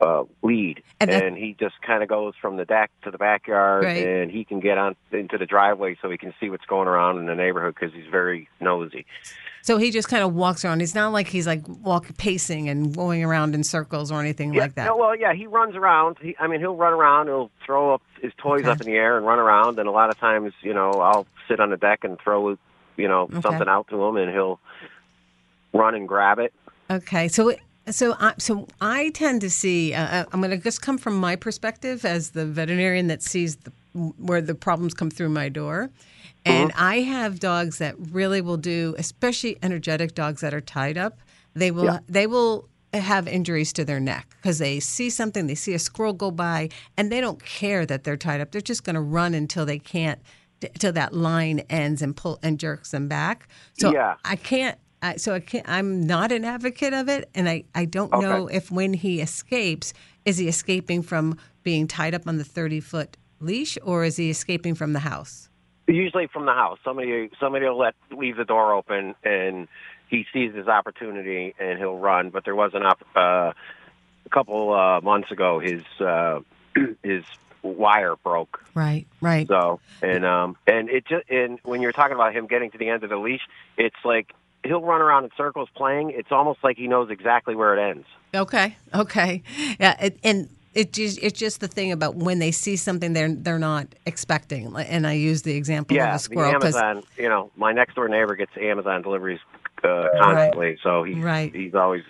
uh, 0.00 0.24
lead, 0.42 0.82
And 1.00 1.10
and, 1.10 1.36
he 1.36 1.56
just 1.58 1.74
kind 1.82 2.02
of 2.02 2.08
goes 2.08 2.34
from 2.40 2.56
the 2.56 2.64
deck 2.64 2.90
to 3.02 3.10
the 3.10 3.18
backyard, 3.18 3.84
Right. 3.84 4.06
and 4.06 4.30
he 4.30 4.44
can 4.44 4.60
get 4.60 4.78
on 4.78 4.96
into 5.12 5.38
the 5.38 5.46
driveway 5.46 5.96
so 6.00 6.10
he 6.10 6.18
can 6.18 6.32
see 6.38 6.50
what's 6.50 6.66
going 6.66 6.88
around 6.88 7.18
in 7.18 7.26
the 7.26 7.34
neighborhood 7.34 7.74
because 7.78 7.94
he's 7.94 8.10
very 8.10 8.48
nosy. 8.60 9.06
So 9.62 9.78
he 9.78 9.90
just 9.90 10.08
kind 10.08 10.22
of 10.22 10.34
walks 10.34 10.62
around. 10.62 10.80
He's 10.80 10.94
not 10.94 11.12
like 11.12 11.26
he's 11.26 11.46
like 11.46 11.66
walk 11.66 12.14
pacing 12.18 12.68
and 12.68 12.94
going 12.94 13.24
around 13.24 13.54
in 13.54 13.64
circles 13.64 14.12
or 14.12 14.20
anything 14.20 14.52
yeah, 14.52 14.60
like 14.60 14.74
that. 14.74 14.84
No, 14.84 14.96
well, 14.98 15.16
yeah, 15.16 15.32
he 15.32 15.46
runs 15.46 15.74
around. 15.74 16.18
He, 16.20 16.36
I 16.38 16.48
mean, 16.48 16.60
he'll 16.60 16.76
run 16.76 16.92
around. 16.92 17.28
He'll 17.28 17.50
throw 17.64 17.94
up 17.94 18.02
his 18.20 18.32
toys 18.36 18.60
Okay. 18.62 18.70
up 18.70 18.80
in 18.82 18.86
the 18.86 18.92
air 18.92 19.16
and 19.16 19.24
run 19.24 19.38
around. 19.38 19.78
And 19.78 19.88
a 19.88 19.92
lot 19.92 20.10
of 20.10 20.18
times, 20.18 20.52
you 20.60 20.74
know, 20.74 21.00
I'll 21.00 21.26
sit 21.48 21.60
on 21.60 21.70
the 21.70 21.78
deck 21.78 22.04
and 22.04 22.18
throw, 22.22 22.58
you 22.98 23.08
know, 23.08 23.22
Okay. 23.22 23.40
something 23.40 23.66
out 23.66 23.88
to 23.88 24.02
him, 24.04 24.16
and 24.16 24.30
he'll 24.30 24.60
run 25.74 25.94
and 25.94 26.08
grab 26.08 26.38
it. 26.38 26.54
Okay, 26.90 27.28
so 27.28 27.54
so 27.90 28.14
I 28.18 28.34
so 28.38 28.66
I 28.80 29.10
tend 29.10 29.40
to 29.42 29.50
see. 29.50 29.92
Uh, 29.92 30.24
I'm 30.32 30.40
going 30.40 30.50
to 30.50 30.56
just 30.56 30.80
come 30.80 30.96
from 30.96 31.18
my 31.18 31.36
perspective 31.36 32.04
as 32.04 32.30
the 32.30 32.46
veterinarian 32.46 33.08
that 33.08 33.22
sees 33.22 33.56
the, 33.56 33.72
where 34.18 34.40
the 34.40 34.54
problems 34.54 34.94
come 34.94 35.10
through 35.10 35.28
my 35.30 35.48
door, 35.48 35.90
and 36.46 36.72
I 36.76 37.00
have 37.00 37.40
dogs 37.40 37.78
that 37.78 37.94
really 37.98 38.40
will 38.40 38.56
do, 38.56 38.94
especially 38.98 39.58
energetic 39.62 40.14
dogs 40.14 40.40
that 40.40 40.54
are 40.54 40.60
tied 40.60 40.96
up. 40.96 41.18
They 41.54 41.70
will 41.70 41.84
Yeah. 41.84 41.98
they 42.08 42.26
will 42.26 42.68
have 42.92 43.26
injuries 43.26 43.72
to 43.72 43.84
their 43.84 43.98
neck 43.98 44.28
because 44.40 44.58
they 44.58 44.78
see 44.78 45.10
something, 45.10 45.48
they 45.48 45.54
see 45.56 45.74
a 45.74 45.78
squirrel 45.80 46.12
go 46.12 46.30
by, 46.30 46.68
and 46.96 47.10
they 47.10 47.20
don't 47.20 47.44
care 47.44 47.84
that 47.86 48.04
they're 48.04 48.16
tied 48.16 48.40
up. 48.40 48.52
They're 48.52 48.60
just 48.60 48.84
going 48.84 48.94
to 48.94 49.00
run 49.00 49.34
until 49.34 49.66
they 49.66 49.80
can't, 49.80 50.20
till 50.78 50.92
that 50.92 51.12
line 51.12 51.60
ends 51.68 52.02
and 52.02 52.14
pull 52.16 52.38
and 52.40 52.58
jerks 52.58 52.92
them 52.92 53.08
back. 53.08 53.48
So 53.76 53.92
Yeah. 53.92 54.14
I 54.24 54.36
can't. 54.36 54.78
I, 55.04 55.16
so 55.16 55.34
I 55.34 55.40
can't, 55.40 55.68
I'm 55.68 56.06
not 56.06 56.32
an 56.32 56.44
advocate 56.46 56.94
of 56.94 57.10
it, 57.10 57.28
and 57.34 57.46
I, 57.46 57.64
I 57.74 57.84
don't 57.84 58.12
Okay. 58.12 58.26
know 58.26 58.46
if 58.48 58.70
when 58.70 58.94
he 58.94 59.20
escapes, 59.20 59.92
is 60.24 60.38
he 60.38 60.48
escaping 60.48 61.02
from 61.02 61.36
being 61.62 61.86
tied 61.86 62.14
up 62.14 62.26
on 62.26 62.38
the 62.38 62.44
30 62.44 62.80
foot 62.80 63.16
leash, 63.38 63.76
or 63.82 64.04
is 64.04 64.16
he 64.16 64.30
escaping 64.30 64.74
from 64.74 64.94
the 64.94 65.00
house? 65.00 65.50
Usually 65.86 66.26
from 66.26 66.46
the 66.46 66.52
house. 66.52 66.78
Somebody 66.82 67.28
somebody 67.38 67.66
will 67.66 67.78
let 67.78 67.94
leave 68.10 68.38
the 68.38 68.46
door 68.46 68.72
open, 68.72 69.14
and 69.22 69.68
he 70.08 70.24
sees 70.32 70.54
his 70.54 70.66
opportunity, 70.68 71.54
and 71.60 71.78
he'll 71.78 71.98
run. 71.98 72.30
But 72.30 72.46
there 72.46 72.54
was 72.56 72.70
an 72.72 72.84
op- 72.84 73.02
uh, 73.14 73.52
a 74.24 74.30
couple 74.30 74.72
uh, 74.72 75.02
months 75.02 75.30
ago. 75.30 75.60
His 75.60 75.82
uh, 76.00 76.40
his 77.02 77.24
wire 77.62 78.16
broke. 78.16 78.64
Right, 78.74 79.06
right. 79.20 79.46
So 79.46 79.80
and 80.00 80.24
um 80.24 80.56
and 80.66 80.88
it 80.88 81.06
just 81.06 81.28
and 81.28 81.58
when 81.64 81.82
you're 81.82 81.92
talking 81.92 82.14
about 82.14 82.34
him 82.34 82.46
getting 82.46 82.70
to 82.70 82.78
the 82.78 82.88
end 82.88 83.04
of 83.04 83.10
the 83.10 83.16
leash, 83.18 83.42
it's 83.76 83.96
like 84.04 84.32
he'll 84.64 84.82
run 84.82 85.00
around 85.00 85.24
in 85.24 85.30
circles 85.36 85.68
playing. 85.76 86.10
It's 86.10 86.32
almost 86.32 86.60
like 86.64 86.76
he 86.76 86.86
knows 86.88 87.10
exactly 87.10 87.54
where 87.54 87.76
it 87.76 87.90
ends. 87.90 88.06
Okay, 88.34 88.76
okay, 88.94 89.42
yeah, 89.78 89.96
it, 90.00 90.18
and 90.24 90.48
it 90.74 90.92
just 90.92 91.20
it's 91.22 91.38
just 91.38 91.60
the 91.60 91.68
thing 91.68 91.92
about 91.92 92.16
when 92.16 92.40
they 92.40 92.50
see 92.50 92.74
something 92.76 93.12
they're 93.12 93.32
they're 93.32 93.58
not 93.60 93.86
expecting, 94.06 94.74
and 94.76 95.06
I 95.06 95.12
use 95.12 95.42
the 95.42 95.54
example 95.54 95.96
of 95.96 96.02
yeah, 96.02 96.14
a 96.14 96.18
squirrel 96.18 96.52
'cause- 96.54 96.74
Amazon. 96.74 97.04
You 97.16 97.28
know, 97.28 97.50
my 97.56 97.72
next 97.72 97.94
door 97.94 98.08
neighbor 98.08 98.34
gets 98.34 98.50
Amazon 98.60 99.02
deliveries 99.02 99.40
uh, 99.84 100.08
constantly, 100.18 100.78
so 100.82 101.04
he's 101.04 101.18
Right. 101.22 101.54
he's 101.54 101.74
always 101.74 102.02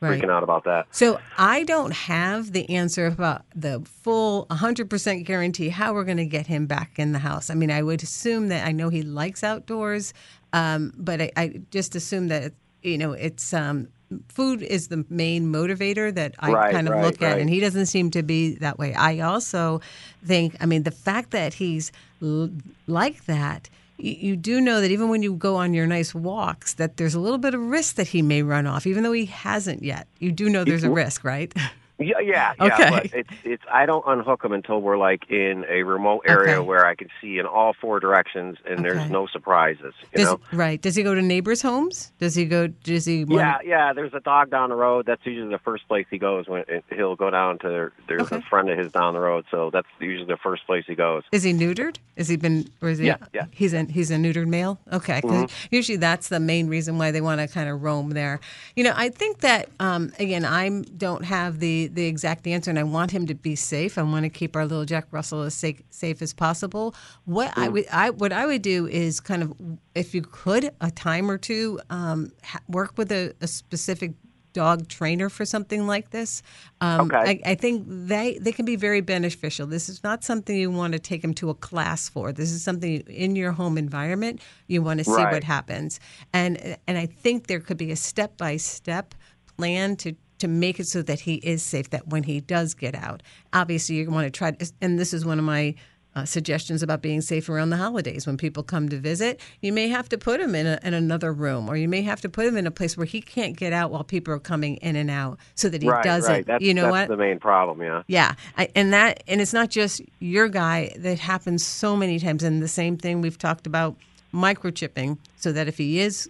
Right. 0.00 0.20
freaking 0.20 0.30
out 0.32 0.42
about 0.42 0.64
that. 0.64 0.86
So 0.90 1.20
I 1.38 1.62
don't 1.62 1.92
have 1.92 2.52
the 2.52 2.68
answer 2.70 3.06
about 3.06 3.42
the 3.54 3.86
full 4.02 4.46
100% 4.50 5.24
guarantee 5.24 5.68
how 5.68 5.94
we're 5.94 6.02
going 6.02 6.16
to 6.16 6.26
get 6.26 6.48
him 6.48 6.66
back 6.66 6.98
in 6.98 7.12
the 7.12 7.20
house. 7.20 7.50
I 7.50 7.54
mean, 7.54 7.70
I 7.70 7.82
would 7.82 8.02
assume 8.02 8.48
that 8.48 8.66
I 8.66 8.72
know 8.72 8.88
he 8.88 9.02
likes 9.02 9.44
outdoors, 9.44 10.12
um, 10.52 10.92
but 10.96 11.20
I, 11.20 11.30
I 11.36 11.60
just 11.70 11.94
assume 11.94 12.28
that 12.28 12.52
you 12.82 12.98
know 12.98 13.12
it's 13.12 13.52
um, 13.54 13.88
food 14.28 14.62
is 14.62 14.88
the 14.88 15.04
main 15.08 15.52
motivator 15.52 16.14
that 16.14 16.34
I 16.38 16.52
Right, 16.52 16.72
kind 16.72 16.86
of 16.88 16.94
right, 16.94 17.04
look 17.04 17.22
at, 17.22 17.32
right. 17.32 17.40
and 17.40 17.48
he 17.48 17.60
doesn't 17.60 17.86
seem 17.86 18.10
to 18.12 18.22
be 18.22 18.56
that 18.56 18.78
way. 18.78 18.92
I 18.94 19.20
also 19.20 19.80
think, 20.24 20.54
I 20.60 20.66
mean, 20.66 20.82
the 20.82 20.90
fact 20.90 21.30
that 21.30 21.54
he's 21.54 21.92
l- 22.22 22.50
like 22.86 23.24
that. 23.26 23.68
You 23.98 24.12
you 24.30 24.36
do 24.36 24.60
know 24.60 24.80
that 24.80 24.90
even 24.90 25.10
when 25.10 25.22
you 25.22 25.34
go 25.34 25.54
on 25.56 25.74
your 25.74 25.86
nice 25.86 26.12
walks, 26.14 26.74
that 26.74 26.96
there's 26.96 27.14
a 27.14 27.20
little 27.20 27.38
bit 27.38 27.54
of 27.54 27.60
risk 27.60 27.94
that 27.96 28.08
he 28.08 28.20
may 28.20 28.42
run 28.42 28.66
off, 28.66 28.86
even 28.86 29.02
though 29.04 29.12
he 29.12 29.26
hasn't 29.26 29.82
yet. 29.84 30.08
You 30.18 30.32
do 30.32 30.48
know 30.50 30.64
there's 30.64 30.82
a 30.82 30.90
risk, 30.90 31.22
right? 31.24 31.52
Yeah, 31.98 32.18
yeah, 32.20 32.52
yeah. 32.58 32.64
Okay. 32.64 32.90
But 32.90 33.06
it's 33.14 33.28
it's 33.44 33.62
I 33.70 33.86
don't 33.86 34.02
unhook 34.06 34.42
them 34.42 34.52
until 34.52 34.80
we're 34.80 34.96
like 34.98 35.30
in 35.30 35.64
a 35.68 35.82
remote 35.84 36.22
area 36.26 36.56
Okay. 36.58 36.66
where 36.66 36.84
I 36.86 36.94
can 36.96 37.08
see 37.20 37.38
in 37.38 37.46
all 37.46 37.74
four 37.80 38.00
directions 38.00 38.58
and 38.68 38.84
there's 38.84 39.08
no 39.10 39.26
surprises. 39.28 39.94
You 40.12 40.16
Does, 40.24 40.26
know. 40.26 40.40
right? 40.52 40.80
Does 40.80 40.96
he 40.96 41.02
go 41.04 41.14
to 41.14 41.22
neighbors' 41.22 41.62
homes? 41.62 42.12
Does 42.18 42.34
he 42.34 42.44
go? 42.44 42.66
Does 42.66 43.04
he? 43.04 43.24
Yeah, 43.28 43.58
yeah. 43.64 43.92
There's 43.92 44.14
a 44.14 44.20
dog 44.20 44.50
down 44.50 44.70
the 44.70 44.74
road. 44.74 45.06
That's 45.06 45.24
usually 45.24 45.50
the 45.50 45.58
first 45.60 45.86
place 45.86 46.06
he 46.10 46.18
goes 46.18 46.48
when 46.48 46.64
he'll 46.90 47.14
go 47.14 47.30
down 47.30 47.58
to. 47.60 47.92
There's 48.08 48.32
a 48.32 48.40
friend 48.42 48.68
of 48.70 48.78
his 48.78 48.90
down 48.90 49.14
the 49.14 49.20
road, 49.20 49.44
so 49.50 49.70
that's 49.70 49.86
usually 50.00 50.26
the 50.26 50.36
first 50.38 50.66
place 50.66 50.84
he 50.88 50.94
goes. 50.96 51.22
Is 51.30 51.42
he 51.44 51.52
neutered? 51.52 51.98
Is 52.16 52.26
he 52.28 52.36
been? 52.36 52.68
Or 52.80 52.88
is 52.88 52.98
he? 52.98 53.06
Yeah, 53.06 53.18
yeah. 53.32 53.46
He's 53.52 53.74
a 53.74 53.84
he's 53.84 54.10
a 54.10 54.16
neutered 54.16 54.48
male. 54.48 54.78
Okay, 54.92 55.20
Mhm. 55.20 55.50
usually 55.70 55.98
that's 55.98 56.28
the 56.28 56.40
main 56.40 56.68
reason 56.68 56.98
why 56.98 57.10
they 57.12 57.20
want 57.20 57.40
to 57.40 57.46
kind 57.48 57.68
of 57.68 57.82
roam 57.82 58.10
there. 58.10 58.40
You 58.74 58.82
know, 58.84 58.92
I 58.96 59.08
think 59.08 59.38
that 59.40 59.68
um, 59.78 60.12
again, 60.18 60.44
I 60.44 60.68
don't 60.96 61.24
have 61.24 61.60
the 61.60 61.81
the 61.88 62.06
exact 62.06 62.46
answer, 62.46 62.70
and 62.70 62.78
I 62.78 62.82
want 62.82 63.10
him 63.10 63.26
to 63.26 63.34
be 63.34 63.54
safe. 63.56 63.98
I 63.98 64.02
want 64.02 64.24
to 64.24 64.30
keep 64.30 64.56
our 64.56 64.66
little 64.66 64.84
Jack 64.84 65.06
Russell 65.10 65.42
as 65.42 65.54
safe, 65.54 65.82
safe 65.90 66.22
as 66.22 66.32
possible. 66.32 66.94
What 67.24 67.52
I 67.56 67.68
would 67.68 67.86
I 67.92 68.10
what 68.10 68.32
I 68.32 68.46
would 68.46 68.62
do 68.62 68.86
is 68.86 69.20
kind 69.20 69.42
of, 69.42 69.54
if 69.94 70.14
you 70.14 70.22
could, 70.22 70.70
a 70.80 70.90
time 70.90 71.30
or 71.30 71.38
two, 71.38 71.80
um, 71.90 72.32
ha- 72.44 72.60
work 72.68 72.96
with 72.96 73.10
a, 73.12 73.34
a 73.40 73.46
specific 73.46 74.12
dog 74.54 74.86
trainer 74.86 75.30
for 75.30 75.46
something 75.46 75.86
like 75.86 76.10
this. 76.10 76.42
Um, 76.82 77.10
Okay. 77.10 77.16
I, 77.16 77.52
I 77.52 77.54
think 77.54 77.84
they 77.88 78.38
they 78.38 78.52
can 78.52 78.66
be 78.66 78.76
very 78.76 79.00
beneficial. 79.00 79.66
This 79.66 79.88
is 79.88 80.02
not 80.04 80.24
something 80.24 80.54
you 80.54 80.70
want 80.70 80.92
to 80.92 80.98
take 80.98 81.22
them 81.22 81.32
to 81.34 81.48
a 81.48 81.54
class 81.54 82.10
for. 82.10 82.32
This 82.32 82.52
is 82.52 82.62
something 82.62 83.00
in 83.08 83.34
your 83.34 83.52
home 83.52 83.78
environment 83.78 84.42
you 84.66 84.82
want 84.82 84.98
to 84.98 85.04
see 85.04 85.12
Right. 85.12 85.32
what 85.32 85.44
happens. 85.44 86.00
And 86.34 86.76
and 86.86 86.98
I 86.98 87.06
think 87.06 87.46
there 87.46 87.60
could 87.60 87.78
be 87.78 87.90
a 87.92 87.96
step 87.96 88.36
by 88.36 88.58
step 88.58 89.14
plan 89.56 89.96
to 89.96 90.14
to 90.42 90.48
make 90.48 90.78
it 90.78 90.86
so 90.86 91.02
that 91.02 91.20
he 91.20 91.36
is 91.36 91.62
safe. 91.62 91.90
That 91.90 92.08
when 92.08 92.22
he 92.24 92.40
does 92.40 92.74
get 92.74 92.94
out, 92.94 93.22
obviously 93.52 93.96
you 93.96 94.10
want 94.10 94.26
to 94.26 94.30
try. 94.30 94.56
And 94.80 94.98
this 94.98 95.12
is 95.12 95.24
one 95.24 95.38
of 95.38 95.44
my. 95.44 95.74
Uh, 96.14 96.26
suggestions 96.26 96.82
about 96.82 97.00
being 97.00 97.22
safe 97.22 97.48
around 97.48 97.70
the 97.70 97.76
holidays 97.78 98.26
when 98.26 98.36
people 98.36 98.62
come 98.62 98.86
to 98.86 98.98
visit. 98.98 99.40
You 99.62 99.72
may 99.72 99.88
have 99.88 100.10
to 100.10 100.18
put 100.18 100.42
him 100.42 100.54
in, 100.54 100.66
a, 100.66 100.78
in 100.82 100.92
another 100.92 101.32
room, 101.32 101.70
or 101.70 101.76
you 101.78 101.88
may 101.88 102.02
have 102.02 102.20
to 102.20 102.28
put 102.28 102.44
him 102.44 102.58
in 102.58 102.66
a 102.66 102.70
place 102.70 102.98
where 102.98 103.06
he 103.06 103.22
can't 103.22 103.56
get 103.56 103.72
out 103.72 103.90
while 103.90 104.04
people 104.04 104.34
are 104.34 104.38
coming 104.38 104.76
in 104.82 104.94
and 104.94 105.10
out, 105.10 105.38
so 105.54 105.70
that 105.70 105.80
he 105.80 105.88
right, 105.88 106.04
doesn't. 106.04 106.30
right. 106.30 106.44
That's, 106.44 106.62
you 106.62 106.74
know 106.74 106.92
that's 106.92 107.08
what? 107.08 107.16
the 107.16 107.16
main 107.16 107.38
problem. 107.38 107.80
Yeah. 107.80 108.02
Yeah, 108.08 108.34
I, 108.58 108.68
and 108.76 108.92
that 108.92 109.24
and 109.26 109.40
it's 109.40 109.54
not 109.54 109.70
just 109.70 110.02
your 110.18 110.48
guy. 110.48 110.92
That 110.98 111.18
happens 111.18 111.64
so 111.64 111.96
many 111.96 112.18
times. 112.18 112.42
And 112.42 112.62
the 112.62 112.68
same 112.68 112.98
thing 112.98 113.22
we've 113.22 113.38
talked 113.38 113.66
about 113.66 113.96
microchipping, 114.34 115.16
so 115.38 115.50
that 115.52 115.66
if 115.66 115.78
he 115.78 115.98
is 115.98 116.28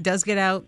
does 0.00 0.22
get 0.22 0.38
out, 0.38 0.64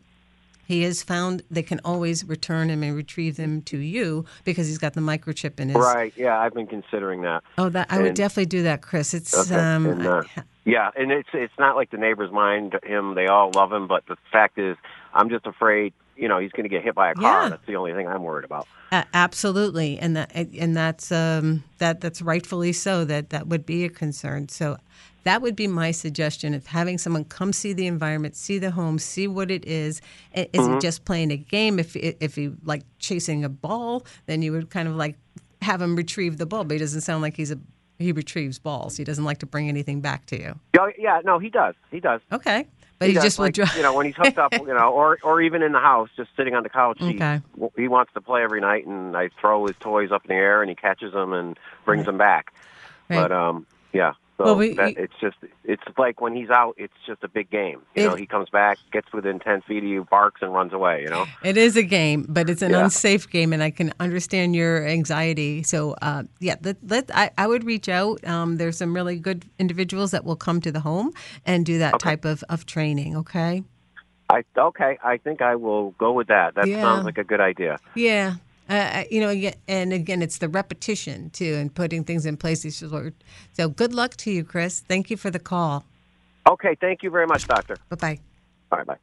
he 0.70 0.84
is 0.84 1.02
found. 1.02 1.42
They 1.50 1.64
can 1.64 1.80
always 1.84 2.24
return 2.24 2.70
him 2.70 2.84
and 2.84 2.94
retrieve 2.94 3.36
him 3.36 3.60
to 3.62 3.76
you 3.76 4.24
because 4.44 4.68
he's 4.68 4.78
got 4.78 4.94
the 4.94 5.00
microchip 5.00 5.58
in 5.58 5.68
his. 5.70 5.76
Right. 5.76 6.12
Yeah, 6.16 6.38
I've 6.38 6.54
been 6.54 6.68
considering 6.68 7.22
that. 7.22 7.42
Oh, 7.58 7.68
that 7.70 7.88
I 7.90 8.00
would 8.00 8.14
definitely 8.14 8.46
do 8.46 8.62
that, 8.62 8.80
Chris. 8.80 9.12
It's 9.12 9.36
Okay. 9.36 9.60
um. 9.60 9.86
and, 9.86 10.06
uh, 10.06 10.22
yeah, 10.64 10.90
and 10.96 11.10
it's 11.10 11.28
it's 11.34 11.58
not 11.58 11.74
like 11.74 11.90
the 11.90 11.96
neighbors 11.96 12.30
mind 12.30 12.78
him; 12.84 13.16
they 13.16 13.26
all 13.26 13.50
love 13.52 13.72
him. 13.72 13.88
But 13.88 14.06
the 14.06 14.16
fact 14.30 14.58
is, 14.58 14.76
I'm 15.12 15.28
just 15.28 15.44
afraid, 15.44 15.92
you 16.16 16.28
know, 16.28 16.38
he's 16.38 16.52
going 16.52 16.62
to 16.64 16.68
get 16.68 16.84
hit 16.84 16.94
by 16.94 17.10
a 17.10 17.14
car. 17.14 17.42
Yeah. 17.42 17.48
That's 17.48 17.66
the 17.66 17.74
only 17.74 17.92
thing 17.92 18.06
I'm 18.06 18.22
worried 18.22 18.44
about. 18.44 18.68
A- 18.92 19.06
absolutely, 19.12 19.98
and 19.98 20.14
that 20.14 20.30
and 20.34 20.76
that's 20.76 21.10
um, 21.10 21.64
that 21.78 22.00
that's 22.00 22.22
rightfully 22.22 22.72
so. 22.72 23.04
That 23.04 23.30
that 23.30 23.48
would 23.48 23.66
be 23.66 23.84
a 23.84 23.88
concern. 23.88 24.48
So 24.48 24.76
that 25.24 25.42
would 25.42 25.56
be 25.56 25.66
my 25.66 25.90
suggestion 25.90 26.54
of 26.54 26.66
having 26.66 26.98
someone 26.98 27.24
come 27.24 27.52
see 27.52 27.72
the 27.72 27.86
environment, 27.86 28.36
see 28.36 28.58
the 28.58 28.70
home, 28.70 28.98
see 28.98 29.26
what 29.28 29.50
it 29.50 29.64
is. 29.64 30.00
Is 30.34 30.46
Mhm. 30.52 30.76
it 30.76 30.80
just 30.80 31.04
playing 31.04 31.30
a 31.30 31.36
game? 31.36 31.78
If 31.78 31.94
if 31.96 32.34
he 32.36 32.52
like 32.64 32.82
chasing 32.98 33.44
a 33.44 33.48
ball, 33.48 34.04
then 34.26 34.42
you 34.42 34.52
would 34.52 34.70
kind 34.70 34.88
of 34.88 34.96
like 34.96 35.16
have 35.62 35.82
him 35.82 35.96
retrieve 35.96 36.38
the 36.38 36.46
ball. 36.46 36.64
But 36.64 36.74
he 36.74 36.78
doesn't 36.78 37.02
sound 37.02 37.22
like 37.22 37.36
he's 37.36 37.50
a 37.50 37.58
he 37.98 38.12
retrieves 38.12 38.58
balls. 38.58 38.96
He 38.96 39.04
doesn't 39.04 39.24
like 39.24 39.38
to 39.38 39.46
bring 39.46 39.68
anything 39.68 40.00
back 40.00 40.24
to 40.26 40.40
you. 40.40 40.58
Yeah, 40.74 40.88
yeah, 40.98 41.20
no, 41.22 41.38
he 41.38 41.50
does. 41.50 41.74
He 41.90 42.00
does. 42.00 42.22
Okay, 42.32 42.66
but 42.98 43.08
he, 43.08 43.14
does, 43.14 43.22
just 43.22 43.38
like, 43.38 43.58
you 43.58 43.82
know 43.82 43.92
when 43.94 44.06
he's 44.06 44.16
hooked 44.16 44.38
up, 44.38 44.54
you 44.58 44.66
know, 44.68 44.90
or 44.90 45.18
or 45.22 45.42
even 45.42 45.62
in 45.62 45.72
the 45.72 45.80
house, 45.80 46.08
just 46.16 46.30
sitting 46.34 46.54
on 46.54 46.62
the 46.62 46.70
couch. 46.70 46.96
Okay. 47.02 47.42
He, 47.76 47.82
he 47.82 47.88
wants 47.88 48.10
to 48.14 48.22
play 48.22 48.42
every 48.42 48.62
night, 48.62 48.86
and 48.86 49.14
I 49.14 49.28
throw 49.38 49.66
his 49.66 49.76
toys 49.80 50.10
up 50.12 50.24
in 50.24 50.28
the 50.28 50.34
air, 50.34 50.62
and 50.62 50.70
he 50.70 50.74
catches 50.74 51.12
them 51.12 51.34
and 51.34 51.58
brings 51.84 52.06
them 52.06 52.16
back. 52.16 52.54
Right. 53.10 53.16
But 53.16 53.32
um, 53.32 53.66
yeah, 53.92 54.14
So 54.40 54.44
Well, 54.46 54.56
we- 54.56 54.72
that, 54.72 54.96
it's 54.96 55.12
just 55.20 55.36
it's 55.64 55.82
like 55.98 56.22
when 56.22 56.34
he's 56.34 56.48
out, 56.48 56.74
it's 56.78 56.94
just 57.06 57.22
a 57.22 57.28
big 57.28 57.50
game. 57.50 57.82
You 57.94 58.04
know, 58.04 58.14
he 58.14 58.24
comes 58.24 58.48
back, 58.48 58.78
gets 58.90 59.12
within 59.12 59.38
ten 59.38 59.60
feet 59.60 59.82
of 59.82 59.88
you, 59.90 60.04
barks, 60.10 60.40
and 60.40 60.50
runs 60.50 60.72
away. 60.72 61.02
You 61.02 61.10
know. 61.10 61.26
It 61.42 61.58
is 61.58 61.76
a 61.76 61.82
game, 61.82 62.24
but 62.26 62.48
it's 62.48 62.62
an 62.62 62.70
Yeah. 62.70 62.84
unsafe 62.84 63.28
game, 63.28 63.52
and 63.52 63.62
I 63.62 63.68
can 63.70 63.92
understand 64.00 64.56
your 64.56 64.86
anxiety. 64.86 65.62
So, 65.62 65.94
uh, 66.00 66.22
yeah, 66.38 66.56
let, 66.62 66.78
let, 66.88 67.10
I, 67.14 67.30
I 67.36 67.46
would 67.46 67.64
reach 67.64 67.90
out. 67.90 68.26
Um, 68.26 68.56
there's 68.56 68.78
some 68.78 68.94
really 68.94 69.18
good 69.18 69.44
individuals 69.58 70.10
that 70.12 70.24
will 70.24 70.36
come 70.36 70.62
to 70.62 70.72
the 70.72 70.80
home 70.80 71.12
and 71.44 71.66
do 71.66 71.76
that 71.78 71.98
type 72.00 72.24
of, 72.24 72.42
of 72.48 72.64
training, 72.64 73.18
okay? 73.18 73.62
I 74.30 74.44
okay. 74.56 74.96
I 75.04 75.18
think 75.18 75.42
I 75.42 75.56
will 75.56 75.90
go 75.98 76.12
with 76.12 76.28
that. 76.28 76.54
That 76.54 76.66
Yeah. 76.66 76.80
sounds 76.80 77.04
like 77.04 77.18
a 77.18 77.24
good 77.24 77.42
idea. 77.42 77.78
Yeah. 77.94 78.36
Uh, 78.70 79.02
you 79.10 79.20
know, 79.20 79.50
and 79.66 79.92
again, 79.92 80.22
it's 80.22 80.38
the 80.38 80.48
repetition 80.48 81.28
too, 81.30 81.54
and 81.54 81.74
putting 81.74 82.04
things 82.04 82.24
in 82.24 82.36
place. 82.36 82.62
So, 83.52 83.68
good 83.68 83.92
luck 83.92 84.16
to 84.18 84.30
you, 84.30 84.44
Chris. 84.44 84.78
Thank 84.78 85.10
you 85.10 85.16
for 85.16 85.28
the 85.28 85.40
call. 85.40 85.84
Okay. 86.48 86.76
Thank 86.80 87.02
you 87.02 87.10
very 87.10 87.26
much, 87.26 87.48
Doctor. 87.48 87.76
Bye 87.88 87.96
bye. 87.96 88.18
Right. 88.70 88.86
Bye. 88.86 88.96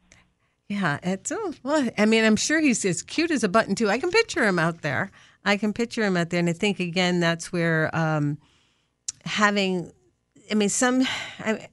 Yeah, 0.69 0.99
it's 1.03 1.31
oh, 1.31 1.53
well. 1.63 1.89
I 1.97 2.05
mean, 2.05 2.23
I'm 2.23 2.35
sure 2.37 2.59
he's 2.59 2.83
as 2.85 3.01
cute 3.01 3.31
as 3.31 3.43
a 3.43 3.49
button 3.49 3.75
too. 3.75 3.89
I 3.89 3.99
can 3.99 4.09
picture 4.09 4.45
him 4.45 4.57
out 4.57 4.81
there. 4.81 5.11
I 5.45 5.57
can 5.57 5.73
picture 5.73 6.03
him 6.03 6.17
out 6.17 6.29
there, 6.29 6.39
and 6.39 6.49
I 6.49 6.53
think 6.53 6.79
again 6.79 7.19
that's 7.19 7.51
where 7.51 7.93
um, 7.95 8.37
having. 9.25 9.91
I 10.49 10.55
mean, 10.55 10.69
some 10.69 11.05
I, 11.39 11.67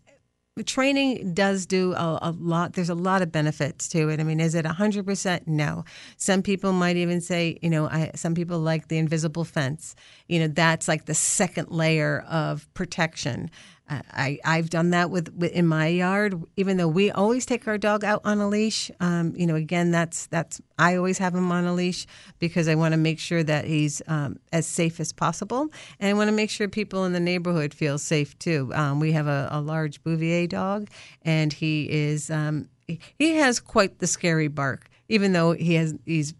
training 0.63 1.35
does 1.35 1.67
do 1.67 1.95
a, 1.95 2.19
a 2.23 2.31
lot. 2.31 2.75
There's 2.75 2.89
a 2.89 2.95
lot 2.95 3.23
of 3.23 3.33
benefits 3.33 3.89
to 3.89 4.09
it. 4.09 4.21
I 4.21 4.23
mean, 4.23 4.39
is 4.39 4.55
it 4.55 4.65
100%? 4.65 5.49
No. 5.49 5.85
Some 6.17 6.43
people 6.43 6.73
might 6.73 6.97
even 6.97 7.21
say, 7.21 7.59
you 7.61 7.69
know, 7.69 7.87
I, 7.89 8.13
some 8.15 8.37
people 8.37 8.61
like 8.61 8.87
the 8.87 8.99
invisible 8.99 9.43
fence. 9.43 9.97
You 10.29 10.39
know, 10.39 10.47
that's 10.47 10.87
like 10.87 11.07
the 11.07 11.15
second 11.15 11.71
layer 11.71 12.25
of 12.29 12.73
protection. 12.75 13.51
I, 13.87 14.39
I've 14.45 14.71
done 14.71 14.91
that 14.91 15.11
with, 15.11 15.35
with 15.35 15.53
in 15.53 15.67
my 15.67 15.89
yard, 15.89 16.43
even 16.57 16.79
though 16.79 16.89
we 16.89 17.11
always 17.11 17.45
take 17.45 17.69
our 17.69 17.77
dog 17.77 18.03
out 18.03 18.23
on 18.25 18.39
a 18.39 18.49
leash. 18.49 18.91
Um, 18.99 19.35
you 19.37 19.47
know, 19.47 19.57
again, 19.57 19.91
that's 19.91 20.27
that's 20.27 20.61
I 20.79 20.97
always 20.97 21.19
have 21.19 21.35
him 21.35 21.53
on 21.53 21.67
a 21.67 21.75
leash 21.75 22.07
because 22.39 22.67
I 22.67 22.77
want 22.77 22.93
to 22.93 22.97
make 22.97 23.19
sure 23.19 23.43
that 23.43 23.67
he's 23.67 24.01
um, 24.07 24.39
as 24.53 24.67
safe 24.67 25.01
as 25.01 25.13
possible, 25.13 25.69
and 26.01 26.09
I 26.09 26.15
want 26.15 26.29
to 26.29 26.33
make 26.35 26.49
sure 26.49 26.67
people 26.67 27.05
in 27.05 27.13
the 27.13 27.21
neighborhood 27.21 27.75
feel 27.75 27.99
safe 27.99 28.39
too. 28.39 28.73
Um, 28.75 29.01
we 29.01 29.13
have 29.13 29.27
a, 29.27 29.49
a 29.51 29.61
large 29.61 30.03
Bouvier 30.03 30.47
dog, 30.47 30.89
and 31.23 31.53
he 31.53 31.91
is 31.91 32.31
um, 32.31 32.69
he 32.87 33.37
has 33.37 33.61
quite 33.61 33.99
the 33.99 34.07
scary 34.07 34.49
bark, 34.49 34.89
even 35.11 35.35
though 35.35 35.53
he 35.53 35.75
has 35.75 35.95
he's 36.07 36.33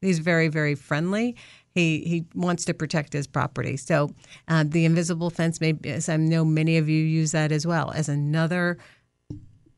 he's 0.00 0.18
very 0.18 0.48
very 0.48 0.74
friendly 0.74 1.36
he 1.74 2.00
he 2.00 2.24
wants 2.34 2.64
to 2.64 2.74
protect 2.74 3.12
his 3.12 3.26
property 3.26 3.76
so 3.76 4.10
uh, 4.48 4.64
the 4.66 4.84
invisible 4.84 5.30
fence 5.30 5.60
may 5.60 5.74
as 5.84 6.08
i 6.08 6.16
know 6.16 6.44
many 6.44 6.76
of 6.76 6.88
you 6.88 7.02
use 7.02 7.32
that 7.32 7.52
as 7.52 7.66
well 7.66 7.90
as 7.92 8.08
another 8.08 8.78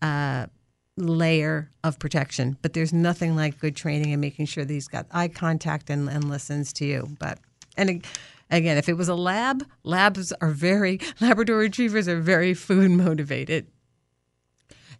uh, 0.02 0.46
layer 0.96 1.70
of 1.82 1.98
protection 1.98 2.56
but 2.62 2.72
there's 2.72 2.92
nothing 2.92 3.34
like 3.34 3.58
good 3.58 3.74
training 3.74 4.12
and 4.12 4.20
making 4.20 4.46
sure 4.46 4.64
that 4.64 4.72
he's 4.72 4.88
got 4.88 5.06
eye 5.10 5.28
contact 5.28 5.90
and, 5.90 6.08
and 6.08 6.28
listens 6.28 6.72
to 6.72 6.84
you 6.84 7.08
but 7.18 7.38
and 7.76 7.90
ag- 7.90 8.06
again 8.50 8.76
if 8.76 8.88
it 8.88 8.94
was 8.94 9.08
a 9.08 9.14
lab 9.14 9.64
labs 9.82 10.32
are 10.40 10.50
very 10.50 11.00
labrador 11.20 11.58
retrievers 11.58 12.06
are 12.06 12.20
very 12.20 12.54
food 12.54 12.90
motivated 12.90 13.66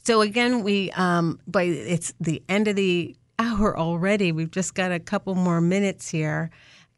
so 0.04 0.20
again, 0.20 0.62
we 0.62 0.90
um, 0.92 1.40
but 1.46 1.66
it's 1.66 2.12
the 2.20 2.42
end 2.48 2.68
of 2.68 2.76
the 2.76 3.16
hour 3.38 3.76
already. 3.76 4.32
We've 4.32 4.50
just 4.50 4.74
got 4.74 4.92
a 4.92 5.00
couple 5.00 5.34
more 5.34 5.60
minutes 5.60 6.10
here. 6.10 6.50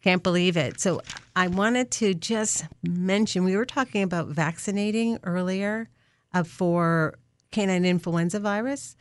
Can't 0.07 0.23
believe 0.23 0.57
it. 0.57 0.79
So 0.79 1.01
I 1.35 1.49
wanted 1.49 1.91
to 1.91 2.15
just 2.15 2.65
mention 2.87 3.43
we 3.43 3.57
were 3.57 3.67
talking 3.67 4.05
about 4.05 4.29
vaccinating 4.29 5.19
earlier 5.25 5.89
uh, 6.33 6.45
for 6.45 7.19
canine 7.51 7.85
influenza 7.85 8.39
virus. 8.39 8.95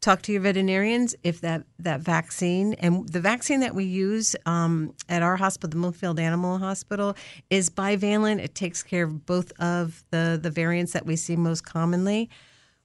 Talk 0.00 0.22
to 0.22 0.32
your 0.32 0.40
veterinarians 0.40 1.14
if 1.22 1.40
that, 1.42 1.62
that 1.78 2.00
vaccine 2.00 2.74
and 2.80 3.08
the 3.08 3.20
vaccine 3.20 3.60
that 3.60 3.72
we 3.72 3.84
use 3.84 4.34
um, 4.46 4.94
at 5.08 5.22
our 5.22 5.36
hospital, 5.36 5.80
the 5.80 5.86
Millfield 5.86 6.18
Animal 6.18 6.58
Hospital, 6.58 7.14
is 7.48 7.70
bivalent. 7.70 8.40
It 8.40 8.56
takes 8.56 8.82
care 8.82 9.04
of 9.04 9.24
both 9.26 9.52
of 9.60 10.02
the, 10.10 10.40
the 10.42 10.50
variants 10.50 10.92
that 10.92 11.06
we 11.06 11.14
see 11.14 11.36
most 11.36 11.64
commonly. 11.64 12.28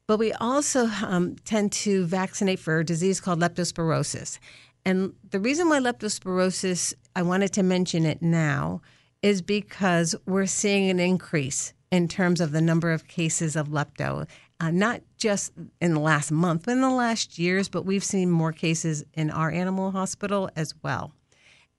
But 0.06 0.20
we 0.20 0.32
also 0.34 0.92
um, 1.04 1.38
tend 1.38 1.72
to 1.72 2.06
vaccinate 2.06 2.60
for 2.60 2.78
a 2.78 2.86
disease 2.86 3.20
called 3.20 3.40
leptospirosis. 3.40 4.38
And 4.86 5.14
the 5.32 5.40
reason 5.40 5.68
why 5.68 5.80
leptospirosis, 5.80 6.94
I 7.16 7.22
wanted 7.22 7.54
to 7.54 7.64
mention 7.64 8.06
it 8.06 8.22
now, 8.22 8.82
is 9.22 9.42
because 9.42 10.16
we're 10.26 10.46
seeing 10.46 10.90
an 10.90 11.00
increase 11.00 11.74
in 11.92 12.08
terms 12.08 12.42
of 12.42 12.52
the 12.52 12.62
number 12.62 12.92
of 12.92 13.08
cases 13.08 13.56
of 13.56 13.70
lepto, 13.70 14.28
uh, 14.60 14.72
not 14.72 15.02
just 15.18 15.52
in 15.82 15.94
the 15.94 16.00
last 16.00 16.32
month, 16.32 16.64
but 16.66 16.74
in 16.74 16.82
the 16.82 16.90
last 16.90 17.40
years, 17.40 17.70
but 17.70 17.86
we've 17.86 18.04
seen 18.04 18.30
more 18.30 18.52
cases 18.52 19.04
in 19.14 19.32
our 19.32 19.52
animal 19.52 19.92
hospital 19.92 20.50
as 20.56 20.74
well. 20.84 21.14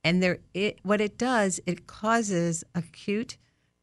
And 0.03 0.23
there, 0.23 0.39
it, 0.55 0.79
what 0.83 1.01
it 1.01 1.19
does, 1.19 1.61
it 1.67 1.87
causes 1.87 2.65
acute 2.75 3.37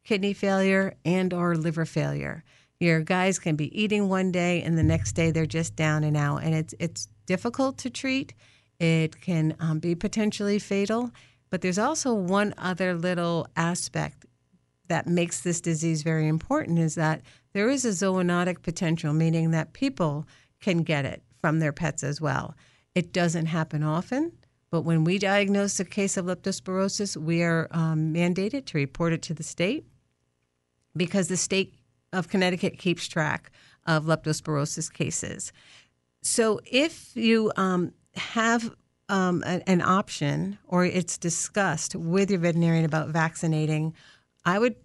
kidney 0.04 0.34
failure 0.34 0.96
and 1.06 1.34
or 1.34 1.56
liver 1.56 1.86
failure. 1.86 2.44
Your 2.80 3.02
guys 3.02 3.40
can 3.40 3.56
be 3.56 3.80
eating 3.80 4.10
one 4.10 4.32
day 4.32 4.62
and 4.62 4.78
the 4.78 4.84
next 4.84 5.14
day 5.14 5.32
they're 5.32 5.46
just 5.46 5.76
down 5.76 6.04
and 6.04 6.18
out, 6.18 6.38
and 6.44 6.54
it's 6.54 6.74
it's 6.80 7.08
difficult 7.26 7.78
to 7.80 7.90
treat. 7.90 8.34
It 8.80 9.22
can 9.22 9.56
um, 9.60 9.80
be 9.80 9.96
potentially 9.96 10.60
fatal, 10.60 11.12
but 11.54 11.62
there's 11.62 11.78
also 11.78 12.16
one 12.16 12.52
other 12.58 12.96
little 12.96 13.46
aspect 13.56 14.26
that 14.88 15.06
makes 15.06 15.42
this 15.42 15.62
disease 15.62 16.02
very 16.02 16.28
important 16.28 16.80
is 16.80 16.96
that 16.96 17.22
there 17.52 17.70
is 17.70 17.86
a 17.86 17.90
zoonotic 17.90 18.64
potential, 18.64 19.14
meaning 19.14 19.52
that 19.52 19.72
people 19.72 20.26
can 20.60 20.82
get 20.82 21.06
it 21.06 21.22
from 21.40 21.60
their 21.60 21.72
pets 21.72 22.04
as 22.04 22.20
well. 22.20 22.56
It 22.96 23.14
doesn't 23.14 23.46
happen 23.46 23.84
often, 23.84 24.32
but 24.72 24.82
when 24.82 25.04
we 25.04 25.20
diagnose 25.20 25.80
a 25.80 25.86
case 25.86 26.18
of 26.18 26.26
leptospirosis, 26.26 27.18
we 27.18 27.44
are 27.44 27.68
um, 27.70 28.12
mandated 28.12 28.66
to 28.66 28.80
report 28.80 29.14
it 29.14 29.22
to 29.22 29.36
the 29.36 29.44
state 29.44 29.86
because 30.98 31.28
the 31.28 31.38
state 31.38 31.76
of 32.12 32.30
Connecticut 32.30 32.80
keeps 32.80 33.08
track 33.08 33.52
of 33.86 34.06
leptospirosis 34.06 34.92
cases. 34.92 35.54
So 36.24 36.62
if 36.66 37.16
you 37.16 37.52
um, 37.58 37.94
have 38.16 38.74
um, 39.14 39.44
an, 39.46 39.62
an 39.68 39.82
option 39.82 40.58
or 40.68 40.86
it's 40.86 41.20
discussed 41.20 41.96
with 41.96 42.32
your 42.32 42.40
veterinarian 42.40 42.84
about 42.84 43.10
vaccinating, 43.10 43.94
I 44.44 44.58
would 44.58 44.76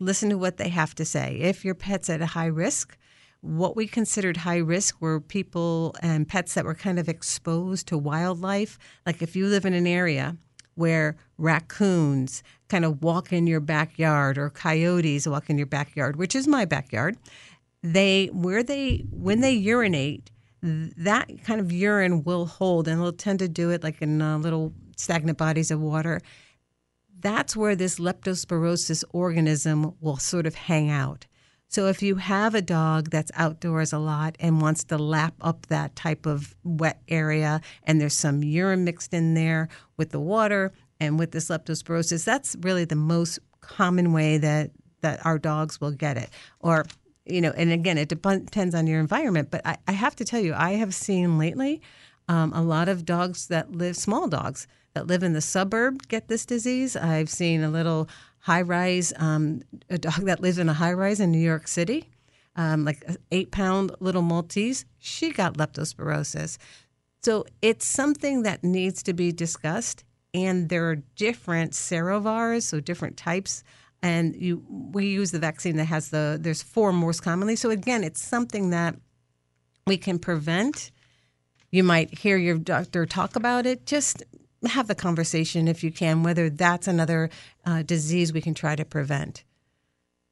listen 0.00 0.30
to 0.30 0.38
what 0.38 0.56
they 0.56 0.68
have 0.68 0.96
to 0.96 1.04
say. 1.04 1.38
If 1.40 1.64
your 1.64 1.76
pet's 1.76 2.10
at 2.10 2.20
a 2.20 2.26
high 2.26 2.46
risk, 2.46 2.98
what 3.40 3.76
we 3.76 3.86
considered 3.86 4.38
high 4.38 4.56
risk 4.56 5.00
were 5.00 5.20
people 5.20 5.94
and 6.02 6.26
pets 6.26 6.54
that 6.54 6.64
were 6.64 6.74
kind 6.74 6.98
of 6.98 7.08
exposed 7.08 7.86
to 7.86 7.96
wildlife. 7.96 8.80
Like 9.06 9.22
if 9.22 9.36
you 9.36 9.46
live 9.46 9.64
in 9.64 9.74
an 9.74 9.86
area 9.86 10.36
where 10.74 11.16
raccoons 11.36 12.42
kind 12.68 12.84
of 12.84 13.00
walk 13.00 13.32
in 13.32 13.46
your 13.46 13.60
backyard 13.60 14.38
or 14.38 14.50
coyotes 14.50 15.28
walk 15.28 15.48
in 15.48 15.56
your 15.56 15.68
backyard, 15.68 16.16
which 16.16 16.34
is 16.34 16.48
my 16.48 16.64
backyard, 16.64 17.16
they 17.84 18.26
where 18.32 18.64
they 18.64 19.04
when 19.12 19.40
they 19.40 19.52
urinate, 19.52 20.32
that 20.62 21.28
kind 21.44 21.60
of 21.60 21.70
urine 21.72 22.24
will 22.24 22.46
hold 22.46 22.88
and 22.88 23.00
they'll 23.00 23.12
tend 23.12 23.38
to 23.38 23.48
do 23.48 23.70
it 23.70 23.82
like 23.82 24.02
in 24.02 24.20
uh, 24.20 24.38
little 24.38 24.72
stagnant 24.96 25.38
bodies 25.38 25.70
of 25.70 25.80
water. 25.80 26.20
That's 27.20 27.56
where 27.56 27.76
this 27.76 27.98
leptospirosis 27.98 29.04
organism 29.12 29.94
will 30.00 30.16
sort 30.16 30.46
of 30.46 30.54
hang 30.54 30.90
out. 30.90 31.26
So 31.70 31.86
if 31.86 32.02
you 32.02 32.16
have 32.16 32.54
a 32.54 32.62
dog 32.62 33.10
that's 33.10 33.30
outdoors 33.34 33.92
a 33.92 33.98
lot 33.98 34.36
and 34.40 34.62
wants 34.62 34.84
to 34.84 34.96
lap 34.96 35.34
up 35.42 35.66
that 35.66 35.94
type 35.94 36.24
of 36.24 36.54
wet 36.64 37.02
area 37.08 37.60
and 37.84 38.00
there's 38.00 38.16
some 38.16 38.42
urine 38.42 38.84
mixed 38.84 39.12
in 39.12 39.34
there 39.34 39.68
with 39.98 40.10
the 40.10 40.20
water 40.20 40.72
and 40.98 41.18
with 41.18 41.32
this 41.32 41.50
leptospirosis, 41.50 42.24
that's 42.24 42.56
really 42.60 42.86
the 42.86 42.96
most 42.96 43.38
common 43.60 44.12
way 44.12 44.38
that 44.38 44.70
that 45.00 45.24
our 45.24 45.38
dogs 45.38 45.80
will 45.80 45.92
get 45.92 46.16
it. 46.16 46.30
Or 46.60 46.84
you 47.28 47.40
know, 47.40 47.52
and 47.56 47.70
again, 47.70 47.98
it 47.98 48.08
depends 48.08 48.74
on 48.74 48.86
your 48.86 49.00
environment. 49.00 49.50
But 49.50 49.66
I, 49.66 49.76
I 49.86 49.92
have 49.92 50.16
to 50.16 50.24
tell 50.24 50.40
you, 50.40 50.54
I 50.54 50.72
have 50.72 50.94
seen 50.94 51.38
lately 51.38 51.82
um, 52.28 52.52
a 52.52 52.62
lot 52.62 52.88
of 52.88 53.04
dogs 53.04 53.48
that 53.48 53.72
live, 53.72 53.96
small 53.96 54.28
dogs 54.28 54.66
that 54.94 55.06
live 55.06 55.22
in 55.22 55.32
the 55.32 55.40
suburb, 55.40 56.08
get 56.08 56.28
this 56.28 56.44
disease. 56.44 56.96
I've 56.96 57.30
seen 57.30 57.62
a 57.62 57.70
little 57.70 58.08
high 58.40 58.62
rise, 58.62 59.12
um, 59.16 59.62
a 59.90 59.98
dog 59.98 60.24
that 60.24 60.40
lives 60.40 60.58
in 60.58 60.68
a 60.68 60.74
high 60.74 60.92
rise 60.92 61.20
in 61.20 61.30
New 61.30 61.38
York 61.38 61.68
City, 61.68 62.08
um, 62.56 62.84
like 62.84 63.04
eight 63.30 63.50
pound 63.50 63.92
little 64.00 64.22
Maltese. 64.22 64.84
She 64.98 65.30
got 65.30 65.54
leptospirosis. 65.54 66.58
So 67.22 67.44
it's 67.62 67.84
something 67.84 68.42
that 68.42 68.62
needs 68.64 69.02
to 69.04 69.12
be 69.12 69.32
discussed. 69.32 70.04
And 70.34 70.68
there 70.68 70.88
are 70.90 70.96
different 71.16 71.72
serovars, 71.72 72.62
so 72.62 72.80
different 72.80 73.16
types 73.16 73.64
and 74.02 74.36
you 74.36 74.62
we 74.68 75.06
use 75.06 75.30
the 75.30 75.38
vaccine 75.38 75.76
that 75.76 75.86
has 75.86 76.10
the 76.10 76.38
there's 76.40 76.62
four 76.62 76.92
most 76.92 77.22
commonly. 77.22 77.56
So 77.56 77.70
again, 77.70 78.04
it's 78.04 78.22
something 78.22 78.70
that 78.70 78.96
we 79.86 79.96
can 79.96 80.18
prevent. 80.18 80.90
You 81.70 81.84
might 81.84 82.18
hear 82.18 82.36
your 82.36 82.58
doctor 82.58 83.06
talk 83.06 83.36
about 83.36 83.66
it. 83.66 83.86
Just 83.86 84.22
have 84.66 84.88
the 84.88 84.94
conversation 84.94 85.68
if 85.68 85.84
you 85.84 85.92
can, 85.92 86.22
whether 86.22 86.50
that's 86.50 86.88
another 86.88 87.30
uh, 87.64 87.82
disease 87.82 88.32
we 88.32 88.40
can 88.40 88.54
try 88.54 88.76
to 88.76 88.84
prevent. 88.84 89.44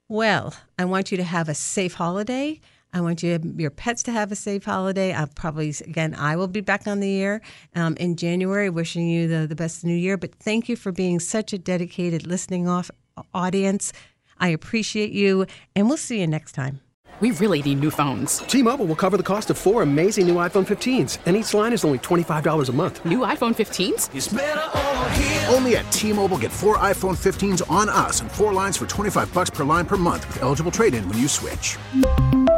Well, 0.09 0.55
I 0.79 0.85
want 0.85 1.11
you 1.11 1.17
to 1.17 1.25
have 1.25 1.49
a 1.49 1.55
safe 1.55 1.95
holiday. 1.95 2.61
I 2.93 3.01
want 3.01 3.23
you, 3.23 3.39
your 3.57 3.71
pets 3.71 4.03
to 4.05 4.13
have 4.13 4.33
a 4.33 4.37
safe 4.37 4.65
holiday. 4.65 5.13
I'll 5.13 5.27
probably, 5.27 5.71
again, 5.85 6.15
I 6.15 6.37
will 6.37 6.47
be 6.47 6.61
back 6.61 6.87
on 6.87 7.01
the 7.01 7.21
air 7.21 7.41
um, 7.75 7.97
in 7.97 8.17
January, 8.17 8.71
wishing 8.71 9.09
you 9.09 9.29
the, 9.29 9.47
the 9.47 9.57
best 9.57 9.85
new 9.85 9.95
year. 9.95 10.17
But 10.17 10.35
thank 10.37 10.69
you 10.69 10.77
for 10.77 10.93
being 10.93 11.21
such 11.21 11.53
a 11.53 11.59
dedicated 11.59 12.27
listening 12.27 12.69
off 12.69 12.91
audience. 13.35 13.93
I 14.39 14.49
appreciate 14.49 15.13
you, 15.13 15.47
and 15.75 15.89
we'll 15.89 15.97
see 15.97 16.21
you 16.21 16.27
next 16.27 16.53
time. 16.53 16.81
We 17.21 17.31
really 17.31 17.63
need 17.63 17.81
new 17.81 17.91
phones. 17.91 18.39
T-Mobile 18.41 18.85
will 18.85 18.95
cover 18.95 19.17
the 19.17 19.23
cost 19.23 19.49
of 19.49 19.57
four 19.57 19.81
amazing 19.81 20.27
new 20.27 20.35
iPhone 20.35 20.67
15s, 20.67 21.17
and 21.25 21.35
each 21.35 21.55
line 21.55 21.73
is 21.73 21.83
only 21.83 21.99
$25 21.99 22.69
a 22.69 22.73
month. 22.73 23.03
New 23.07 23.21
iPhone 23.21 23.55
15s? 23.55 25.51
Only 25.55 25.77
at 25.77 25.91
T-Mobile 25.91 26.37
get 26.37 26.53
four 26.53 26.77
iPhone 26.77 27.17
15s 27.17 27.63
on 27.71 27.89
us 27.89 28.21
and 28.21 28.31
four 28.31 28.53
lines 28.53 28.77
for 28.77 28.87
25 28.87 29.33
bucks 29.33 29.49
per 29.49 29.65
line 29.65 29.87
per 29.87 29.97
month 29.97 30.27
with 30.29 30.43
eligible 30.43 30.71
trade-in 30.71 31.09
when 31.09 31.17
you 31.17 31.27
switch. 31.27 31.79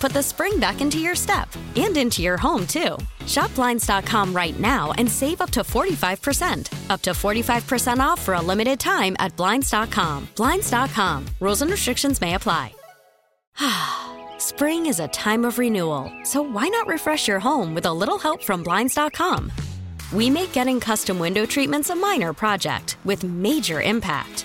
put 0.00 0.12
the 0.12 0.22
spring 0.22 0.58
back 0.58 0.80
into 0.80 0.98
your 0.98 1.14
step 1.14 1.48
and 1.76 1.96
into 1.96 2.22
your 2.22 2.36
home, 2.36 2.66
too. 2.66 2.96
Shop 3.26 3.54
Blinds.com 3.54 4.34
right 4.34 4.58
now 4.58 4.92
and 4.92 5.08
save 5.08 5.40
up 5.40 5.50
to 5.50 5.60
45%. 5.60 6.90
Up 6.90 7.02
to 7.02 7.10
45% 7.10 7.98
off 8.00 8.20
for 8.20 8.34
a 8.34 8.40
limited 8.40 8.80
time 8.80 9.14
at 9.18 9.36
Blinds.com. 9.36 10.28
Blinds.com. 10.36 11.26
Rules 11.40 11.62
and 11.62 11.70
restrictions 11.70 12.20
may 12.20 12.34
apply. 12.34 12.72
Spring 14.38 14.86
is 14.86 15.00
a 15.00 15.08
time 15.08 15.44
of 15.44 15.58
renewal, 15.58 16.10
so 16.24 16.40
why 16.42 16.68
not 16.68 16.86
refresh 16.86 17.28
your 17.28 17.40
home 17.40 17.74
with 17.74 17.84
a 17.84 17.92
little 17.92 18.18
help 18.18 18.42
from 18.42 18.62
Blinds.com? 18.62 19.52
We 20.12 20.28
make 20.28 20.52
getting 20.52 20.80
custom 20.80 21.18
window 21.18 21.46
treatments 21.46 21.90
a 21.90 21.94
minor 21.94 22.32
project 22.32 22.96
with 23.04 23.22
major 23.22 23.80
impact. 23.80 24.44